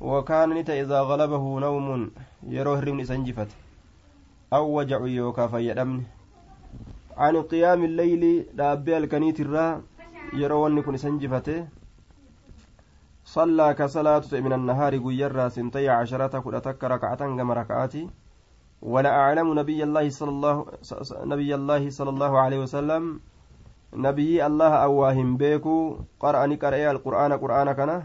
وكان 0.01 0.49
نتئ 0.53 0.81
إذا 0.81 0.99
غلبه 1.09 1.43
نوم 1.59 2.11
يرو 2.43 2.73
هرم 2.73 3.03
سنجفت. 3.03 3.51
أو 4.53 4.77
وجع 4.77 4.99
يوكا 5.05 5.47
فيدمن 5.47 6.03
عن 7.17 7.35
قيام 7.41 7.83
الليل 7.83 8.23
دابي 8.53 8.97
الكنيت 8.97 9.39
الرا 9.39 9.81
يرون 10.33 10.81
كن 10.81 10.97
سنجفته 10.97 11.78
صلى 13.29 13.73
كصلاة 13.73 14.23
من 14.31 14.53
النهار 14.53 14.97
قيرا 14.97 15.49
سنتي 15.49 15.89
عشرة 15.89 16.39
كلتك 16.39 16.83
ركعة 16.83 17.21
كما 17.37 17.53
ركعاتي. 17.53 18.09
ولا 18.81 19.09
أعلم 19.09 19.59
نبي 19.59 19.83
الله 19.83 20.09
صلى 20.09 20.29
الله 20.29 20.65
نبي 21.13 21.55
الله 21.55 21.89
صلى 21.89 22.09
الله 22.09 22.39
عليه 22.39 22.59
وسلم. 22.59 23.19
نبي 23.93 24.45
الله 24.45 24.73
أواهم 24.89 25.37
بيكو. 25.37 25.97
قرأني 26.19 26.55
قرأي 26.55 26.91
القرآن 26.91 27.33
قرآن 27.33 27.71
كنا. 27.71 27.97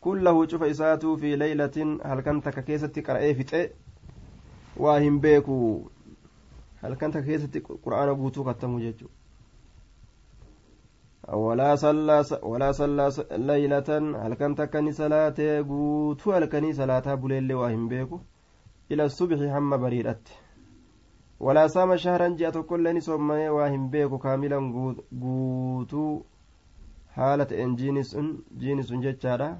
كله 0.00 0.46
شوف 0.46 0.62
إساته 0.62 1.16
في 1.16 1.36
ليلة. 1.36 1.76
هل 2.04 2.20
كنت 2.20 2.48
كيسة 2.48 2.94
قرأي 3.06 3.34
في 3.34 3.70
واهم 4.76 5.20
بيكو. 5.20 5.82
هل 6.82 6.94
كنت 6.94 7.18
كيسة 7.18 7.54
قرآن 7.84 8.12
بوتو 8.12 8.44
كتمو 8.44 8.78
جيجو 8.78 9.06
ولا 11.28 11.74
صلى 11.76 12.24
ولا 12.42 12.72
صلى 12.72 13.10
ليلة. 13.32 13.88
هل 14.26 14.34
كنت 14.34 14.62
كني 14.62 14.92
صلاة 14.92 15.60
بوتو؟ 15.60 16.32
هل 16.32 16.44
كني 16.44 16.72
صلاة 16.72 17.14
بليل 17.14 17.52
واهم 17.54 17.88
بيكو؟ 17.88 18.20
إلى 18.92 19.04
الصبح 19.04 19.38
هم 19.56 19.76
بريدت. 19.76 20.28
ولا 21.40 21.66
صام 21.66 21.96
شهرا 21.96 22.28
جاءت 22.28 22.58
كل 22.58 22.94
نسوم 22.96 23.30
واهم 23.30 23.90
بيكو 23.90 24.18
كاملا 24.18 24.58
قوتو. 25.22 26.22
حالة 27.14 27.64
إن 27.64 27.76
جينس 27.76 28.16
جينس 28.58 28.92
جتشارا. 28.92 29.58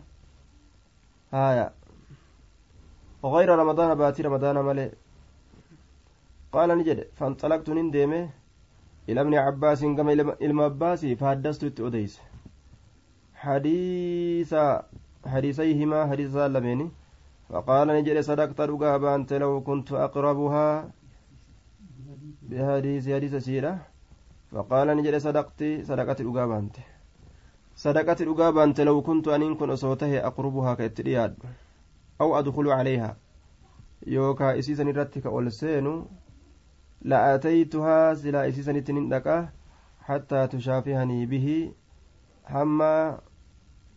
هايا 1.32 1.72
وغير 3.22 3.48
رمضان 3.48 3.94
باتي 3.94 4.22
رمضان 4.22 4.56
ملي. 4.58 4.92
قال 6.52 6.78
نجد 6.78 7.08
فانطلقت 7.14 7.70
نندمه 7.70 8.28
إلى 9.10 9.20
ابن 9.20 9.34
عباس 9.34 9.80
كما 9.84 10.12
إلى 10.12 10.62
عباس 10.62 11.06
فحدثت 11.06 11.80
أديس 11.80 12.20
حديث 13.34 14.54
حديثيهما 15.26 15.98
حديث 16.10 16.36
لمني 16.36 16.88
فقال 17.48 17.88
نجد 17.88 18.20
صدقت 18.20 18.60
رقابا 18.60 19.14
أنت 19.14 19.32
لو 19.32 19.60
كنت 19.68 19.92
أقربها 19.92 20.90
بحديث 22.48 23.04
حديث 23.16 23.34
سيرة 23.34 23.74
فقال 24.52 24.86
نجد 24.96 25.16
صدقت 25.26 25.60
صدقت 25.90 26.18
رقابا 26.22 26.58
أنت 26.58 26.76
صدقت 27.76 28.22
رقابا 28.22 28.64
أنت 28.64 28.80
لو 28.80 29.02
كنت 29.02 29.28
أن 29.28 29.54
كن 29.54 29.70
أصوته 29.70 30.12
أقربها 30.26 30.74
كاترياد 30.74 31.34
أو 32.20 32.38
أدخل 32.38 32.68
عليها 32.68 33.16
يوكا 34.06 34.58
إسيسا 34.58 34.84
نرتك 34.84 35.26
أولسينو 37.02 37.10
لأتيتها 37.10 38.14
سلا 38.14 38.48
إسيسا 38.48 38.72
نتنندك 38.72 39.48
حتى 40.00 40.46
تشافهني 40.46 41.26
به 41.26 41.72
hamma 42.50 43.20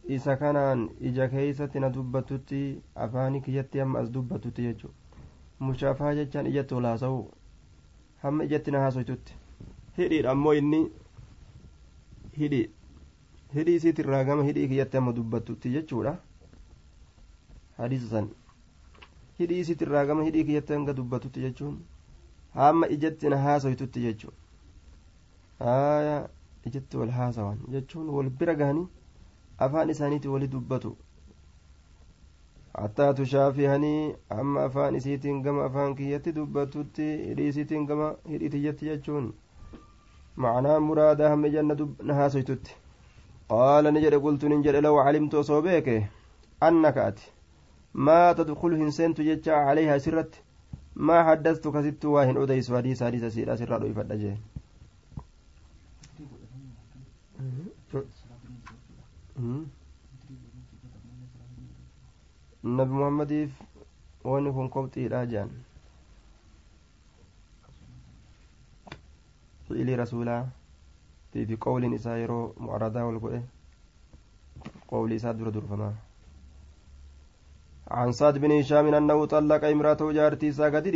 isa 0.06 0.36
kanaan 0.38 0.90
ija 1.02 1.26
keeysatti 1.30 1.80
na 1.80 1.90
dubbatutti 1.90 2.82
afaani 2.96 3.42
kiyyatti 3.42 3.80
hamma 3.80 4.00
as 4.00 4.12
dubbatutti 4.12 4.62
jechu 4.68 4.90
mushaafaa 5.60 6.12
jechaan 6.20 6.48
ijatti 6.52 6.76
ol 6.76 6.86
haasa'u 6.86 7.32
hamma 8.24 8.44
ijatti 8.44 8.72
na 8.72 8.80
haasoytutti 8.84 9.34
hidhiidha 9.98 10.32
ammoo 10.32 10.54
inni 10.60 10.82
hidhi 12.38 12.62
hidhii 13.56 13.76
isiit 13.82 14.00
irraa 14.06 14.24
gama 14.30 14.44
hidhii 14.50 14.68
kiyyatti 14.68 14.98
hamma 14.98 15.14
dubbatutti 15.22 15.74
jechuudha 15.78 16.14
hadiisa 17.78 18.08
san 18.14 18.30
hidhii 19.40 19.60
isiit 19.66 19.82
irraa 19.88 20.06
gama 20.06 20.24
hidhii 20.30 20.44
kiyyatti 20.52 20.74
hanga 20.78 20.94
dubbatutti 21.02 21.42
jechuun 21.48 21.80
hamma 22.56 22.90
ijatti 22.96 23.30
na 23.34 23.38
haasoytutti 23.46 24.04
jechuudha 24.06 24.38
aayaa 25.76 26.24
ijatti 26.72 26.98
wal 27.04 27.14
haasawan 27.20 27.60
jechuun 27.76 28.10
wal 28.18 28.30
bira 28.42 28.56
gahanii 28.62 28.88
afaan 29.68 29.94
isaaniiti 29.96 30.34
wali 30.34 30.48
dubbatu 30.56 30.96
hattaa 32.82 33.14
tushaafihanii 33.14 34.16
amma 34.40 34.64
afaan 34.68 34.96
isiitiin 35.02 35.42
gama 35.48 35.66
afaan 35.70 35.96
kiyyatti 36.02 36.36
dubbatutti 36.42 37.08
hidhii 37.30 37.48
isiitiin 37.54 37.88
gama 37.94 38.16
hidhii 38.34 38.54
tiyyatti 38.58 38.92
jechuun 38.92 39.34
معناه 40.38 40.78
مرادا 40.80 41.34
هم 41.34 41.46
جنة 41.48 41.90
نهاسيتت 42.04 42.66
قال 43.50 43.86
نجد 43.94 44.14
قلت 44.26 44.46
نجد 44.46 44.76
لو 44.76 44.98
علمت 45.06 45.36
صوبيك 45.36 45.88
أنك 46.64 46.98
أتي 46.98 47.32
ما 47.94 48.34
تدخل 48.34 48.74
هنسنت 48.82 49.22
جتشا 49.22 49.54
عليها 49.68 49.98
سرت 49.98 50.34
ما 50.96 51.24
حدثتك 51.24 51.82
ست 51.82 52.06
واهن 52.06 52.38
أديس 52.38 52.70
وديس 52.70 53.04
حديث 53.04 53.24
سيرا 53.26 53.56
سرا 53.56 53.78
لو 53.78 53.88
يفدجه 53.88 54.38
nabi 62.64 62.94
muhammadiif 63.00 63.52
wanni 64.24 64.50
kun 64.56 64.70
kobxiidha 64.76 65.20
jedhan 65.32 65.50
fi'ilii 69.68 70.00
rasuulaa 70.04 70.42
fi 71.34 71.58
qawliin 71.66 71.94
isaa 72.00 72.18
yeroo 72.22 72.46
mucaradaa 72.64 73.06
wal 73.10 73.20
godhe 73.26 73.42
qawli 74.90 75.16
isaa 75.20 75.34
dura 75.40 75.52
durfamaa 75.58 75.94
عن 77.92 78.12
سعد 78.12 78.38
بن 78.38 78.52
هشام 78.52 78.94
أنه 78.94 79.26
طلق 79.26 79.64
امرأته 79.66 80.12
جارتي 80.12 80.52
ساقت 80.52 80.88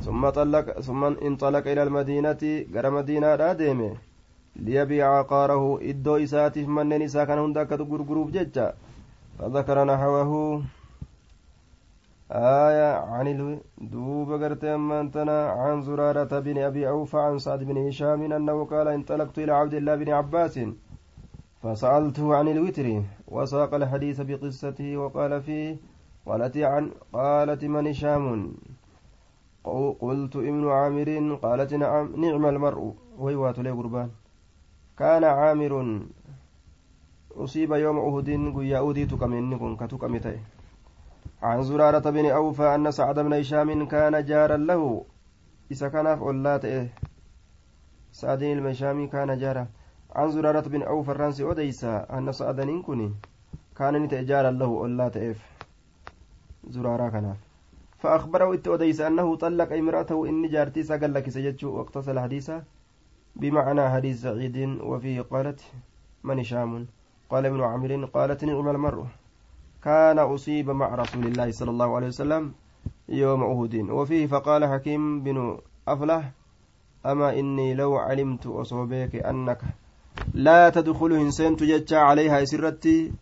ثم 0.00 0.28
طلق 0.28 0.80
ثم 0.80 1.04
انطلق 1.04 1.64
إلى 1.66 1.82
المدينة 1.82 2.42
غير 2.72 2.90
مدينة 2.90 3.52
ديمه. 3.52 3.96
ليبيع 4.56 5.18
عقاره 5.18 5.78
إدو 5.82 6.16
إساتف 6.16 6.68
منن 6.68 7.02
إسا 7.02 7.24
كان 7.24 7.38
هندا 7.38 7.64
كتو 7.64 7.84
غرغروف 7.84 8.30
ججا. 8.30 8.74
فذكر 9.38 9.84
نحوه. 9.84 10.62
آية 12.32 12.90
عن 12.96 13.60
دوب 13.78 14.42
قرت 14.42 14.64
أمانتنا 14.64 15.38
عن 15.48 15.82
زرارة 15.82 16.38
بن 16.40 16.58
أبي 16.58 16.88
أوفى 16.88 17.18
عن 17.18 17.38
سعد 17.38 17.64
بن 17.64 17.88
هشام 17.88 18.32
أنه 18.32 18.64
قال 18.64 18.88
انطلقت 18.88 19.38
إلى 19.38 19.52
عبد 19.52 19.74
الله 19.74 19.94
بن 19.96 20.08
عباس. 20.12 20.58
فسألته 21.62 22.36
عن 22.36 22.48
الوتر 22.48 23.02
وساق 23.28 23.74
الحديث 23.74 24.20
بقصته 24.20 24.96
وقال 24.96 25.42
فيه 25.42 25.76
قالت 26.26 26.56
عن 26.56 26.90
قالت 27.12 27.64
من 27.64 27.86
هشام 27.86 28.54
قلت 30.00 30.36
ابن 30.36 30.68
عامر 30.68 31.38
قالت 31.42 31.74
نعم 31.74 32.04
نعم 32.24 32.46
المرء. 32.46 32.94
ويوات 33.18 33.58
لي 33.58 33.70
قربان. 33.70 34.10
كان 34.98 35.24
عامر 35.24 36.02
أصيب 37.36 37.72
يوم 37.72 37.98
أهد 37.98 38.28
قيا 38.56 38.78
أودي 38.78 39.06
تكمن 39.06 39.58
كن 39.58 39.76
كتكمته 39.76 40.38
عن 41.42 41.62
زرارة 41.62 42.10
بن 42.10 42.26
أوفى 42.26 42.74
أن 42.74 42.90
سعد 42.90 43.18
بن 43.18 43.32
هشام 43.32 43.86
كان 43.88 44.24
جارا 44.24 44.56
له 44.56 45.04
إذا 45.70 45.88
كان 45.88 46.06
إيه 46.64 46.88
سعد 48.12 48.42
المشامي 48.42 49.06
كان 49.06 49.38
جارا. 49.38 49.66
عن 50.12 50.30
زرارة 50.30 50.60
بن 50.60 50.82
أوفى 50.82 51.10
الرانس 51.10 51.40
أوديسا 51.40 52.06
أن 52.18 52.32
سعد 52.32 52.60
كني 52.60 53.12
كان 53.76 53.96
نتجارا 54.02 54.50
له 54.50 54.66
أولات 54.66 55.16
إيه 55.16 55.36
زرارة 56.68 57.08
كناف 57.08 57.36
فأخبره 57.98 58.54
إت 58.54 58.68
أوديس 58.68 59.00
أنه 59.00 59.36
طلق 59.36 59.72
امرأته 59.72 60.28
إن 60.28 60.48
جارتي 60.48 60.82
سقل 60.82 61.14
لك 61.14 61.30
سجدت 61.30 61.64
واقتصل 61.64 62.18
حديثا. 62.20 62.64
بمعنى 63.36 63.90
حديث 63.90 64.22
سعيد 64.22 64.56
وفيه 64.80 65.20
قالت 65.20 65.60
من 66.24 66.38
هشام؟ 66.38 66.86
قال 67.30 67.46
ابن 67.46 67.60
عامر 67.60 68.04
قالت 68.04 68.44
نعم 68.44 68.68
المرء. 68.68 69.06
كان 69.84 70.18
أصيب 70.18 70.70
مع 70.70 70.94
رسول 70.94 71.26
الله 71.26 71.50
صلى 71.50 71.70
الله 71.70 71.96
عليه 71.96 72.06
وسلم 72.06 72.52
يوم 73.08 73.42
أهد 73.42 73.74
وفيه 73.90 74.26
فقال 74.26 74.64
حكيم 74.64 75.22
بن 75.22 75.58
أفلح 75.88 76.30
أما 77.06 77.38
إني 77.38 77.74
لو 77.74 77.96
علمت 77.96 78.46
أصوبك 78.46 79.14
أنك 79.16 79.60
لا 80.34 80.70
تدخل 80.70 81.12
إنسان 81.12 81.56
تجتع 81.56 82.00
عليها 82.00 82.44
سرتي. 82.44 83.12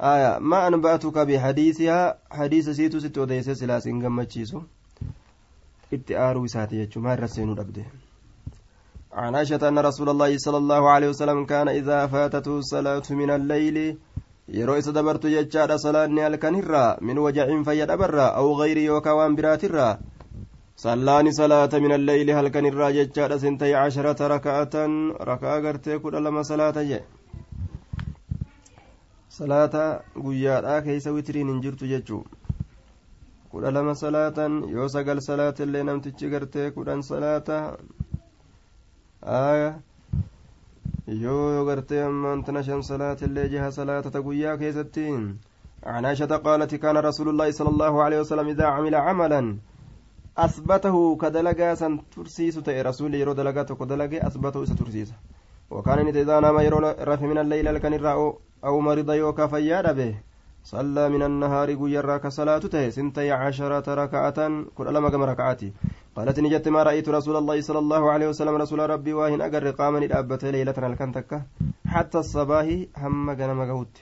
آية 0.00 0.38
ما 0.38 0.66
أنبأتك 0.68 1.18
بحديثها؟ 1.18 2.18
حديث 2.30 2.68
سيتو 2.68 2.98
ست 2.98 3.18
وديس 3.18 3.50
سلاس 3.50 3.86
إن 3.86 4.02
قمتشيسو 4.02 4.60
اتآروا 5.92 6.46
ساتي 6.46 6.76
يجو 6.76 7.00
ما 7.00 7.14
الرسين 7.14 7.50
أبده 7.50 7.84
عن 9.12 9.34
عائشة 9.34 9.68
أن 9.68 9.78
رسول 9.78 10.08
الله 10.08 10.38
صلى 10.38 10.56
الله 10.56 10.90
عليه 10.90 11.08
وسلم 11.08 11.44
كان 11.46 11.68
إذا 11.68 12.06
فاتته 12.06 12.58
الصلاة 12.58 13.06
من 13.10 13.30
الليل 13.30 13.96
yeroo 14.48 14.76
isa 14.76 14.92
dabartu 14.92 15.30
jechaadha 15.32 15.78
salaanni 15.78 16.20
halkan 16.20 16.54
irraa 16.54 16.98
min 17.00 17.16
wajacin 17.18 17.64
fayyadhabarraa 17.64 18.34
aw 18.40 18.48
gayri 18.60 18.84
yookaa 18.84 19.14
waan 19.16 19.36
biraatirraa 19.36 19.98
sallaani 20.76 21.32
salaata 21.32 21.80
min 21.80 21.92
alleyli 21.92 22.32
halkan 22.32 22.66
irraa 22.70 22.92
jechaadha 22.98 23.38
sintay 23.38 23.72
casharata 23.72 24.28
raka'atan 24.34 25.14
raka'a 25.30 25.62
gartee 25.62 25.98
kudha 26.04 26.20
lama 26.26 26.44
salaata 26.50 26.84
je 26.90 27.00
salaata 29.38 29.84
guyyaadhaa 30.24 30.80
keeysa 30.86 31.14
witiriin 31.16 31.48
hin 31.52 31.60
jirtu 31.64 31.86
jechuu 31.92 32.22
kudha 33.50 33.70
lama 33.76 33.94
salaatan 34.04 34.62
yoo 34.76 34.88
sagal 34.94 35.20
salaatillee 35.28 35.84
namtichi 35.90 36.32
gartee 36.36 36.70
kudhan 36.76 37.02
salaata 37.10 37.58
آية 39.24 39.74
yoo 41.06 41.64
gartee 41.64 42.02
ammaan 42.04 42.44
tana 42.44 42.62
shan 42.62 42.82
salaatillee 42.82 43.48
jiha 43.48 43.70
salaatata 43.70 44.20
guyyaa 44.22 44.56
keessattiin 44.56 45.38
عن 45.84 46.04
عائشة 46.04 46.36
قالت 46.36 46.74
كان 46.74 46.96
رسول 46.96 47.28
الله 47.28 47.50
صلى 47.50 47.70
الله 47.70 48.02
عليه 48.02 48.18
وسلم 48.20 48.48
إذا 48.48 48.66
عمل 48.66 48.94
عملا 48.94 49.56
أثبته 50.38 51.16
كدلقا 51.16 51.74
سن 51.74 51.98
ترسيس 52.16 52.54
تأي 52.54 52.82
رسول 52.82 53.14
يرو 53.14 53.32
دلقا 53.32 53.62
تكو 53.62 53.84
دلقا 53.84 54.26
أثبته 54.26 54.64
سترسيس 54.64 55.12
وكان 55.70 56.06
إذا 56.06 56.40
نام 56.40 56.58
يرو 56.58 56.78
رفي 57.00 57.26
من 57.26 57.38
الليل 57.38 57.74
لكن 57.74 57.94
الرأو 57.94 58.38
أو 58.64 58.80
مرض 58.80 59.10
يوكا 59.10 59.46
فياد 59.46 59.96
به. 59.96 60.14
صلى 60.64 61.08
من 61.08 61.22
النهار 61.22 61.74
قيرا 61.74 62.16
كصلاة 62.16 62.58
تهي 62.58 62.90
سنتي 62.90 63.32
عشرة 63.32 63.94
ركعة 63.94 64.38
كل 64.74 64.94
لما 64.94 65.10
كم 65.10 65.22
ركعاتي. 65.22 65.72
قالت 66.16 66.40
نجت 66.40 66.68
ما 66.68 66.82
رأيت 66.82 67.08
رسول 67.08 67.36
الله 67.36 67.60
صلى 67.60 67.78
الله 67.78 68.10
عليه 68.10 68.28
وسلم 68.28 68.54
رسول 68.56 68.90
ربي 68.90 69.12
واهن 69.12 69.40
أقر 69.40 69.70
قاما 69.70 69.98
الأبت 69.98 70.44
ليلة 70.44 70.74
الكنتك. 70.78 71.42
حتى 71.86 72.18
الصباح 72.18 72.66
هم 72.98 73.32
جنم 73.32 73.70
قوت 73.70 73.94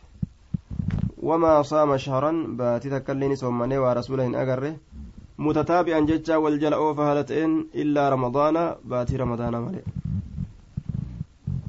وما 1.23 1.63
صام 1.63 1.97
شهرا 1.97 2.33
باتي 2.49 2.91
تكلني 2.91 3.37
صومني 3.37 3.79
ورسوله 3.79 4.43
أقر. 4.43 4.75
متتابعا 5.39 6.01
ججا 6.01 6.37
والجلأ 6.37 6.95
فهلتين 6.95 7.69
إلا 7.75 8.09
رمضان. 8.09 8.77
باتي 8.85 9.17
رمضان 9.17 9.55
ملئ 9.55 9.83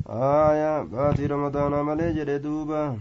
آية 0.10 0.84
باتي 0.84 1.26
رمضان 1.26 1.86
ملئ 1.86 2.14
جلدوبا 2.14 2.98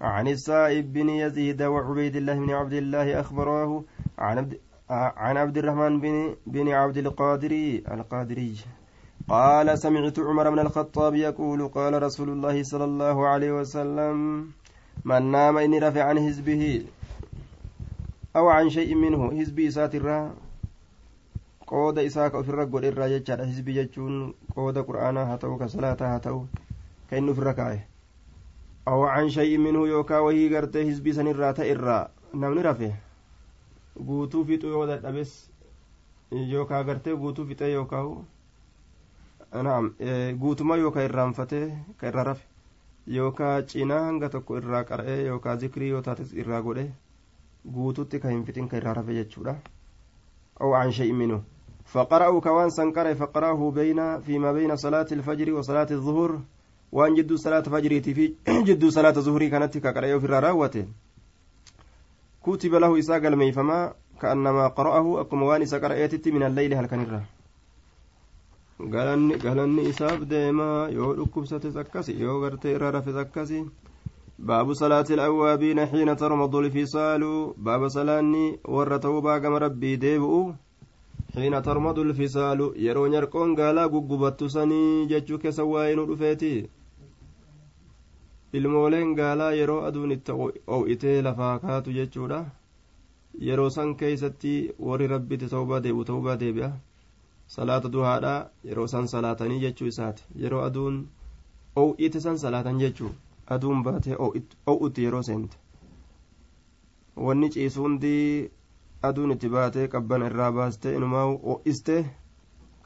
عن 0.00 0.28
السائب 0.28 0.92
بن 0.92 1.08
يزيد 1.08 1.62
وعبيد 1.62 2.16
الله 2.16 2.34
بن 2.34 2.50
عبد 2.50 2.72
الله 2.72 3.20
أخبراه 3.20 3.82
عن 4.18 4.38
عبد 4.38 4.58
عن 4.90 5.36
عبد 5.36 5.56
الرحمن 5.58 6.00
بن 6.00 6.34
بن 6.46 6.68
عبد 6.68 6.96
القادري 6.96 7.82
القادري. 7.90 8.54
قال 9.28 9.78
سمعت 9.78 10.18
عمر 10.18 10.50
بن 10.50 10.58
الخطاب 10.58 11.14
يقول 11.14 11.68
قال 11.68 12.02
رسول 12.02 12.28
الله 12.28 12.62
صلى 12.62 12.84
الله 12.84 13.28
عليه 13.28 13.52
وسلم 13.52 14.16
من 15.04 15.22
نام 15.30 15.58
إني 15.58 15.78
رفع 15.78 16.02
عن 16.02 16.18
حزبه 16.18 16.82
أو 18.36 18.48
عن 18.48 18.70
شيء 18.70 18.94
منه 18.94 19.30
حزبي 19.40 19.70
ساترا 19.70 20.34
qooda 21.70 22.02
isaa 22.02 22.30
ka 22.30 22.38
ofirra 22.42 22.64
godhe 22.66 22.88
irraa 22.90 23.06
jechaadha 23.12 23.44
hizbii 23.46 23.74
jechuun 23.78 24.14
qooda 24.54 24.82
qur'aanaa 24.88 25.26
haa 25.28 25.38
ta'u 25.42 25.58
ka 25.58 25.68
salaataa 25.74 26.08
haa 26.12 26.22
ta'u 26.24 26.40
ka 27.10 27.16
inni 27.16 27.30
ofirra 27.30 27.54
kaa'e 27.54 27.78
أو 28.88 29.04
عن 29.04 29.28
شيء 29.30 29.58
منه 29.58 29.88
يوكا 29.88 30.18
وهي 30.18 30.48
غرتي 30.56 30.86
حزبي 30.90 31.12
سن 31.12 31.28
الراتا 31.28 31.72
إرا 31.72 32.10
نمني 32.34 32.62
رفه 32.62 32.92
guutuu 34.06 34.44
fixuu 34.48 34.70
yoo 34.70 34.86
dadhabes 34.86 35.50
yookaa 36.52 36.82
gartee 36.84 37.14
guutuu 37.22 37.44
fixee 37.46 37.72
yookaa 37.72 38.02
naam 39.66 39.90
guutuma 40.40 40.76
yookaa 40.76 41.02
irraanfatee 41.08 41.66
ka 42.00 42.08
irra 42.08 42.24
rafe 42.24 42.44
yookaa 43.06 43.62
cinaa 43.62 44.00
hanga 44.06 44.28
tokko 44.34 44.56
irraa 44.60 44.82
qara'ee 44.90 45.18
yookaa 45.26 45.56
zikrii 45.56 45.90
yoo 45.94 46.02
taates 46.02 46.32
irraa 46.42 46.62
godhe 46.62 46.86
guututti 47.64 48.18
ka 48.20 48.28
hin 48.30 48.44
fixin 48.44 48.68
ka 48.68 48.76
irraa 48.76 48.94
rafe 48.94 49.14
jechuudha 49.14 49.56
أو 50.60 50.74
عن 50.74 50.90
شيء 50.92 51.12
منه 51.12 51.40
فقرأوا 51.88 52.40
كوان 52.40 52.70
سنقرأ 52.70 53.14
فقرأه 53.14 53.70
بين 53.70 54.20
فيما 54.20 54.52
بين 54.52 54.76
صلاة 54.76 55.06
الفجر 55.12 55.52
وصلاة 55.56 55.88
الظهر 55.90 56.32
waan 56.92 57.14
jidduu 57.16 57.38
salaata 57.38 57.70
fajriitii 57.70 58.14
fi 58.14 58.24
jidduu 58.66 58.90
salaata 58.90 59.20
zuhurii 59.24 59.48
kanatti 59.50 59.80
kaqara'ee 59.80 60.14
ofirraa 60.18 60.40
raawwate 60.40 60.84
kutiba 62.44 62.80
lahu 62.80 62.96
isaa 63.00 63.20
galmeeyfamaa 63.24 63.94
ka'annamaa 64.20 64.68
qara'ahu 64.78 65.16
akkuma 65.22 65.46
waan 65.46 65.62
isa 65.62 65.80
qara'eetitti 65.80 66.32
min 66.34 66.42
alleyli 66.42 66.74
halkanirra 66.74 67.20
galanni 69.44 69.82
isaaf 69.92 70.20
deemaa 70.30 70.88
yoo 70.88 71.14
dhukkubsates 71.16 71.76
akkasi 71.76 72.20
yoo 72.20 72.40
gartee 72.40 72.74
irra 72.76 72.90
rafes 72.90 73.16
akkasi 73.16 73.64
باب 74.40 74.72
صلاة 74.72 75.04
الأوابين 75.10 75.86
حين 75.86 76.16
ترمض 76.16 76.56
الفصال 76.56 77.22
باب 77.56 77.88
صلاني 77.88 78.58
ورته 78.64 79.20
باقم 79.20 79.54
ربي 79.54 79.96
ديبؤ 79.96 80.52
حين 81.34 81.62
ترمض 81.62 81.98
الفصال 81.98 82.72
يرون 82.76 83.12
يرقون 83.14 83.56
قالا 83.56 83.84
قببت 83.86 84.44
سني 84.44 85.06
جتشوك 85.06 85.48
سواين 85.50 85.98
رفيتي 85.98 86.68
ilmooleen 88.58 89.14
gaalaa 89.18 89.52
yeroo 89.54 89.82
aduun 89.88 90.12
itti 90.12 90.32
oo'itee 90.76 91.18
lafaa 91.26 91.58
kaatu 91.64 91.92
jechuudha 91.98 92.38
yeroo 93.48 93.68
san 93.76 93.92
keeysatti 94.00 94.54
warri 94.88 95.06
rabbitti 95.12 95.50
ta'ubaa 95.52 95.78
deebi'u 95.84 96.04
ta'ubaa 96.08 96.34
deebi'a 96.40 96.70
salaata 97.56 97.92
duhaadha 97.96 98.32
yeroo 98.70 98.86
san 98.94 99.06
salaatanii 99.12 99.60
jechuu 99.64 99.90
isaati 99.92 100.26
yeroo 100.42 100.62
aduun 100.68 100.96
oo'ite 101.82 102.24
san 102.26 102.38
salaatan 102.44 102.80
jechuu 102.82 103.12
aduun 103.56 103.82
baatee 103.86 104.16
oo'utti 104.66 105.04
yeroo 105.04 105.22
seente. 105.28 105.56
Wanni 107.26 107.50
ciisu 107.54 107.82
hundii 107.82 108.50
aduun 109.08 109.34
itti 109.36 109.52
baatee 109.56 109.88
qabban 109.94 110.26
irraa 110.28 110.52
baastee 110.58 110.96
inumaa 110.96 111.26
oo'iste 111.52 111.96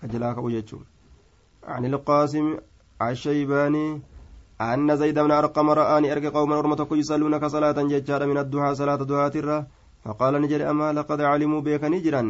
ka 0.01 0.13
jalaa 0.13 0.35
ka'u 0.35 0.51
jechuu 0.57 0.83
عن 1.65 1.85
القاسم 1.85 2.57
الشيباني 3.03 4.01
أن 4.61 4.97
زيد 4.97 5.19
بن 5.19 5.31
أرقم 5.31 5.71
رآني 5.71 6.13
أرقى 6.13 6.27
قوما 6.27 6.59
أرمتك 6.59 6.93
يصلون 6.93 7.39
كصلاة 7.39 7.79
ججارة 7.83 8.27
من 8.27 8.39
الدعاء 8.39 8.75
صلاة 8.75 8.97
دعاء 8.97 9.39
الرّ 9.39 9.65
فقال 10.05 10.35
نجري 10.43 10.71
أما 10.71 10.93
لقد 10.93 11.21
علموا 11.21 11.61
بك 11.61 11.85
نجرا 11.85 12.23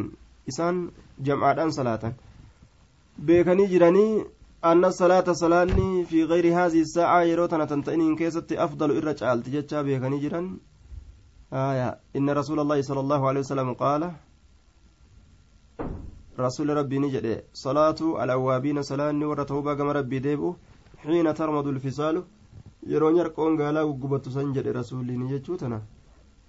إسان 0.49 0.75
جمعان 1.19 1.71
صلاة 1.71 2.03
بك 3.17 3.47
نجرني 3.47 4.07
أن 4.65 4.85
الصلاة 4.85 5.27
صلاني 5.31 6.05
في 6.09 6.23
غير 6.23 6.45
هذه 6.59 6.81
الساعة 6.81 7.21
يروتنا 7.21 7.65
تنتئنين 7.65 8.15
كيست 8.15 8.51
أفضل 8.51 8.89
إرجال 8.97 9.37
تججا 9.43 9.81
بك 9.81 10.03
نجرا 10.13 10.41
آية. 11.53 11.89
إن 12.17 12.27
رسول 12.29 12.59
الله 12.59 12.81
صلى 12.81 12.99
الله 12.99 13.21
عليه 13.29 13.39
وسلم 13.45 13.69
قال 13.73 14.01
رسول 16.39 16.67
ربي 16.77 16.97
نجري 16.99 17.35
صلاة 17.53 17.99
الأوابين 18.23 18.81
صلاني 18.81 19.25
ورتوبة 19.25 19.73
كما 19.77 19.91
ربي 19.91 20.19
ديبو 20.19 20.55
xiina 21.05 21.33
tarmadu 21.37 21.71
lfisaalu 21.71 22.21
yeroo 22.91 23.11
nyarqoon 23.17 23.57
gaalaa 23.59 23.85
guggubattu 23.89 24.31
san 24.35 24.53
jedhe 24.55 24.71
rasuulliin 24.79 25.27
jechuu 25.31 25.57
tana 25.61 25.77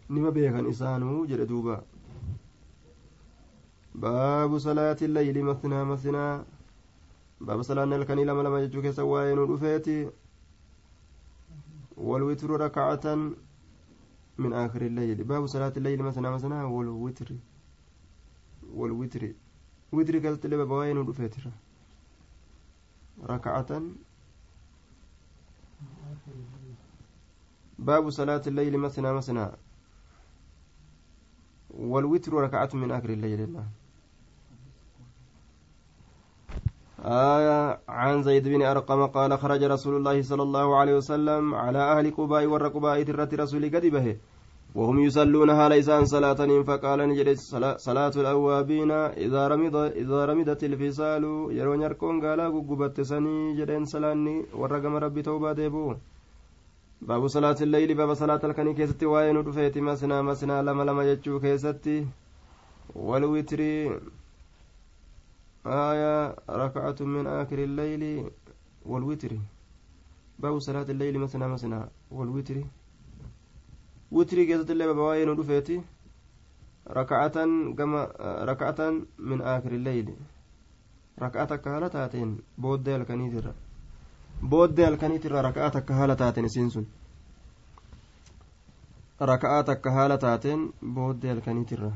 nima 0.08 0.30
beekan 0.36 0.66
isaanuu 0.72 1.26
jedhe 1.30 1.46
duuba 1.50 1.74
baabu 4.02 4.60
salaati 4.66 5.12
layli 5.16 5.42
masnaa 5.48 5.84
masnaa 5.92 6.32
baaba 7.40 7.64
salaanni 7.64 7.94
halkanii 7.94 8.24
lama 8.24 8.42
lama 8.42 8.60
jechuu 8.60 8.82
keessa 8.82 9.04
waa'ee 9.04 9.34
nu 9.34 9.46
dhufeeti 9.46 9.98
والوتر 11.96 12.50
ركعة 12.50 13.06
من 14.38 14.52
آخر 14.52 14.82
الليل 14.82 15.24
باب 15.24 15.46
صلاة 15.46 15.72
الليل 15.76 16.02
مثنى 16.02 16.30
مثنى 16.30 16.62
والوتر 16.62 17.28
والوتر 18.74 19.32
وتر 19.92 20.18
قالت 20.18 20.46
لي 20.46 20.56
بابا 20.56 21.14
ركعة 23.24 23.82
باب 27.78 28.10
صلاة 28.10 28.42
الليل 28.46 28.78
مثنى 28.78 29.12
مثنى 29.12 29.46
والوتر 31.70 32.32
ركعة 32.34 32.70
من 32.74 32.90
آخر 32.90 33.10
الليل 33.10 33.40
الله 33.40 33.66
آية 37.06 37.78
عن 37.88 38.22
زيد 38.22 38.48
بن 38.48 38.62
أرقم 38.62 39.06
قال 39.06 39.38
خرج 39.38 39.62
رسول 39.64 39.96
الله 39.96 40.22
صلى 40.22 40.42
الله 40.42 40.76
عليه 40.76 40.94
وسلم 40.96 41.54
على 41.54 41.78
أهل 41.78 42.10
قباء 42.10 42.46
والرقباء 42.46 43.02
ترة 43.02 43.28
رسول 43.32 43.64
قد 43.74 43.86
به 43.86 44.16
وهم 44.74 44.98
يصلونها 45.06 45.68
ليسان 45.68 46.04
صلاة 46.04 46.62
فقال 46.68 46.98
نجد 47.08 47.28
صلاة 47.76 48.14
الأوابين 48.16 48.90
إذا 48.90 49.48
رمض 49.48 49.76
إذا 49.76 50.24
رمضت 50.24 50.64
الفصال 50.64 51.24
يرون 51.58 51.82
يركون 51.82 52.16
قالا 52.24 52.46
قبت 52.48 53.00
سني 53.00 53.56
جدين 53.58 53.84
سلاني 53.84 54.36
ورقم 54.54 54.96
ربي 54.96 55.22
توبة 55.22 55.52
ديبو. 55.52 55.94
باب 57.02 57.26
صلاة 57.26 57.56
الليل 57.60 57.94
باب 57.94 58.14
صلاة 58.14 58.40
الكني 58.44 58.74
كيستي 58.74 59.06
وين 59.06 59.36
رفيت 59.36 59.78
مسنا 59.78 60.22
مسنا 60.22 60.62
لما 60.62 60.82
لما 60.82 61.02
يجو 61.10 61.40
كيستي. 61.40 62.06
والوتر 62.96 63.60
آية 65.66 66.36
ركعة 66.50 66.96
من 67.00 67.26
آخر 67.26 67.58
الليل 67.58 68.30
والوتر 68.86 69.38
باب 70.38 70.58
صلاة 70.58 70.88
الليل 70.88 71.18
مسنا 71.18 71.48
مسنا 71.48 71.88
والوتر 72.10 72.58
keessatti 74.14 74.72
illee 74.72 74.86
babawaayee 74.86 75.26
nu 75.26 75.34
dhufeeti 75.38 75.76
raka'atan 76.98 77.74
gama 77.78 78.02
raka'atan 78.50 78.94
min 79.18 79.40
aakiri 79.52 79.78
leyli 79.86 80.14
raka'at 81.18 81.50
akka 81.56 81.70
haala 81.70 81.88
taateen 81.90 82.30
booddee 82.62 82.94
halkaniitirra 82.96 83.52
booddee 84.52 84.86
halkaniitirra 84.86 85.42
raka'at 85.48 85.76
akka 85.80 85.94
haala 85.94 86.16
taateen 86.22 86.46
isiin 86.50 86.70
sun 86.70 86.86
raka'at 89.30 89.68
akka 89.74 89.90
haala 89.96 90.18
taateen 90.26 90.62
booddee 90.98 91.30
halkaniitirra 91.34 91.90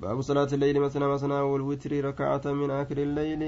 باب 0.00 0.20
صلاة 0.20 0.48
الليل 0.56 0.80
مثنى 0.80 1.06
مثنى 1.14 1.38
والوتر 1.50 1.92
ركعة 2.08 2.44
من 2.60 2.70
آخر 2.70 2.98
الليل. 2.98 3.42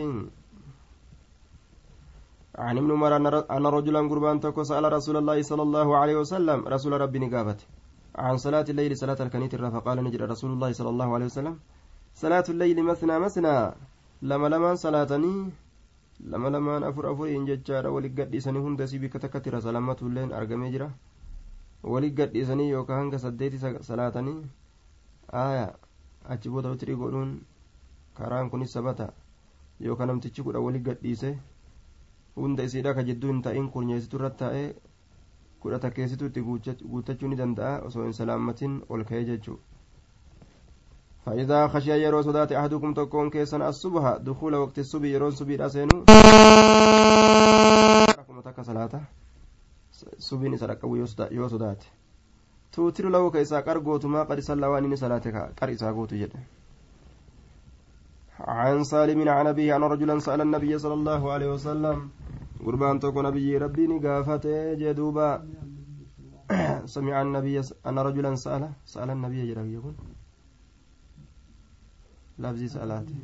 عن 2.58 2.78
ابن 2.78 2.90
عمر 2.92 3.12
أن 3.56 3.66
رجلا 3.76 4.00
قربان 4.10 4.40
تكو 4.40 4.62
سأل 4.62 4.84
رسول 4.92 5.16
الله 5.16 5.42
صلى 5.42 5.62
الله 5.62 5.88
عليه 5.96 6.16
وسلم 6.16 6.58
رسول 6.68 6.92
ربي 7.00 7.18
نقابت 7.18 7.60
عن 8.24 8.36
صلاة 8.36 8.66
الليل 8.68 8.96
صلاة 8.96 9.16
الكنيت 9.20 9.56
فقال 9.56 10.04
نجد 10.04 10.22
رسول 10.22 10.50
الله 10.52 10.72
صلى 10.72 10.90
الله 10.94 11.08
عليه 11.14 11.24
وسلم 11.24 11.54
صلاة 12.14 12.44
الليل 12.48 12.78
مثنى 12.84 13.18
مثنى 13.18 13.56
لما 14.22 14.46
لما 14.52 14.74
صلاتني 14.74 15.34
لما 16.20 16.48
لما 16.48 16.88
أفر 16.88 17.12
أفر 17.12 17.26
إن 17.36 17.44
ججار 17.48 17.84
ولقد 17.88 18.34
إساني 18.34 18.58
هند 18.58 18.84
سيبك 18.84 19.12
تكتر 19.12 19.54
سلامة 19.60 19.96
اللين 20.02 20.32
أرقمي 20.32 20.70
جرا 20.70 20.88
ولقد 21.82 22.36
إساني 22.36 22.68
يوكا 22.68 22.94
هنك 23.00 23.16
سديتي 23.16 23.58
صلاتني. 23.80 24.34
آية. 25.34 25.91
achi 26.35 26.49
booda 26.49 26.73
witrii 26.73 26.95
godhuun 27.03 27.31
karaan 28.17 28.49
kunis 28.49 28.73
sabata 28.77 29.07
yookaan 29.79 30.07
namtichi 30.13 30.43
kudha 30.49 30.59
wali 30.65 30.79
gadhiise 30.89 31.31
hunda 32.35 32.63
isiidha 32.63 32.93
ka 32.93 33.07
jidduu 33.07 33.31
hin 33.33 33.41
ta'in 33.47 33.71
kurneessitu 33.77 34.21
irra 34.21 34.29
taa'ee 34.43 34.67
kudha 35.59 35.79
takkeessitu 35.79 36.29
itti 36.31 36.45
guuttachuu 36.91 37.33
ni 37.33 37.41
danda'a 37.41 37.81
osoo 37.89 38.03
hin 38.03 38.13
salaamatin 38.21 38.79
ol 38.89 39.03
ka'ee 39.03 39.25
jechuudha. 39.31 39.77
فإذا 41.27 41.67
خشي 41.67 41.91
يرو 42.03 42.21
صدات 42.21 42.51
أحدكم 42.51 42.93
تكون 42.93 43.29
كيسن 43.29 43.61
الصبح 43.61 44.17
دخول 44.17 44.55
وقت 44.55 44.79
الصبح 44.79 45.05
يرون 45.05 45.31
صبي 45.31 45.55
راسينو 45.55 46.07
ركما 48.19 48.41
تك 48.47 48.61
صلاة 48.61 49.01
صبي 50.17 50.49
نسرق 50.49 50.85
يو 51.31 51.47
صدات 51.47 51.83
توتر 52.72 53.04
له 53.14 53.30
كيسا 53.30 53.60
قرغوت 53.66 54.04
ما 54.06 54.22
قد 54.28 54.40
صلى 54.48 54.66
واني 54.66 54.96
صلاتك 54.96 55.36
قرئسا 55.58 55.90
غوت 55.96 56.12
جد 56.20 56.32
عن 58.40 58.84
سالم 58.84 59.28
عن 59.28 59.46
أبيه 59.46 59.76
أن 59.76 59.82
رجلا 59.92 60.18
سأل 60.18 60.40
النبي 60.40 60.72
صلى 60.78 60.94
الله 61.00 61.22
عليه 61.32 61.48
وسلم 61.54 61.96
قربان 62.64 63.00
توكو 63.00 63.20
نبي 63.28 63.56
ربي 63.64 63.84
نقافته 63.86 64.74
جدوبا 64.80 65.28
سمع 66.94 67.22
النبي 67.22 67.56
أن 67.88 67.96
رجلا 68.08 68.34
سأل 68.44 68.62
سأل 68.92 69.10
النبي 69.10 69.40
جرى 69.48 69.72
يقول 69.72 69.94
لفظي 72.38 72.68
سألاته 72.68 73.14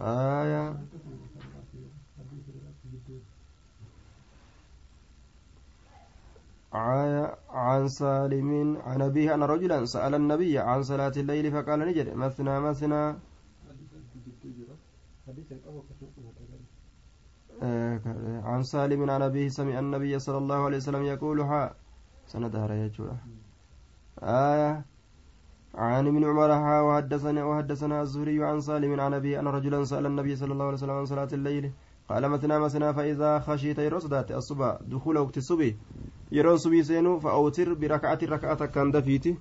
آية 0.00 0.76
عن 6.72 7.88
سالم 7.88 8.76
عن 8.76 9.02
أبيه 9.02 9.34
أن 9.34 9.42
رجلا 9.42 9.84
سأل 9.84 10.14
النبي 10.14 10.58
عن 10.58 10.82
صلاة 10.82 11.12
الليل 11.16 11.52
فقال 11.52 11.78
نجد. 11.80 12.14
مثنى 12.14 12.60
مثنى 12.60 13.16
آه، 17.62 18.40
عن 18.44 18.62
سالم 18.62 19.10
عن 19.10 19.22
أبيه 19.22 19.48
سمع 19.48 19.78
النبي 19.78 20.18
صلى 20.18 20.38
الله 20.38 20.64
عليه 20.64 20.76
وسلم 20.76 21.02
يقول 21.02 21.40
ها 21.40 21.74
سندها 22.26 22.74
يجوع 22.74 23.12
آية 24.22 24.84
عن 25.74 26.06
ابن 26.06 26.24
عمر 26.24 26.52
ها 26.52 26.80
وحدثنا 26.82 27.44
وحدثنا 27.44 28.02
الزهري 28.02 28.44
عن 28.44 28.60
سالم 28.60 29.00
عن 29.00 29.14
أبيه 29.14 29.40
أن 29.40 29.46
رجلا 29.46 29.84
سأل 29.84 30.06
النبي 30.06 30.36
صلى 30.36 30.52
الله 30.52 30.64
عليه 30.64 30.74
وسلم 30.74 30.90
عن 30.90 31.04
صلاة 31.04 31.28
الليل 31.32 31.72
قال 32.08 32.28
مثنى 32.28 32.58
مثنى 32.58 32.94
فإذا 32.94 33.38
خشيت 33.38 33.78
يرصدات 33.78 34.30
الصبح 34.30 34.78
دخول 34.88 35.18
وقت 35.18 35.36
الصبح. 35.36 35.72
yeroo 36.30 36.58
subii 36.58 36.84
seenuu 36.84 37.20
fa'ootir 37.20 37.74
biraka'ati 37.74 38.26
raka'a 38.26 38.56
takkaan 38.56 38.92
dafiiti 38.92 39.36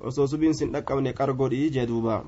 osoo 0.00 0.26
subiin 0.26 0.54
sin 0.54 0.72
dhaqqabne 0.72 1.12
qargodhii 1.12 1.70
jee 1.70 1.86
duuba 1.86 2.24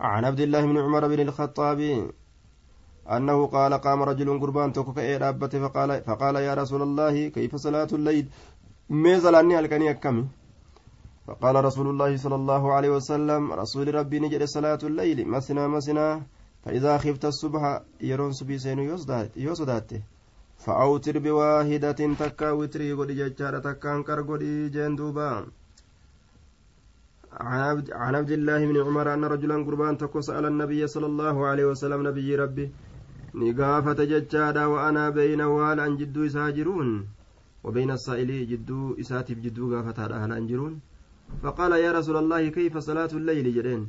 عن 0.00 0.24
عبد 0.24 0.40
الله 0.40 0.66
بن 0.66 0.78
عمر 0.78 1.08
بن 1.08 1.20
الخطاب 1.20 1.80
أنه 3.10 3.46
قال 3.46 3.74
قام 3.74 4.02
رجل 4.02 4.40
قربان 4.40 4.72
توكك 4.72 4.98
إيه 4.98 5.18
فقال, 5.38 6.02
فقال 6.02 6.36
يا 6.36 6.54
رسول 6.54 6.82
الله 6.82 7.28
كيف 7.28 7.56
صلاة 7.56 7.88
الليل؟ 7.92 8.26
ميزل 8.90 9.34
أني 9.34 9.58
الكني 9.58 9.94
كمي 9.94 10.24
فقال 11.26 11.64
رسول 11.64 11.86
الله 11.88 12.16
صلى 12.16 12.34
الله 12.34 12.72
عليه 12.72 12.90
وسلم 12.90 13.52
رسول 13.52 13.94
ربي 13.94 14.20
نجد 14.20 14.44
صلاة 14.44 14.78
الليل. 14.82 15.28
مسنا 15.28 15.68
مسنا. 15.68 16.22
فإذا 16.64 16.98
خفت 16.98 17.24
الصبح 17.24 17.62
يرون 18.00 18.32
سبي 18.32 18.58
سينو 18.58 18.82
يوصدات 19.36 19.90
فأوتر 20.64 21.18
بواحدة 21.18 22.00
تكا 22.20 22.50
وتري 22.50 22.92
قد 22.92 23.10
ججارة 23.20 23.58
تكا 23.58 23.88
أنكر 23.96 24.18
قد 24.28 24.42
جندوبا 24.74 25.46
عن 28.02 28.14
عبد 28.14 28.30
الله 28.38 28.60
بن 28.66 28.76
عمر 28.86 29.14
أن 29.14 29.24
رجلا 29.24 29.56
قربان 29.66 29.98
تكو 29.98 30.20
سأل 30.20 30.44
النبي 30.46 30.86
صلى 30.86 31.06
الله 31.06 31.36
عليه 31.46 31.66
وسلم 31.70 32.08
نبي 32.08 32.28
ربي 32.36 32.66
نقافة 33.34 33.98
ججارة 34.12 34.66
وأنا 34.72 35.04
بين 35.10 35.40
وهل 35.40 35.80
أن 35.80 35.96
جدو 35.96 36.26
إساجرون 36.26 36.88
وبين 37.64 37.90
السائل 37.90 38.30
جدو 38.50 39.00
إساتف 39.00 39.38
جدو 39.44 39.64
قافة 39.74 39.98
هل 40.24 40.32
أنجرون 40.32 40.74
فقال 41.42 41.72
يا 41.72 41.92
رسول 41.92 42.16
الله 42.16 42.48
كيف 42.48 42.78
صلاة 42.78 43.12
الليل؟ 43.20 43.46
جدين 43.56 43.82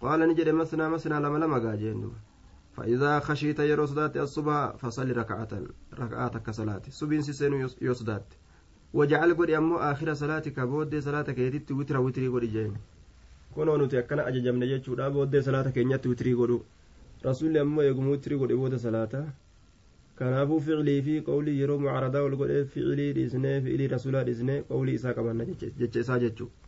قال 0.00 0.20
نجد 0.28 0.48
مثنى 0.48 0.88
مثنى 0.88 1.14
لما 1.20 1.38
لما 1.38 1.58
قاجين 1.58 2.10
فإذا 2.76 3.20
خشيت 3.20 3.58
يرو 3.60 3.86
صدات 3.86 4.16
الصبح 4.16 4.76
فصلي 4.76 5.12
ركعة 5.12 5.48
ركعة 6.02 6.38
كصلاة 6.38 6.82
سبين 6.90 7.22
سيسين 7.22 7.52
يصدات 7.82 8.26
وجعل 8.94 9.34
قد 9.34 9.50
أمو 9.50 9.76
آخر 9.76 10.14
صلاتك 10.14 10.60
بود 10.60 10.98
صلاتك 10.98 11.38
يتت 11.38 11.72
وتر 11.72 11.96
وتري 12.00 12.28
قد 12.28 12.44
جين 12.44 12.74
kunoo 13.54 13.76
nuti 13.78 13.96
akkana 13.98 14.26
ajajamne 14.26 14.66
jechuudha 14.68 15.10
booddee 15.10 15.42
salaata 15.42 15.70
keenyatti 15.76 16.08
witrii 16.08 16.34
godhu 16.40 16.58
rasuulli 17.26 17.58
ammoo 17.58 17.82
eeguma 17.82 18.10
witrii 18.14 18.38
godhe 18.38 18.56
booda 18.60 18.78
salaata 18.78 19.20
kanaafuu 20.18 20.60
ficilii 20.66 21.02
fi 21.06 21.14
qawlii 21.28 21.56
yeroo 21.60 21.78
mucaradaa 21.84 22.22
ol 22.28 22.36
godhee 22.40 22.64
ficilii 22.64 23.12
dhiisnee 23.16 23.56
ficilii 23.64 23.88
rasuulaa 23.94 24.22
dhiisnee 24.28 24.58
qawlii 24.70 24.94
isaa 25.00 25.14
qabanna 25.18 25.44
jecha 25.80 26.00
isaa 26.04 26.18
jechuudha 26.24 26.67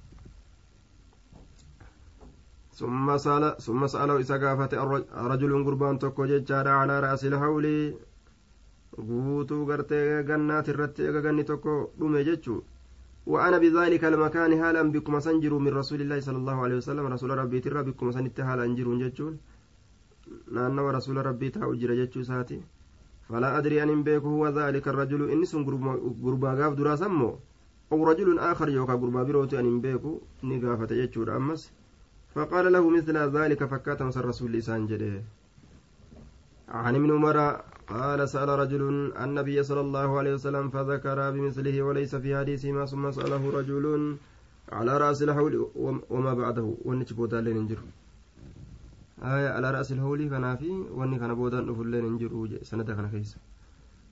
ثم 2.81 3.87
سأله 3.87 4.17
إذا 4.23 4.37
قافت 4.43 4.75
رجل 5.33 5.53
قربان 5.67 5.99
تكو 5.99 6.23
ججارا 6.31 6.73
على 6.81 6.95
رأس 7.01 7.23
الحول 7.25 7.67
guutuu 9.09 9.65
gartee 9.71 10.23
gannaati 10.29 10.71
irratti 10.73 11.03
ega 11.09 11.21
ganni 11.27 11.45
tokko 11.51 11.73
dhume 11.99 12.21
jechuu 12.29 12.63
وأنا 13.27 13.59
بذلك 13.59 14.05
المكان 14.05 14.53
هالا 14.53 14.83
بكم 14.83 15.21
سنجر 15.21 15.59
من 15.59 15.73
رسول 15.75 16.01
الله 16.01 16.21
صلى 16.21 16.37
الله 16.37 16.63
عليه 16.65 16.77
وسلم. 16.77 17.07
رسول 17.07 17.31
ربي 17.39 17.61
ترى 17.61 17.83
بكم 17.83 18.11
سنت 18.13 18.41
هالا 18.41 18.65
انجر 18.65 18.89
جتشون 18.99 19.39
نانا 20.53 20.83
ورسول 20.83 21.27
ربي 21.27 21.51
تاو 21.51 21.75
جرى 21.75 22.07
ساتي. 22.23 22.61
فلا 23.29 23.59
أدري 23.59 23.83
أن 23.83 24.03
بيك 24.03 24.23
هو 24.23 24.49
ذلك 24.49 24.89
الرجل. 24.89 25.31
إني 25.31 25.45
سن 25.45 25.65
قربا 26.25 26.51
غاف 26.59 26.75
درا 26.75 26.97
سمو 26.97 27.39
أو 27.93 28.05
رجل 28.11 28.39
آخر 28.39 28.69
يوكا 28.69 28.95
قربا 28.95 29.23
بروتي 29.23 29.61
أن 29.61 29.81
بيكو 29.81 30.21
نقافة 30.45 30.87
جتشو 30.87 31.23
أمس 31.37 31.73
فقال 32.35 32.73
له 32.73 32.91
مثل 32.91 33.17
ذلك 33.17 33.65
فكات 33.65 34.03
مصر 34.03 34.25
رسول 34.25 34.53
لسان 34.53 34.87
عن 36.69 36.95
ابن 36.95 37.11
عمر 37.11 37.39
قال 37.89 38.29
سأل 38.29 38.49
رجل 38.49 39.13
النبي 39.25 39.63
صلى 39.63 39.81
الله 39.81 40.19
عليه 40.19 40.35
وسلم 40.35 40.71
فذكر 40.71 41.31
بمثله 41.31 41.83
وليس 41.83 42.15
في 42.15 42.39
حديثه 42.39 42.85
ثم 42.85 43.11
سأله 43.11 43.51
رجل 43.51 44.17
على 44.73 44.99
رأس 44.99 45.23
الحول 45.23 45.55
وما 46.11 46.35
بعده. 46.35 46.75
ونج 46.85 47.13
بودا 47.13 47.41
لين 47.41 47.57
انجر 47.57 47.79
آية 49.23 49.49
على 49.49 49.71
رأس 49.71 49.93
الحول 49.93 50.29
كان 50.29 50.57
في 50.57 50.71
وني 50.71 51.19
كان 51.19 51.35
بودا 51.35 51.61
نفل 51.61 51.87
لين 51.87 52.05
انجر 52.05 52.59
سنة 52.63 52.89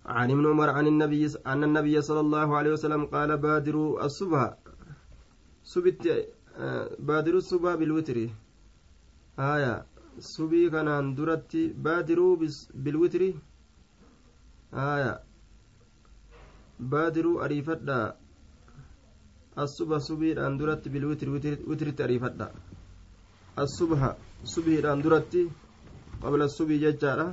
عن 0.06 0.30
ابن 0.30 0.46
عمر 0.46 0.70
عن 0.70 0.86
النبي 0.86 1.26
أن 1.46 1.64
النبي 1.64 2.00
صلى 2.00 2.20
الله 2.20 2.56
عليه 2.56 2.72
وسلم 2.72 3.04
قال 3.04 3.36
بادروا 3.36 4.04
الصبح. 4.04 4.54
سبت 5.64 6.04
baadiru 7.08 7.40
subaa 7.50 7.76
bilwitri 7.80 8.24
haya 9.36 9.74
subii 10.32 10.70
kanaan 10.74 11.14
duratti 11.18 11.62
baadiruu 11.84 12.32
bilwitri 12.84 13.28
haya 14.78 15.12
baadiruu 16.92 17.36
ariifadha 17.44 17.98
assuba 19.64 20.00
subiidhaan 20.08 20.58
duratti 20.58 20.88
bilwitri 20.94 21.30
witritti 21.70 22.02
ariifadha 22.06 22.48
assubha 23.64 24.10
subiidhaan 24.54 25.02
duratti 25.04 25.42
qabla 26.22 26.48
subii 26.56 26.78
jechaadha 26.84 27.28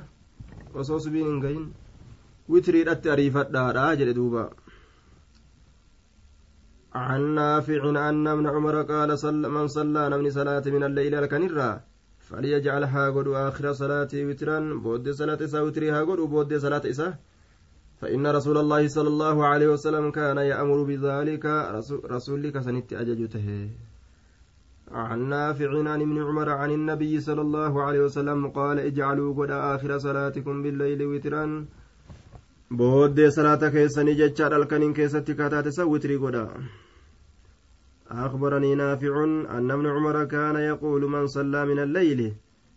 osoo 0.80 0.98
subiin 1.04 1.26
hin 1.30 1.40
gahin 1.44 1.66
witriidhatti 2.54 3.10
ariifadhaadha 3.14 3.84
jedhe 4.00 4.14
duuba 4.18 4.42
عن 6.96 7.20
نافع 7.40 7.80
أن 8.08 8.26
ابن 8.34 8.46
عمر 8.54 8.76
قال 8.92 9.18
صل 9.24 9.42
من 9.56 9.66
صلى 9.76 10.02
نمني 10.12 10.30
صلاة 10.38 10.64
من 10.74 10.82
الليل 10.88 11.14
الكنرة 11.14 11.70
فليجعلها 12.28 13.04
قد 13.16 13.26
آخر 13.46 13.72
صلاة 13.82 14.12
وترا 14.28 14.58
بود 14.84 15.06
صلاة 15.20 15.40
إسا 15.46 15.60
وتريها 15.66 16.00
قد 16.08 16.20
بود 16.32 16.52
صلاة 16.64 16.84
إسا 16.92 17.08
فإن 18.00 18.26
رسول 18.26 18.56
الله 18.62 18.82
صلى 18.96 19.08
الله 19.14 19.36
عليه 19.46 19.68
وسلم 19.74 20.10
كان 20.18 20.38
يأمر 20.52 20.78
بذلك 20.90 21.44
رسولك 22.14 22.54
سنت 22.66 22.92
أججته 22.92 23.48
عن 24.92 25.18
نافع 25.28 25.70
عن 25.92 26.00
ابن 26.06 26.16
عمر 26.28 26.48
عن 26.50 26.70
النبي 26.70 27.20
صلى 27.20 27.40
الله 27.46 27.82
عليه 27.82 28.00
وسلم 28.06 28.48
قال 28.48 28.78
اجعلوا 28.78 29.30
قد 29.38 29.50
آخر 29.50 29.98
صلاتكم 29.98 30.62
بالليل 30.62 31.00
وترا. 31.06 31.64
booddee 32.78 33.30
salaata 33.30 33.70
keessanii 33.74 34.14
jechaadha 34.20 34.56
halkaniin 34.58 34.94
keessatti 34.94 35.34
kataate 35.40 35.72
san 35.74 35.90
witrii 35.90 36.16
godha 36.22 36.40
أخبرني 38.10 38.74
نافع 38.74 39.24
أن 39.24 39.70
ابن 39.70 39.86
عمر 39.86 40.24
كان 40.24 40.56
يقول 40.56 41.02
من 41.10 41.26
صلى 41.26 41.66
من 41.66 41.78
الليل 41.78 42.34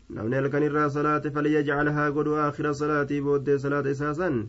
نمن 0.10 0.34
الكن 0.34 0.90
صلاة 0.90 1.20
فليجعلها 1.20 2.10
قد 2.10 2.28
آخر 2.28 2.72
صلاة 2.72 3.08
بود 3.12 3.56
صلاة 3.56 3.92
إساسا 3.92 4.48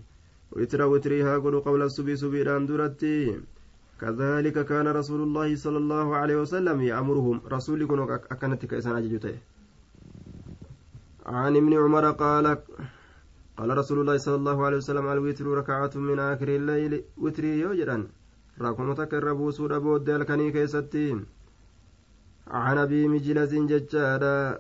وتر 0.53 0.83
وتريها 0.83 1.39
قد 1.39 1.55
قبل 1.55 1.83
الصبي 1.83 2.17
سبيران 2.17 2.67
درتي 2.67 3.41
كذلك 4.01 4.65
كان 4.65 4.89
رسول 4.89 5.21
الله 5.23 5.57
صلى 5.57 5.79
الله 5.79 6.17
عليه 6.17 6.37
وسلم 6.37 6.81
يأمرهم 6.81 7.41
رسول 7.53 7.83
يكون 7.83 8.01
أكنت 8.11 8.67
كإسان 8.67 8.97
أججته 8.97 9.35
عن 11.27 11.57
ابن 11.57 11.73
عمر 11.83 12.11
قال 12.11 12.47
قال 13.57 13.79
رسول 13.79 14.01
الله 14.01 14.17
صلى 14.17 14.35
الله 14.35 14.67
عليه 14.67 14.77
وسلم 14.77 15.07
الوتر 15.09 15.47
ركعة 15.47 15.91
من 15.95 16.19
آخر 16.19 16.49
الليل 16.49 17.05
وتري 17.17 17.65
راكم 18.61 18.93
تكر 18.93 19.33
بوسود 19.33 19.73
بود 19.73 20.09
الكني 20.09 20.51
كيستي 20.53 21.21
عن 22.49 22.79
أبي 22.79 23.09
مجلس 23.09 23.53
ججادا 23.55 24.59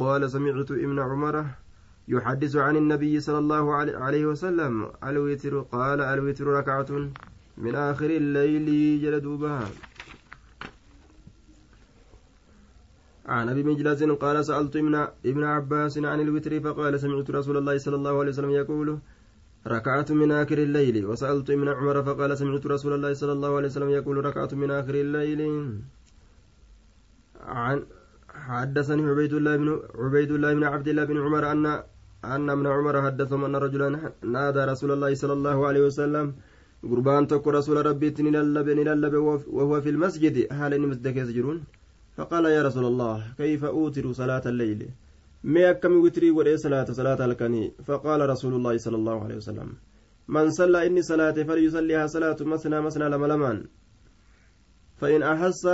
قال 0.00 0.30
سمعت 0.30 0.70
ابن 0.70 0.98
عمر 0.98 1.46
يحدث 2.08 2.56
عن 2.56 2.76
النبي 2.76 3.20
صلى 3.20 3.38
الله 3.38 3.74
عليه 4.04 4.26
وسلم 4.26 4.90
الوتر 5.04 5.60
قال 5.60 6.00
الوتر 6.00 6.46
ركعة 6.46 6.90
من 7.58 7.74
آخر 7.74 8.10
الليل 8.10 8.66
جلدوبها 9.02 9.68
عن 13.26 13.48
ابي 13.48 13.62
مجلس 13.62 14.02
قال 14.02 14.44
سالت 14.44 14.76
ابن 15.30 15.44
عباس 15.44 15.98
عن 15.98 16.20
الوتر 16.20 16.60
فقال 16.60 17.00
سمعت 17.00 17.30
رسول 17.30 17.56
الله 17.56 17.78
صلى 17.78 17.96
الله 17.96 18.18
عليه 18.20 18.28
وسلم 18.28 18.50
يقول 18.50 18.98
ركعت 19.66 20.12
من 20.12 20.32
آخر 20.32 20.58
الليل. 20.58 21.06
وسألت 21.06 21.50
ابن 21.50 21.68
عمر 21.68 22.02
فقال 22.02 22.38
سمعت 22.38 22.66
رسول 22.66 22.92
الله 22.94 23.12
صلى 23.12 23.32
الله 23.32 23.56
عليه 23.56 23.66
وسلم 23.66 23.90
يقول 23.90 24.24
ركعت 24.24 24.54
من 24.54 24.70
آخر 24.70 24.94
الليل. 24.94 25.40
عن 27.40 27.82
حدثني 28.28 29.02
عبيد 29.10 29.32
الله 29.32 29.56
بن 29.56 29.68
عبيد 29.94 30.30
الله 30.30 30.54
بن 30.54 30.64
عبد 30.64 30.88
الله 30.88 31.04
بن 31.04 31.16
عمر 31.24 31.52
أن 31.52 31.66
أن 32.24 32.50
ابن 32.50 32.66
عمر 32.66 33.02
حدثهم 33.02 33.44
أن 33.44 33.56
رجلا 33.56 33.88
نادى 34.22 34.62
رسول 34.72 34.90
الله 34.92 35.14
صلى 35.14 35.32
الله 35.32 35.66
عليه 35.68 35.82
وسلم 35.86 36.34
قربان 36.90 37.26
تك 37.26 37.46
رسول 37.46 37.86
ربي 37.86 38.14
نللب 38.18 38.68
نللب 38.68 39.14
وهو 39.56 39.80
في 39.80 39.90
المسجد. 39.94 40.52
حال 40.52 40.72
مسجد 40.80 41.16
يسجرون 41.16 41.58
فقال 42.16 42.44
يا 42.44 42.62
رسول 42.62 42.84
الله 42.84 43.16
كيف 43.38 43.64
أوتر 43.64 44.12
صلاة 44.12 44.44
الليل؟ 44.46 44.80
ما 45.44 45.70
أكم 45.70 46.00
وتري 46.04 46.30
ولي 46.30 46.56
صلاة 46.56 46.84
صلاة 46.84 47.24
الكني. 47.24 47.72
فقال 47.84 48.30
رسول 48.30 48.54
الله 48.54 48.76
صلى 48.78 48.96
الله 48.96 49.24
عليه 49.24 49.36
وسلم 49.36 49.68
من 50.28 50.50
صلى 50.50 50.86
إني 50.86 51.02
صلاة 51.02 51.32
فليصليها 51.32 52.06
صلاة 52.06 52.36
مثنى 52.40 52.80
مثنى 52.80 53.08
لما 53.08 53.26
لمان 53.26 53.66
فإن 54.96 55.22
أحس 55.22 55.66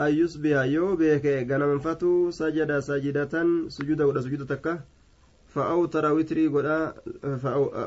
أن 0.00 0.10
يصبح 0.14 0.62
يوبك 0.62 1.26
غنمفتو 1.50 2.30
سجد 2.30 2.78
سجدة 2.78 3.34
سجود 3.68 4.00
ولا 4.00 4.20
سجود 4.20 4.46
تكه 4.46 4.80
فأوتر 5.48 6.12
وتري 6.12 6.46
قدا 6.46 6.94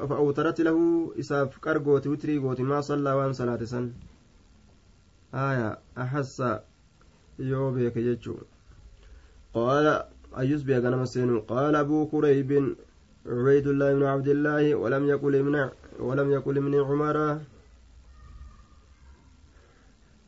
فأوترت 0.09 0.61
له 0.61 0.77
إساف 1.19 1.57
كرغوت 1.57 2.07
وتري 2.07 2.37
قوت 2.37 2.61
ما 2.61 2.81
صلى 2.81 3.11
وأن 3.13 3.33
صلاة 3.33 3.63
سن. 3.63 3.91
آية 5.33 5.79
أحس 5.97 6.43
yoo 7.39 7.71
beeke 7.71 8.03
jechuun 8.03 8.43
ayyus 10.39 10.63
beeka 10.63 10.89
nama 10.89 11.05
seenu 11.05 11.41
qaala 11.51 11.79
abuu 11.83 12.09
kureybin 12.11 12.75
عبيد 13.21 13.67
الله 13.67 13.93
بن 13.93 14.03
عبد 14.03 14.27
الله 14.27 14.75
ولم 14.75 15.03
يقل 15.13 15.35
ابن 15.35 15.55
ولم 15.99 16.31
يقل 16.31 16.57
ابن 16.57 16.73
عمر. 16.89 17.17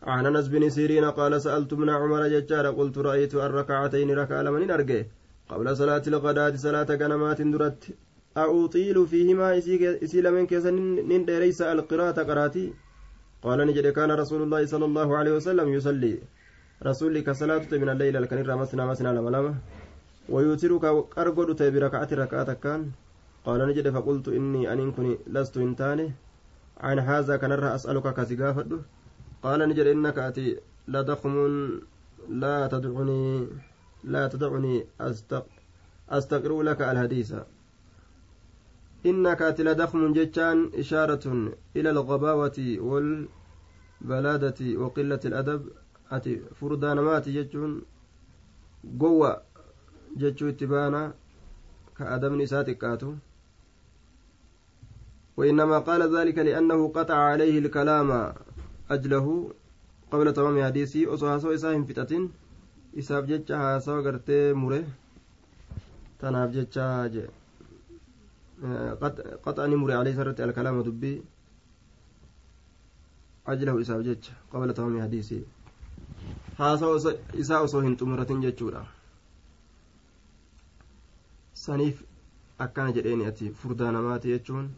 عن 0.04 0.26
أنس 0.26 0.48
بن 0.48 0.70
سيرين 0.70 1.06
قال 1.18 1.42
سألت 1.42 1.74
ابن 1.74 1.90
عمر 1.90 2.28
ججار 2.28 2.66
قلت 2.78 2.98
رأيت 2.98 3.34
الركعتين 3.36 4.10
ركع 4.14 4.42
لمن 4.42 4.72
أرجع؟ 4.72 5.02
قبل 5.50 5.78
صلاة 5.78 6.04
الغداة 6.08 6.56
صلاة 6.56 6.90
كنمات 7.02 7.42
درت. 7.42 7.84
أطيل 8.38 9.08
فيهما 9.08 9.58
إسي 9.58 10.22
لمن 10.22 10.46
كيس 10.46 10.66
نين 11.10 11.26
ليس 11.26 11.62
القراءة 11.62 12.20
قراتي. 12.30 12.74
قال 13.42 13.60
نجد 13.68 13.88
كان 13.98 14.12
رسول 14.12 14.42
الله 14.46 14.66
صلى 14.66 14.86
الله 14.86 15.18
عليه 15.18 15.34
وسلم 15.38 15.68
يصلي. 15.74 16.14
رسولي 16.84 17.22
كصلاة 17.22 17.68
من 17.72 17.90
الليل 17.90 18.18
الكنيرة 18.18 18.56
مسنا 18.56 18.86
مسنا 18.86 19.10
لما 19.18 19.30
لما 19.30 19.54
ويوترك 20.30 20.84
أرقد 21.18 21.64
بركعة 21.74 22.08
ركعة 22.12 22.54
كان. 22.54 22.92
قال 23.46 23.68
نجد 23.68 23.90
فقلت 23.90 24.28
إني 24.28 24.74
أن 24.74 24.92
كني 24.92 25.18
لست 25.28 25.58
إنتاني 25.58 26.12
عن 26.78 27.00
هذا 27.00 27.36
كان 27.38 27.52
أسألك 27.52 28.14
كسقافة 28.14 28.80
قال 29.44 29.70
نجد 29.70 29.88
إنك 29.88 30.18
أتي 30.20 30.58
لضخم 30.88 31.36
لا 32.30 32.68
تدعني 32.68 33.48
لا 34.04 34.28
تدعني 34.28 34.86
أستق 35.02 35.46
أستقر 36.10 36.62
لك 36.62 36.82
الحديث. 36.82 37.34
إنك 39.06 39.42
أتي 39.42 39.64
لضخم 39.64 40.14
جتان 40.14 40.72
إشارة 40.76 41.52
إلى 41.76 41.90
الغباوة 41.90 42.78
والبلادة 42.80 44.60
وقلة 44.80 45.20
الأدب. 45.26 45.62
ati 46.14 46.42
furdaa 46.60 46.96
namaati 46.96 47.32
jechuun 47.32 47.82
gowwa 48.84 49.42
jechuu 50.22 50.50
itti 50.54 50.66
baana 50.74 51.02
ka 51.98 52.04
adabni 52.16 52.44
isaa 52.44 52.64
xiqqaatu. 52.70 53.10
وإنما 55.38 55.78
قال 55.80 56.02
ذلك 56.16 56.38
لأنه 56.38 56.80
قطع 56.94 57.16
عليه 57.16 57.60
الكلام 57.60 58.34
أجله 58.92 59.28
قبل 60.12 60.34
تمام 60.34 60.64
حديثي 60.64 61.10
أصو 61.14 61.26
هاسو 61.28 61.54
إساهم 61.54 61.84
فتاة 61.90 62.30
إساف 62.98 63.24
جتشا 63.26 63.58
هاسو 63.58 64.06
قرتي 64.06 64.54
مره 64.54 64.84
تناف 66.20 66.50
جتشا 66.56 67.08
جي 67.14 67.26
قطع 69.46 69.66
مره 69.68 69.94
عليه 69.94 70.14
سرت 70.14 70.38
الكلام 70.42 70.82
دبي 70.82 71.14
أجله 73.48 73.82
إساف 73.82 74.00
جتشا 74.08 74.34
قبل 74.54 74.74
تمام 74.74 75.10
haasawa 76.58 77.14
isaa 77.34 77.60
osoo 77.66 77.82
hin 77.82 77.96
xumuratin 77.98 78.42
jechuudha. 78.42 78.82
Saniif 81.66 82.04
akkana 82.66 82.96
jedheeni 82.96 83.26
ati 83.32 83.52
furdaa 83.64 83.92
namaati 83.98 84.34
jechuun? 84.34 84.70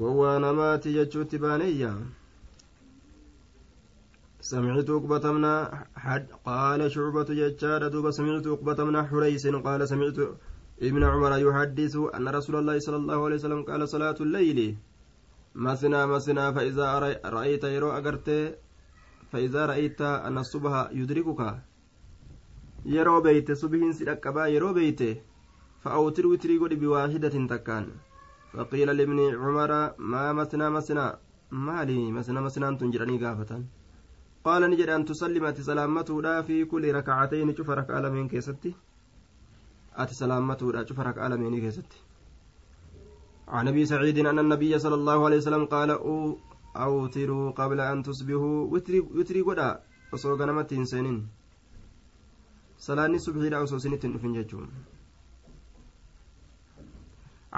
Gowwaa 0.00 0.38
namaati 0.46 0.96
jechuutti 0.98 1.42
baaneeyya? 1.44 1.92
سمعت 4.40 4.90
عقبة 4.90 5.24
بن 5.32 5.44
قال 6.46 6.90
شعبة 6.90 7.24
ججار 7.24 7.88
دوب 7.88 8.10
سمعت 8.10 8.46
عقبة 8.46 8.78
بن 8.84 9.06
حريس 9.06 9.46
قال 9.46 9.88
سمعت 9.88 10.18
ابن 10.82 11.02
عمر 11.04 11.32
يحدث 11.38 11.94
أن 12.16 12.28
رسول 12.28 12.56
الله 12.56 12.78
صلى 12.78 12.96
الله 12.96 13.24
عليه 13.24 13.34
وسلم 13.34 13.62
قال 13.62 13.88
صلاة 13.88 14.18
الليل 14.20 14.76
مثنى 15.54 16.06
مثنى 16.06 16.54
فإذا 16.54 16.86
رأيت 17.24 17.64
يرو 17.64 17.90
أجرت 17.90 18.58
فإذا 19.32 19.66
رأيت 19.66 20.00
أن 20.00 20.38
الصبح 20.38 20.88
يدركك 20.92 21.42
yeroo 22.86 23.20
beeyte 23.20 23.56
subhiin 23.58 23.92
si 23.92 24.04
dhaqqabaa 24.06 24.46
yeroo 24.54 24.72
godhi 25.84 26.76
biwaahidatin 26.76 27.48
takkaan 27.48 27.86
faqiila 28.52 28.92
libni 28.92 29.32
cumara 29.32 29.94
maa 29.98 30.32
masnaa 30.32 30.70
masnaa 30.70 31.18
maali 31.50 32.12
masna 32.12 32.40
masnaan 32.40 32.78
tun 32.78 32.92
jedhanii 32.92 33.18
gaafatan 33.18 33.62
qaala 34.44 34.68
ni 34.68 34.76
jedhe 34.80 34.94
an 34.94 35.04
tusallima 35.04 35.48
ati 35.48 35.62
salaammatuudha 35.62 36.42
fi 36.42 36.66
kulli 36.66 36.92
rakacatayni 36.92 37.54
cufa 37.54 37.78
raka'a 37.80 38.02
lameen 38.02 38.28
keessatti 38.28 38.74
ati 40.04 40.14
salaammatuudha 40.20 40.84
cufa 40.84 41.08
raka'a 41.10 41.28
lameenii 41.34 41.64
keessatti 41.66 42.04
عن 43.48 43.68
ابي 43.68 43.86
سعيد 43.86 44.18
ان 44.18 44.38
النبي 44.38 44.78
صلى 44.78 44.94
الله 44.94 45.24
عليه 45.26 45.36
وسلم 45.36 45.64
قال 45.72 45.90
awtiruu 46.74 47.52
qabla 47.58 47.90
an 47.92 48.02
tusbihuu 48.02 48.70
witrii 49.18 49.42
godha 49.42 49.80
osoo 50.12 50.36
ganamatti 50.36 50.76
hin 50.78 50.86
seenin 50.86 51.18
salaanni 52.86 53.20
subxiidha 53.26 53.62
osoo 53.66 53.80
isinitti 53.82 54.06
hin 54.06 54.68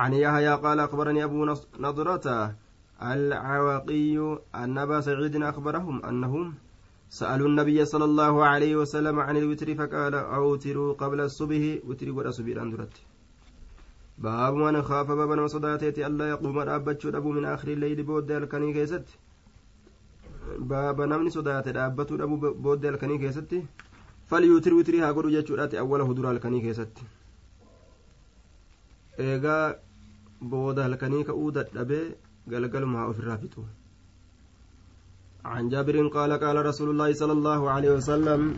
عن 0.01 0.13
يحيى 0.15 0.55
قال 0.65 0.81
أخبرني 0.81 1.25
أبو 1.25 1.55
نضرة 1.87 2.27
العواقي 3.03 4.17
أن 4.55 4.79
أبا 4.79 5.01
سعيد 5.01 5.37
أخبرهم 5.43 6.05
أنهم 6.05 6.55
سألوا 7.09 7.49
النبي 7.49 7.85
صلى 7.85 8.05
الله 8.05 8.45
عليه 8.45 8.77
وسلم 8.77 9.21
عن 9.21 9.37
الوتر 9.37 9.75
فقال 9.75 10.15
أوتروا 10.15 10.95
قبل 11.03 11.21
الصبح 11.21 11.63
وتر 11.89 12.09
ولا 12.17 12.31
صبير 12.31 12.63
أندرت. 12.63 12.95
باب 14.19 14.55
من 14.55 14.83
خاف 14.83 15.09
بابا 15.11 15.41
وصداته 15.41 16.07
الله 16.07 16.27
يقوم 16.29 16.61
الأب 16.61 16.89
أبو 17.05 17.31
من 17.33 17.45
آخر 17.45 17.69
الليل 17.69 18.03
بود 18.03 18.31
الكني 18.31 18.73
بابا 20.59 21.07
نمن 21.07 21.29
صداته 21.31 21.71
الأب 21.71 22.01
أبو 22.01 22.37
بود 22.37 22.85
الكني 22.87 23.19
كيست؟ 23.19 23.53
فليوتر 24.27 24.75
وتري 24.75 25.01
هاقول 25.01 25.27
وجه 25.27 25.79
أوله 25.79 26.15
دور 26.15 26.31
الكني 26.31 26.61
كيست. 26.61 26.93
Booda 30.41 30.83
halkanii 30.89 31.25
ka'uu 31.29 31.53
dadhabee 31.59 32.07
galgaluma 32.49 32.99
haa 32.99 33.13
ofirraa 33.13 33.39
fixu 33.45 33.67
عن 35.45 35.69
جابر 35.69 36.09
قال 36.09 36.33
قال 36.33 36.67
رسول 36.67 36.91
الله 36.91 37.13
صلى 37.13 37.33
الله 37.33 37.71
عليه 37.71 37.91
وسلم 37.91 38.57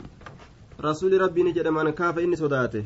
رسول 0.80 1.20
ربي 1.20 1.42
نجد 1.42 1.68
من 1.68 1.90
كاف 1.90 2.18
إني 2.18 2.36
صداته 2.36 2.84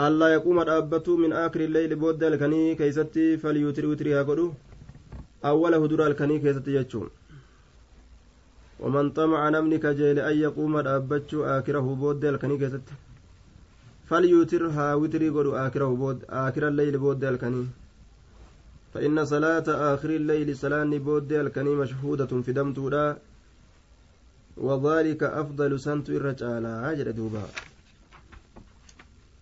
ألا 0.00 0.28
يقوم 0.28 0.58
الأبة 0.60 1.16
من 1.16 1.32
آخر 1.32 1.60
الليل 1.60 1.96
بود 1.96 2.22
الكني 2.24 2.74
كيستي 2.74 3.36
فليوتر 3.36 3.86
وتري 3.86 4.14
هاكدو 4.14 4.52
أول 5.44 5.74
هدر 5.74 6.06
الكني 6.06 6.38
كيستي 6.38 6.74
يجون 6.74 7.08
ومن 8.80 9.10
طمع 9.10 9.48
نمني 9.48 9.78
كجيل 9.78 10.18
أن 10.18 10.36
يقوم 10.46 10.78
الأبة 10.78 11.30
آخره 11.58 11.86
بود 12.00 12.24
الكني 12.24 12.58
كيستي 12.58 12.94
فليوتر 14.10 14.66
ها 14.66 14.94
وتري 14.94 15.28
قدو 15.28 15.52
آخره 15.56 15.88
بود 16.02 16.24
آخر 16.28 16.68
الليل 16.68 16.98
بود 16.98 17.24
الكني 17.24 17.66
فإن 18.94 19.24
صلاة 19.24 19.66
آخر 19.94 20.10
الليل 20.10 20.56
صلاة 20.56 20.98
بود 20.98 21.32
الكني 21.32 21.74
مشهودة 21.74 22.42
في 22.42 22.52
دمتودا 22.52 23.18
وذلك 24.56 25.22
أفضل 25.22 25.80
سنت 25.80 26.10
الرجال 26.10 26.66
عجل 26.66 27.12
دوبا. 27.12 27.42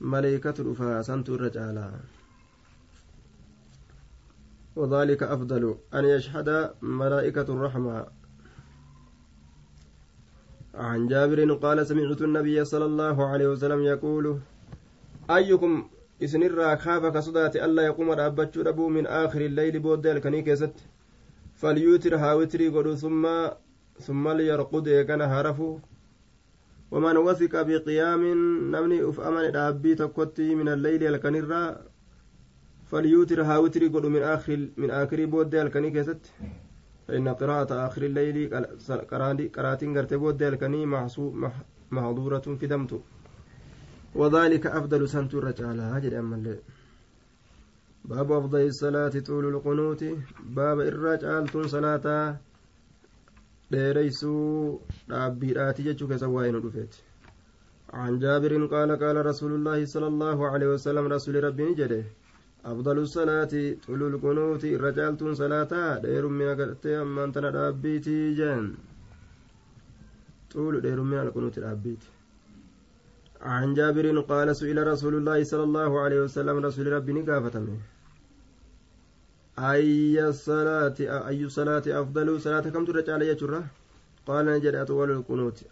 ملائكة 0.00 0.54
رفا 0.58 1.02
سنت 1.02 1.28
الرجال 1.28 1.90
وذلك 4.76 5.22
أفضل 5.22 5.74
أن 5.94 6.04
يشهد 6.04 6.74
ملائكة 6.82 7.48
الرحمة. 7.54 8.06
عن 10.74 11.08
جابر 11.08 11.54
قال 11.54 11.86
سمعت 11.86 12.22
النبي 12.22 12.64
صلى 12.64 12.84
الله 12.84 13.26
عليه 13.26 13.48
وسلم 13.48 13.82
يقول 13.82 14.38
أيكم 15.30 15.90
kaafa 16.20 17.12
ka 17.12 17.22
sodaate 17.22 17.60
alla 17.62 17.82
yaquma 17.82 18.16
dhaabbachuu 18.16 18.64
dhabuu 18.64 18.88
min 18.90 19.06
aakhiri 19.06 19.44
illeyli 19.50 19.80
booddee 19.80 20.12
halkanii 20.12 20.42
keessatti 20.42 20.88
falyuutir 21.62 22.16
haa 22.18 22.34
witrii 22.40 22.70
godhu 22.76 22.96
summa 24.06 24.34
liyarqud 24.38 24.86
eegana 24.96 25.28
haa 25.32 25.42
rafu 25.48 25.68
waman 26.90 27.16
wasiqa 27.26 27.64
biqiyaamin 27.68 28.42
namni 28.74 28.98
uf 29.10 29.20
amane 29.30 29.50
dhaabbii 29.56 29.96
tokkotti 30.02 30.48
min 30.60 30.68
alleyli 30.74 31.06
halkanirraa 31.10 31.66
falyuutir 32.90 33.44
haa 33.50 33.60
witrii 33.66 33.92
godhu 33.98 34.10
min 34.16 34.90
aakirii 34.90 35.26
booddee 35.36 35.60
halkanii 35.64 35.92
keessatti 35.98 36.32
فإن 37.08 37.28
قراءة 37.28 37.86
آخر 37.86 38.02
الليل 38.02 38.36
قراتين 39.56 39.98
قرتي 39.98 40.16
بود 40.16 40.42
الكني 40.42 40.86
محظورة 41.90 42.46
في 42.60 42.66
دمته 42.66 43.00
وذلك 44.14 44.66
أفضل 44.66 45.08
سنت 45.08 45.34
الرجال. 45.34 45.80
هاجر 45.80 46.18
أما 46.18 46.56
باب 48.04 48.32
أفضل 48.32 48.60
الصلاة 48.60 49.14
طول 49.26 49.44
القنوت. 49.54 50.04
باب 50.56 50.80
الرجال 50.80 51.48
تون 51.48 51.68
صلاة. 51.68 52.36
dheereysuu 53.72 54.80
dhaabbiidhaati 55.08 55.82
jechuu 55.86 56.08
keessa 56.08 56.28
waa'ee 56.34 56.52
nu 56.52 56.60
dhufeeti 56.64 56.98
عن 57.92 58.18
جابر 58.18 58.66
قال 58.66 58.90
قال 59.02 59.26
رسول 59.26 59.52
الله 59.52 59.84
صلى 59.84 60.06
الله 60.06 60.48
عليه 60.48 60.66
وسلم 60.66 61.04
رسول 61.06 61.44
ربي 61.44 61.74
جده 61.74 62.04
أفضل 62.64 62.98
الصلاة 62.98 63.52
طول 63.86 64.02
القنوت. 64.02 64.64
رجالة 64.64 65.32
صلاة. 65.32 65.98
دير 65.98 66.28
من 66.28 66.48
قرتي 66.58 67.00
أما 67.00 67.24
أنت 67.24 67.38
جن. 68.36 68.74
طول 70.52 70.80
دير 70.80 71.00
من 71.02 71.18
القنوت 71.18 71.58
دابيتي 71.58 72.08
عن 73.42 73.74
جابر 73.74 74.20
قال 74.20 74.56
سئل 74.56 74.86
رسول 74.86 75.14
الله 75.14 75.44
صلى 75.44 75.62
الله 75.62 76.00
عليه 76.00 76.20
وسلم 76.20 76.56
رسول 76.66 76.92
ربي 76.92 77.12
نقافتمه 77.12 77.78
أي 79.58 80.28
الصلاة 80.28 80.94
أي 81.00 81.48
صلاة 81.48 81.82
أفضل؟ 81.86 82.40
صلاة 82.40 82.60
كم 82.60 82.84
ترجع 82.84 83.12
على 83.14 83.28
يجرة 83.28 83.64
قال 84.26 84.46
نجد 84.46 84.74
أطول 84.74 85.10
القنوت. 85.10 85.64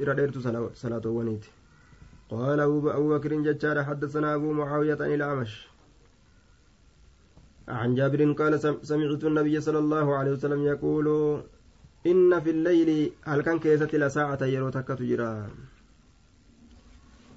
إرديرت 0.00 0.38
صلاة 0.74 1.06
ونيت. 1.06 1.44
قال 2.30 2.60
أبو 2.60 3.08
بكر 3.14 3.32
ججار 3.34 3.84
حدثنا 3.84 4.34
أبو 4.34 4.52
معاوية 4.52 4.98
عن 5.00 5.14
الأعمش. 5.14 5.68
عن 7.68 7.94
جابر 7.94 8.32
قال 8.32 8.60
سمعت 8.86 9.24
النبي 9.24 9.60
صلى 9.60 9.78
الله 9.78 10.16
عليه 10.16 10.32
وسلم 10.32 10.62
يقول 10.62 11.06
إن 12.06 12.40
في 12.40 12.50
الليل 12.50 13.12
هل 13.22 13.42
كان 13.42 13.58
كيسة 13.58 13.92
لساعة 13.92 14.44
يروتك 14.44 14.88
تجرى؟ 14.88 15.48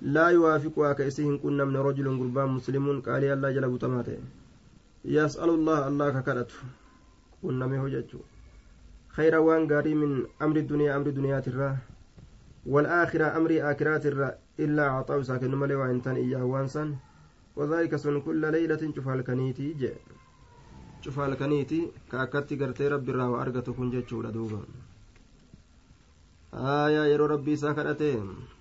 لا 0.02 0.28
يوافقها 0.30 0.94
كيسهن 0.94 1.38
كنا 1.38 1.66
من 1.66 1.78
رجل 1.78 2.20
قربان 2.20 2.50
مسلم 2.50 3.02
قال 3.02 3.24
الله 3.24 3.52
جل 3.52 3.70
بطماته 3.70 4.18
يسأل 5.06 5.50
الله 5.50 5.88
الله 5.88 6.10
ككرت. 6.10 6.52
كنا 7.42 7.68
مهجج 7.68 8.12
خير 9.16 9.36
وان 9.40 9.72
غاري 9.72 9.94
من 9.96 10.26
أمر 10.42 10.56
الدنيا 10.58 10.96
أمر 10.98 11.08
الدنيا 11.08 11.40
ترى. 11.40 11.78
والآخرة 12.66 13.38
أمر 13.38 13.52
آخرات 13.72 14.06
الرا 14.06 14.30
إلا 14.60 14.86
عطاو 14.90 15.24
ساكن 15.24 15.56
ملي 15.56 15.76
وإنتان 15.76 16.16
إياه 16.16 16.44
وانسان. 16.44 16.96
وذلك 17.56 17.96
سن 17.96 18.22
كل 18.22 18.52
ليلة 18.52 18.94
شوف 18.96 19.08
الكنيتي 19.10 19.74
جاء 19.74 19.98
شوف 21.02 21.20
الكنيتي 21.20 21.92
كأكتي 22.12 22.56
قرتي 22.56 22.88
ربي 22.88 23.12
الرا 23.12 23.26
وأرقته 23.26 23.74
كن 23.74 23.90
جتشو 23.90 24.22
آية 26.54 27.04
يرو 27.14 27.26
ربي 27.26 27.56
ساكرتين. 27.56 28.57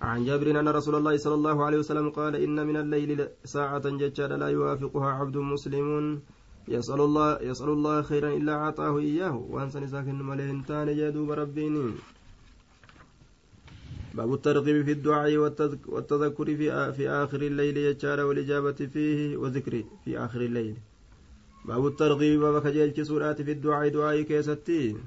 عن 0.00 0.24
جابر 0.24 0.60
أن 0.60 0.68
رسول 0.68 0.94
الله 0.94 1.16
صلى 1.16 1.34
الله 1.34 1.64
عليه 1.64 1.78
وسلم 1.78 2.10
قال 2.10 2.36
إن 2.36 2.66
من 2.66 2.76
الليل 2.76 3.28
ساعة 3.44 3.84
ججال 3.88 4.30
لا 4.40 4.48
يوافقها 4.48 5.10
عبد 5.20 5.36
مسلم 5.36 6.20
يسأل 6.68 7.00
الله 7.00 7.42
يسأل 7.42 7.68
الله 7.68 8.02
خيرا 8.02 8.28
إلا 8.38 8.52
أعطاه 8.54 8.98
إياه. 8.98 9.36
وأنسى 9.36 9.86
ساكن 9.86 10.22
ملئنتان 10.22 10.96
جدوب 10.96 11.30
ربيني 11.30 11.92
باب 14.14 14.34
الترغيب 14.34 14.84
في 14.84 14.92
الدعاء 14.92 15.36
والتذكر 15.36 16.46
في 16.56 16.92
في 16.92 17.08
آخر 17.08 17.40
الليل 17.42 17.76
يجار 17.76 18.20
والإجابة 18.20 18.72
فيه 18.72 19.36
وذكر 19.36 19.84
في 20.04 20.18
آخر 20.18 20.40
الليل. 20.40 20.76
باب 21.64 21.86
الترغيب 21.86 22.40
باب 22.40 22.62
كجيل 22.62 23.06
سورات 23.06 23.42
في 23.42 23.52
الدعاء 23.52 23.88
دعاء 23.88 24.22
كيستين. 24.22 24.98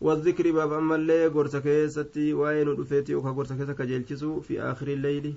والذكر 0.00 0.52
باب 0.52 0.72
أما 0.72 0.94
اللي 0.94 1.26
قرص 1.26 1.56
كيستي 1.56 2.34
وين 2.34 2.68
رفيتي 2.68 3.14
وكا 3.14 3.30
قرص 3.30 3.52
كيسا 3.52 3.72
كجيلچسو 3.72 4.40
في 4.40 4.60
آخر 4.62 4.88
الليل. 4.88 5.34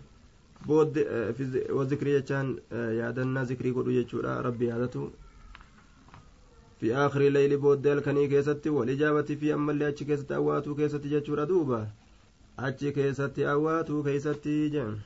بود 0.66 0.93
في 1.38 1.66
والذكر 1.70 2.08
يجان 2.08 2.58
يادنا 2.72 3.43
ذكري 3.43 3.72
قدو 3.72 3.89
يجورا 3.89 4.41
ربي 4.41 4.66
يادتو. 4.66 5.08
في 6.80 6.95
آخر 6.95 7.22
الليل 7.22 7.58
بود 7.58 7.88
الكني 7.88 8.28
كيستي 8.28 8.70
والإجابة 8.70 9.22
في 9.22 9.53
أما 9.53 9.72
اللي 9.72 9.88
أتش 9.88 10.03
كيستي 10.03 10.36
أواتو 10.36 10.76
كيستي 10.76 11.10
ججورا 11.10 11.43
دوبا. 11.43 11.88
أتش 12.60 12.86
كيستي 12.86 13.51
أواتو 13.51 14.03
كيستي 14.03 14.70
جان. 14.70 14.97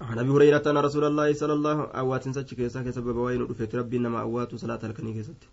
عن 0.00 0.18
أبي 0.18 0.30
هريرة 0.30 0.62
أن 0.66 0.78
رسول 0.78 1.04
الله 1.04 1.32
صلى 1.32 1.52
الله 1.52 1.82
أوات 1.82 2.28
ساتش 2.28 2.54
كيسا 2.54 2.82
كيسبب 2.82 3.16
وين 3.16 3.42
رفيت 3.42 3.74
ربي 3.74 3.96
إنما 3.96 4.20
أواتو 4.20 4.56
صلاة 4.56 4.80
الكني 4.84 5.12
كيستي. 5.12 5.48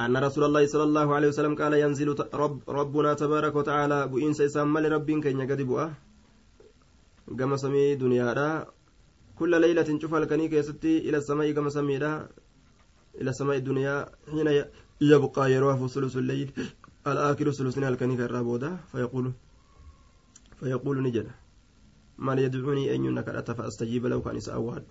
أن 0.00 0.16
رسول 0.16 0.44
الله 0.44 0.66
صلى 0.66 0.84
الله 0.88 1.14
عليه 1.14 1.28
وسلم 1.28 1.54
قال 1.60 1.72
ينزل 1.74 2.08
رب 2.34 2.56
ربنا 2.68 3.14
تبارك 3.14 3.54
وتعالى 3.56 3.98
بؤين 4.12 4.32
سيسام 4.32 4.72
مال 4.72 4.92
ربين 4.92 5.20
كي 5.20 5.32
يقدي 5.32 5.64
بؤه 5.64 5.92
قام 7.38 7.56
سمي 7.56 7.94
دنيا 7.94 8.66
كل 9.38 9.60
ليلة 9.60 9.98
شوف 10.00 10.14
الكني 10.14 10.48
كيستي 10.48 10.98
إلى 11.08 11.16
السماء 11.16 11.54
قام 11.56 11.68
سمي 11.68 11.96
إلى 13.20 13.30
السماء 13.30 13.56
الدنيا. 13.56 14.06
حين 14.30 14.64
يبقى 15.00 15.52
يروح 15.52 15.86
ثلث 15.86 16.16
الليل. 16.16 16.48
الآخر 17.06 17.50
ثلثنا 17.50 17.88
الكني 17.88 18.16
في 18.16 18.24
الرابودة 18.24 18.76
فيقول 18.92 19.32
فيقول 20.60 21.02
نجد. 21.02 21.26
من 22.18 22.38
يدعوني 22.38 22.94
أن 22.94 23.04
ينكرت 23.04 23.50
فأستجيب 23.50 24.06
له 24.06 24.20
كان 24.20 24.36
يسأواد 24.36 24.84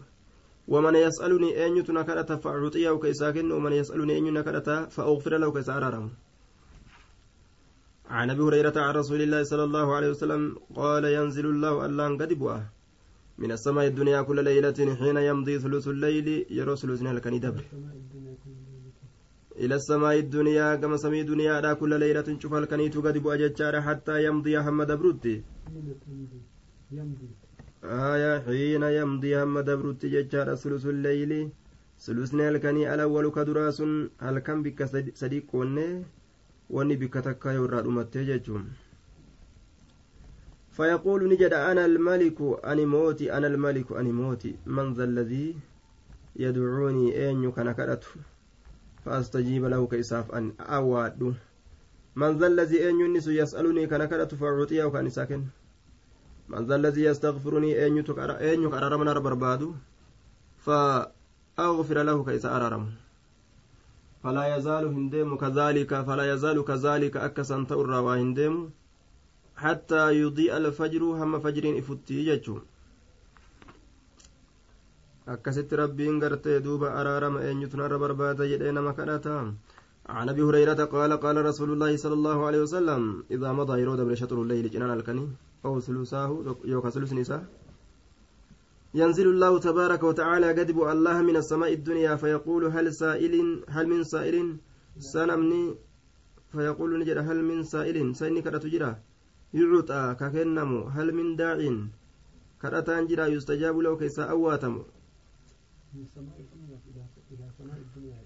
ومن 0.73 0.95
يسألني 1.05 1.49
أن 1.65 1.71
يتنكرت 1.77 2.29
فأعطيه 2.43 2.91
كيساكن 3.03 3.51
ومن 3.55 3.73
يسألني 3.81 4.13
أن 4.17 4.23
ينكرت 4.29 4.69
فأغفر 4.95 5.33
له 5.41 5.49
كيساررم 5.55 6.05
عن 8.17 8.29
أبي 8.29 8.41
هريرة 8.47 8.77
عن 8.85 8.93
رسول 9.01 9.21
الله 9.21 9.41
صلى 9.51 9.63
الله 9.63 9.87
عليه 9.95 10.09
وسلم 10.13 10.41
قال 10.79 11.03
ينزل 11.17 11.45
الله 11.53 11.85
الله 11.85 12.07
قد 12.21 12.33
من 13.41 13.51
السماء 13.57 13.85
الدنيا 13.91 14.21
كل 14.27 14.43
ليلة 14.49 14.79
حين 14.99 15.17
يمضي 15.29 15.55
ثلث 15.63 15.87
الليل 15.87 16.27
يرى 16.57 16.75
ثلثنا 16.81 17.11
لكن 17.17 17.39
دبر 17.39 17.63
إلى 19.63 19.75
السماء 19.75 20.15
الدنيا 20.25 20.75
كما 20.81 20.97
سمي 21.03 21.23
دنيا 21.23 21.59
دا 21.65 21.73
كل 21.73 21.91
ليلة 21.99 22.27
شوف 22.41 22.53
الكنيت 22.53 22.97
قد 23.05 23.17
حتى 23.87 24.15
يمضي 24.25 24.53
محمد 24.59 24.91
بروتي 24.99 25.35
آية 27.83 28.39
حين 28.39 28.83
يمضي 28.83 29.43
هم 29.43 29.59
دبر 29.59 29.89
التججار 29.89 30.55
ثلث 30.55 30.85
الليل 30.85 31.49
ثلثني 31.99 32.49
هلكني 32.49 32.93
الأول 32.93 33.31
كدراس 33.31 33.81
هلكن 34.21 34.63
بك 34.63 34.83
صديق 35.15 35.55
وني. 35.55 36.03
وني 36.69 36.95
بك 36.95 37.13
تكا 37.13 37.49
يورا 37.49 37.79
أمتي 37.81 38.41
فيقول 40.71 41.29
نجد 41.29 41.53
أنا 41.53 41.85
الملك 41.85 42.37
أني 42.65 42.85
موتي 42.85 43.33
أنا 43.33 43.47
الملك 43.47 43.91
أني 43.91 44.11
موتي. 44.11 44.55
من 44.65 44.93
ذا 44.93 45.03
الذي 45.03 45.55
يدعوني 46.35 47.51
كان 47.51 47.71
كرته 47.71 48.07
فأستجيب 49.05 49.65
له 49.65 49.87
كيساف 49.87 50.31
أن 50.31 50.53
أواد 50.59 51.33
من 52.15 52.37
ذا 52.37 52.47
الذي 52.47 52.87
أين 52.87 52.99
ينس 52.99 53.27
يسألني 53.27 53.87
كان 53.87 54.05
كرته 54.05 54.37
فأعطيه 54.37 54.83
وكان 54.83 55.09
ساكن 55.09 55.43
من 56.49 56.65
ذا 56.67 56.75
الذي 56.75 57.03
يستغفرني 57.03 57.71
أين 57.83 58.01
كرر 58.73 58.97
من 58.97 59.09
بربادو 59.25 59.69
فأغفر 60.65 61.97
له 62.09 62.17
كيس 62.25 62.45
أررم 62.45 62.85
فلا 64.23 64.43
يزال 64.55 64.85
هندم 64.85 65.29
كذلك 65.43 65.91
فلا 66.07 66.33
يزال 66.33 66.57
كذلك 66.69 67.17
أكسا 67.17 67.65
تؤرى 67.69 67.99
وهندم 68.05 68.69
حتى 69.63 70.03
يضيء 70.21 70.57
الفجر 70.57 71.01
هم 71.03 71.39
فجر 71.39 71.65
إفتي 71.79 72.17
جتشون 72.27 72.63
akkasitti 75.33 75.77
rabbiin 75.77 76.15
gartee 76.21 76.57
duuba 76.65 76.87
araarama 76.99 77.43
eenyutu 77.47 77.77
narra 77.77 77.97
barbaada 78.03 78.49
jedhee 78.51 78.73
nama 78.73 78.93
عن 80.09 80.29
أبي 80.29 80.41
هريرة 80.41 80.89
قال 80.89 81.11
قال 81.13 81.45
رسول 81.45 81.69
الله 81.73 81.97
صلى 81.97 82.13
الله 82.13 82.45
عليه 82.47 82.61
وسلم 82.65 83.23
إذا 83.31 83.49
مضى 83.51 83.81
يرود 83.81 83.99
بن 84.01 84.15
شطر 84.15 84.41
الليل 84.41 84.69
جنان 84.73 84.91
الكني. 84.97 85.25
أو 85.65 85.79
ثلثاه 85.79 86.55
يوكا 86.65 86.89
ثلث 86.89 87.13
نساء. 87.13 87.45
ينزل 88.93 89.27
الله 89.27 89.59
تبارك 89.59 90.03
وتعالى 90.03 90.47
قدب 90.59 90.77
الله 90.81 91.21
من 91.21 91.35
السماء 91.35 91.73
الدنيا 91.73 92.15
فيقول 92.15 92.65
هل 92.65 92.93
سائل 92.93 93.63
هل 93.67 93.87
من 93.87 94.03
سائل؟ 94.03 94.57
سنمني 94.99 95.75
فيقول 96.51 96.99
نجد 96.99 97.17
هل 97.17 97.43
من 97.43 97.63
سائل؟ 97.63 98.15
سيني 98.15 98.41
كرة 98.41 98.57
تجرى 98.57 98.95
يعطى 99.53 100.15
ككنمو 100.19 100.81
هل 100.95 101.07
من 101.15 101.35
داع؟ 101.35 101.57
كرتان 102.61 103.07
جرى 103.07 103.25
يستجاب 103.33 103.77
له 103.77 103.97
كيسا 103.97 104.23
أواتم. 104.23 104.83
من 105.93 106.05
سماء 106.15 106.39
الدنيا 106.39 106.77
إلى 107.31 107.49
سماء 107.57 107.77
الدنيا 107.77 108.19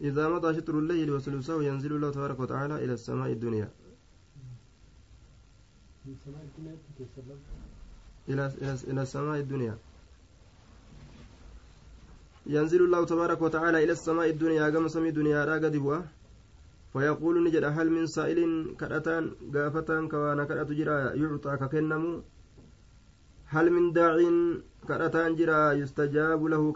إذا 0.00 0.28
مضى 0.28 0.54
شطر 0.54 0.78
الليل 0.78 1.10
وثلثه 1.10 1.62
ينزل 1.62 1.92
الله 1.92 2.10
تبارك 2.10 2.40
وتعالى 2.40 2.84
إلى 2.84 2.92
السماء 2.92 3.32
الدنيا. 3.32 3.68
إلى 8.28 8.52
إلى 8.90 9.02
السماء 9.02 9.40
الدنيا. 9.40 9.78
ينزل 12.46 12.84
الله 12.84 13.04
تبارك 13.04 13.42
وتعالى 13.42 13.84
إلى 13.84 13.92
السماء 13.92 14.30
الدنيا 14.30 14.70
كما 14.70 14.88
سمي 14.88 15.10
دنيا 15.10 15.44
را 15.44 15.54
قد 15.54 16.04
فيقول 16.92 17.44
نجد 17.44 17.64
هل 17.64 17.90
من 17.90 18.06
سائل 18.06 18.74
كرتان 18.80 19.30
قافتان 19.54 20.08
كوانا 20.08 20.44
كرت 20.44 20.70
جرا 20.72 21.14
يعطى 21.14 21.56
ككنمو. 21.56 22.22
هل 23.46 23.70
من 23.70 23.92
داع 23.92 24.16
كرتان 24.88 25.34
جرا 25.34 25.72
يستجاب 25.72 26.44
له 26.44 26.72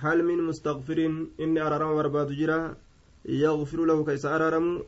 كيس 0.00 0.06
أواتم 0.06 0.22
هل 0.22 0.24
من 0.24 0.44
مستغفر 0.44 1.26
إني 1.40 1.60
أرارم 1.60 1.94
برباد 1.94 2.32
جرا 2.32 2.76
يغفر 3.24 3.84
له 3.84 4.04
كيس 4.04 4.26
أرارم؟ 4.26 4.82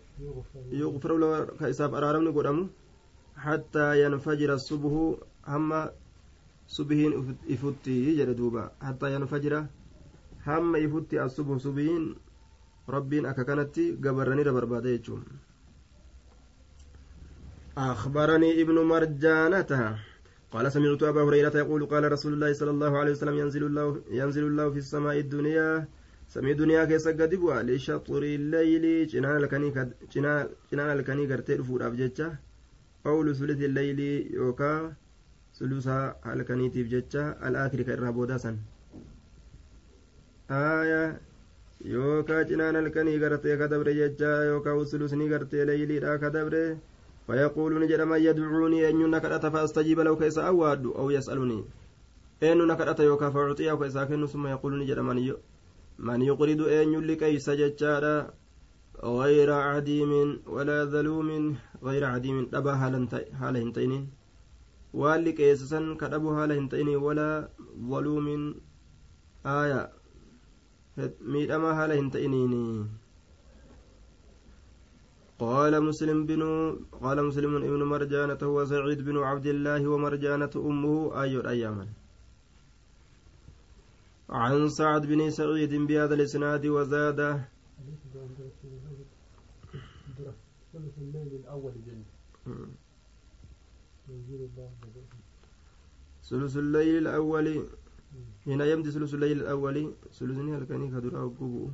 يغفر 0.72 1.16
له 1.16 1.44
كيس 1.58 1.80
أرارم 1.80 2.24
نقرم 2.24 2.70
حتى 3.36 4.04
ينفجر 4.04 4.54
الصبح 4.54 5.14
هم 5.48 5.88
صبهين 6.68 7.36
إفتي 7.50 8.16
جردوبا 8.16 8.70
حتى 8.82 9.14
ينفجر 9.14 9.66
هم 10.46 10.76
إفتي 10.76 11.24
الصبح 11.24 11.56
صبهين 11.56 12.16
rabbiin 12.88 13.26
akka 13.26 13.44
kanatti 13.44 13.96
gabarranirra 13.98 14.52
barbaada 14.52 14.88
jechuun 14.88 15.24
أخبرني 17.76 18.62
ابن 18.62 18.74
مرجانة. 18.74 19.98
قال 20.52 20.72
سمعت 20.72 21.02
أبا 21.02 21.22
هريرة 21.22 21.56
يقول 21.62 21.86
قال 21.86 22.12
رسول 22.12 22.32
الله 22.32 22.52
صلى 22.52 22.70
الله 22.70 22.98
عليه 22.98 23.12
وسلم 23.12 23.36
ينزل 23.38 23.64
الله 23.66 24.02
ينزل 24.10 24.44
الله 24.46 24.70
في 24.70 24.78
السماء 24.78 25.18
الدنيا. 25.18 25.88
سمي 26.28 26.54
دنيا 26.54 26.84
كيس 26.84 27.08
قدبوا 27.08 27.62
لشطر 27.62 28.22
الليل. 28.22 29.06
جنان 29.06 29.36
الكني 29.36 29.68
جنان 30.72 30.90
الكني 30.96 31.24
قرتي 31.30 31.54
رفور 31.54 31.86
أبجتة 31.86 32.28
أو 33.06 33.22
لثلث 33.22 33.60
الليل 33.68 34.00
يوكا. 34.34 34.92
ثلثها 35.58 36.00
الكني 36.26 36.68
تبجتة 36.68 37.24
الآخر 37.48 37.82
كالرابودا 37.82 38.36
سن 38.36 38.56
آية. 40.50 41.20
yookaa 41.84 42.44
cinaan 42.48 42.76
halkanii 42.76 43.18
gartee 43.22 43.56
kadabre 43.60 43.92
jechaa 43.94 44.44
yookaa 44.50 44.74
usulusni 44.82 45.28
gartee 45.28 45.64
leeyliidha 45.68 46.18
kadabre 46.22 46.62
فيقول 47.26 47.80
نجد 47.80 48.00
من 48.00 48.20
يدعوني 48.20 48.88
أن 48.88 49.10
نكرت 49.10 49.46
فأستجيب 49.46 50.00
له 50.00 50.16
كيس 50.16 50.38
أواد 50.38 50.86
أو 50.86 51.10
يسألني. 51.10 51.64
أن 52.42 52.66
نكرت 52.66 53.00
يوكا 53.00 53.30
فأعطيه 53.30 53.72
كيس 53.74 53.96
أكن 53.96 54.26
ثم 54.26 54.46
يقول 54.46 54.78
نجد 54.78 54.98
من 54.98 55.32
من 55.98 56.22
يقرض 56.22 56.60
أن 56.60 56.92
يلي 56.92 57.16
كيس 57.16 57.50
ججارا 57.50 58.30
غير 59.04 59.52
عديم 59.52 60.40
ولا 60.46 60.84
ذلوم 60.84 61.56
غير 61.82 62.04
عديم 62.04 62.48
أبا 62.54 62.74
حال 63.40 63.56
هنتين 63.56 64.10
واللي 64.94 65.32
كيسسا 65.32 65.96
كتبوا 66.00 66.36
حال 66.36 66.52
هنتين 66.52 66.88
ولا 66.88 67.48
ظلوم. 67.90 68.54
آية. 69.46 69.96
miidhamaa 71.20 71.74
haala 71.74 71.94
hin 71.94 72.10
قال 75.38 75.84
مسلم 75.84 76.26
بن 76.26 76.42
قال 77.00 77.24
مسلم 77.24 77.56
ابن 77.56 77.82
مرجانة 77.82 78.38
هو 78.42 78.64
سعيد 78.64 79.04
بن 79.04 79.16
عبد 79.18 79.46
الله 79.46 79.88
ومرجانة 79.88 80.50
أمه 80.56 81.22
أي 81.22 81.48
أياما 81.48 81.86
عن 84.30 84.68
سعد 84.68 85.06
بن 85.06 85.30
سعيد 85.30 85.74
بهذا 85.74 86.14
الإسناد 86.14 86.66
وزاد 86.66 87.20
ثلث 90.72 90.98
الليل 90.98 91.32
الأول. 91.40 91.72
ثلث 96.30 96.56
الليل 96.56 96.96
الأول 96.98 97.46
هنا 98.46 98.64
يمضي 98.64 98.90
ثلث 98.90 99.14
الليل 99.14 99.40
الأول. 99.42 99.94
ثلثني 100.12 100.56
هلكني 100.56 100.88
كدرا 100.90 101.22
وقبو 101.22 101.70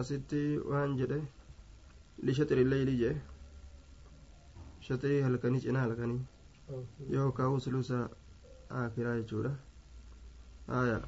أستي 0.00 0.58
lishatri 2.28 2.64
leyli 2.72 2.94
jee 3.02 3.14
shatrii 4.88 5.20
halkanii 5.26 5.60
cinaa 5.64 5.80
halkanii 5.86 6.20
oh. 6.74 6.84
yookaa 7.16 7.48
uslusa 7.56 7.98
akiraa 8.82 9.16
jechuudha 9.20 9.52
haya 10.66 10.96
ah, 10.96 11.02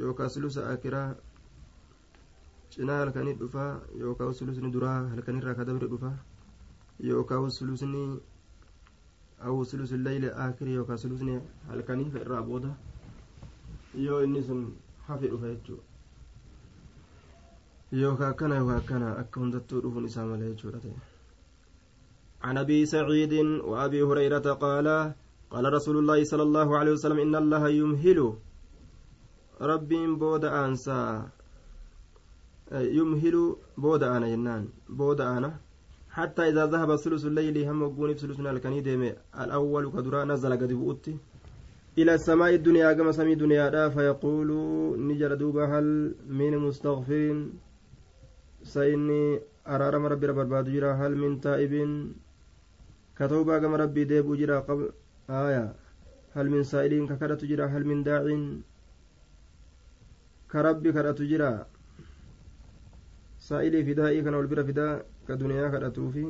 yookaa 0.00 0.26
uslusa 0.32 0.68
akiraa 0.72 1.08
cinaa 2.76 2.98
halkanii 3.02 3.34
dhufaa 3.42 3.70
yookaa 4.04 4.26
uslusni 4.34 4.72
duraa 4.78 4.98
halkanirraa 5.14 5.54
kadabre 5.60 5.88
dhufaa 5.92 6.16
yookaa 7.10 7.40
uslusni 7.48 8.02
awu 9.48 9.58
uslusu 9.66 9.96
leyli 10.06 10.30
akiri 10.46 10.74
yookaa 10.78 10.94
uslusni 11.00 11.40
halkanii 11.68 12.10
ka 12.14 12.20
irraa 12.24 12.42
booda 12.50 12.70
yoo 14.06 14.22
inni 14.28 14.42
sun 14.48 14.62
hafe 15.08 15.28
dhufa 15.28 15.52
jechuudha 15.54 15.95
akka 17.92 19.40
hundattuu 19.40 19.80
dhufuun 19.80 20.04
isaa 20.04 20.26
malee 20.26 20.50
jechuudha 20.54 20.80
ta'e. 20.80 20.96
عن 22.46 22.58
أبي 22.58 22.86
سعيد 22.86 23.32
وأبي 23.64 24.02
هريرة 24.02 24.46
قال 24.52 25.14
قال 25.50 25.72
رسول 25.72 25.96
الله 25.98 26.24
صلى 26.24 26.42
الله 26.42 26.78
عليه 26.78 26.92
وسلم 26.92 27.18
إن 27.18 27.34
الله 27.34 27.68
يمهل 27.68 28.32
ربي 29.60 30.06
بود 30.06 30.44
أنسى 30.44 31.22
يمهل 32.72 33.56
بود 33.78 34.02
أنا 34.02 34.28
جنان 34.28 34.68
بود 34.88 35.20
أنا. 35.20 35.58
حتى 36.10 36.42
إذا 36.48 36.66
ذهب 36.66 36.96
ثلث 36.96 37.24
الليل 37.24 37.68
هم 37.68 37.82
وقوني 37.82 38.14
ثلثنا 38.14 38.50
الكني 38.50 38.80
ديمي 38.80 39.12
الأول 39.40 39.92
كدرا 39.92 40.24
نزل 40.24 40.52
قد 40.52 40.72
بؤتي 40.72 41.16
إلى 41.98 42.14
السماء 42.14 42.54
الدنيا 42.54 42.92
كما 42.92 43.12
سمي 43.12 43.34
دنيا 43.34 43.88
فيقول 43.88 44.50
نجر 45.08 45.34
دوبا 45.34 45.64
هل 45.64 46.14
من 46.28 46.58
مستغفر 46.58 47.46
سيني 48.74 49.22
أرارم 49.74 50.04
ربي 50.12 50.26
رب 50.30 50.38
الباد 50.44 50.66
جرا 50.74 50.92
هل 51.00 51.12
من 51.22 51.40
تائب 51.40 51.72
كتوبا 53.18 53.58
كما 53.62 53.76
ربي 53.82 54.04
ديبو 54.10 54.34
جرا 54.40 54.58
قبل 54.68 54.84
آية 55.30 55.66
هل 56.36 56.46
من 56.50 56.62
سائلين 56.72 57.06
ككرة 57.10 57.40
جرا 57.50 57.66
هل 57.66 57.82
من 57.90 58.02
داع 58.08 58.22
كربي 60.52 60.90
كرة 60.96 61.20
جرا 61.32 61.52
saa'ilii 63.46 63.84
fidaa'ii 63.86 64.22
kana 64.26 64.36
wal 64.40 64.48
bira 64.50 64.62
fidaa 64.68 64.94
ka 65.26 65.34
duniyaa 65.40 65.70
kadhatuufi 65.74 66.22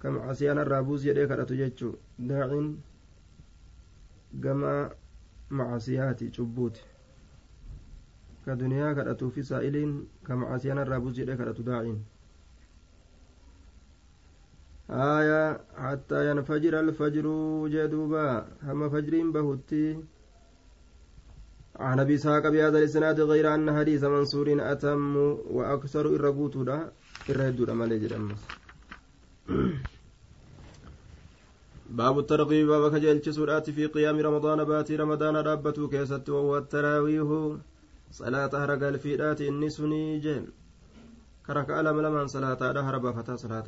ka 0.00 0.08
macasiyaan 0.14 0.60
irraa 0.62 0.82
buus 0.86 1.02
jedhee 1.06 1.26
kadhatu 1.32 1.58
jechuu 1.60 1.90
daacin 2.28 2.68
gama 4.44 4.72
macasiyaati 5.58 6.30
cubbuuti 6.36 6.80
ka 8.46 8.58
duniyaa 8.64 8.96
kadhatuufi 8.98 9.48
saa'iliin 9.52 9.96
ka 10.26 11.00
buus 11.00 11.16
jedhee 11.20 11.40
kadhatu 11.40 11.66
daacin 11.70 11.98
آية 14.90 15.60
حتى 15.76 16.30
ينفجر 16.30 16.80
الفجر 16.80 17.26
جدوبا 17.68 18.46
هم 18.62 18.88
فجرين 18.90 19.32
بهتي 19.32 19.98
عن 21.76 22.00
ابي 22.00 22.14
اسحاق 22.14 22.48
بهذا 22.48 22.78
الاسناد 22.78 23.20
غير 23.20 23.54
ان 23.54 23.78
حديث 23.78 24.04
منصور 24.04 24.48
اتم 24.72 25.16
وأكثر 25.50 26.06
الرغوت 26.06 26.56
دا 26.58 26.90
الرد 27.30 27.70
مالي 27.70 27.98
باب 31.90 32.18
الترغيب 32.18 32.66
باب 32.66 32.92
كجلت 32.92 33.28
سورات 33.28 33.70
في 33.70 33.86
قيام 33.86 34.16
رمضان 34.18 34.64
باتي 34.64 34.96
رمضان 34.96 35.36
رابته 35.36 35.88
كيست 35.88 36.28
وهو 36.28 36.58
التراويح 36.58 37.28
صلاة 38.10 38.50
هرقل 38.54 38.98
في 38.98 39.16
ذات 39.16 39.40
النسني 39.40 40.18
جل 40.18 40.44
كرك 41.46 41.70
ألم 41.70 42.00
لمن 42.00 42.26
صلاة 42.26 42.60
هرب 42.88 43.10
فتا 43.10 43.36
صلاة 43.36 43.64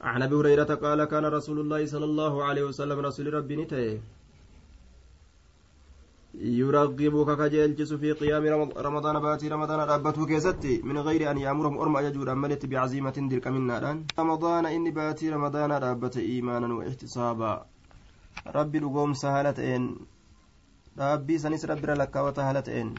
عن 0.00 0.22
ابي 0.22 0.34
هريره 0.34 0.74
قال 0.74 1.04
كان 1.04 1.24
رسول 1.24 1.60
الله 1.60 1.86
صلى 1.86 2.04
الله 2.04 2.44
عليه 2.44 2.62
وسلم 2.62 2.98
رسول 2.98 3.34
ربي 3.34 3.56
نتيه 3.56 4.00
يرغبك 6.34 7.38
كجلجس 7.38 7.92
في 7.92 8.12
قيام 8.12 8.44
رمضان 8.76 9.18
باتي 9.20 9.48
رمضان 9.48 9.80
ربته 9.80 10.26
كيستي 10.26 10.82
من 10.82 10.98
غير 10.98 11.30
ان 11.30 11.38
يامرهم 11.38 11.78
ارمى 11.78 12.00
يجود 12.00 12.28
املت 12.28 12.66
بعزيمه 12.66 13.16
دلك 13.30 13.46
منا 13.46 14.04
رمضان 14.18 14.66
اني 14.66 14.90
باتي 14.90 15.30
رمضان 15.30 15.72
ربت 15.72 16.16
ايمانا 16.16 16.74
واحتسابا 16.74 17.66
ربي 18.46 18.78
لقوم 18.78 19.12
سهلتين 20.96 21.14
ربي 21.14 21.38
سنس 21.38 21.64
ربي 21.64 21.94
لك 21.94 22.16
وتهلتين 22.16 22.94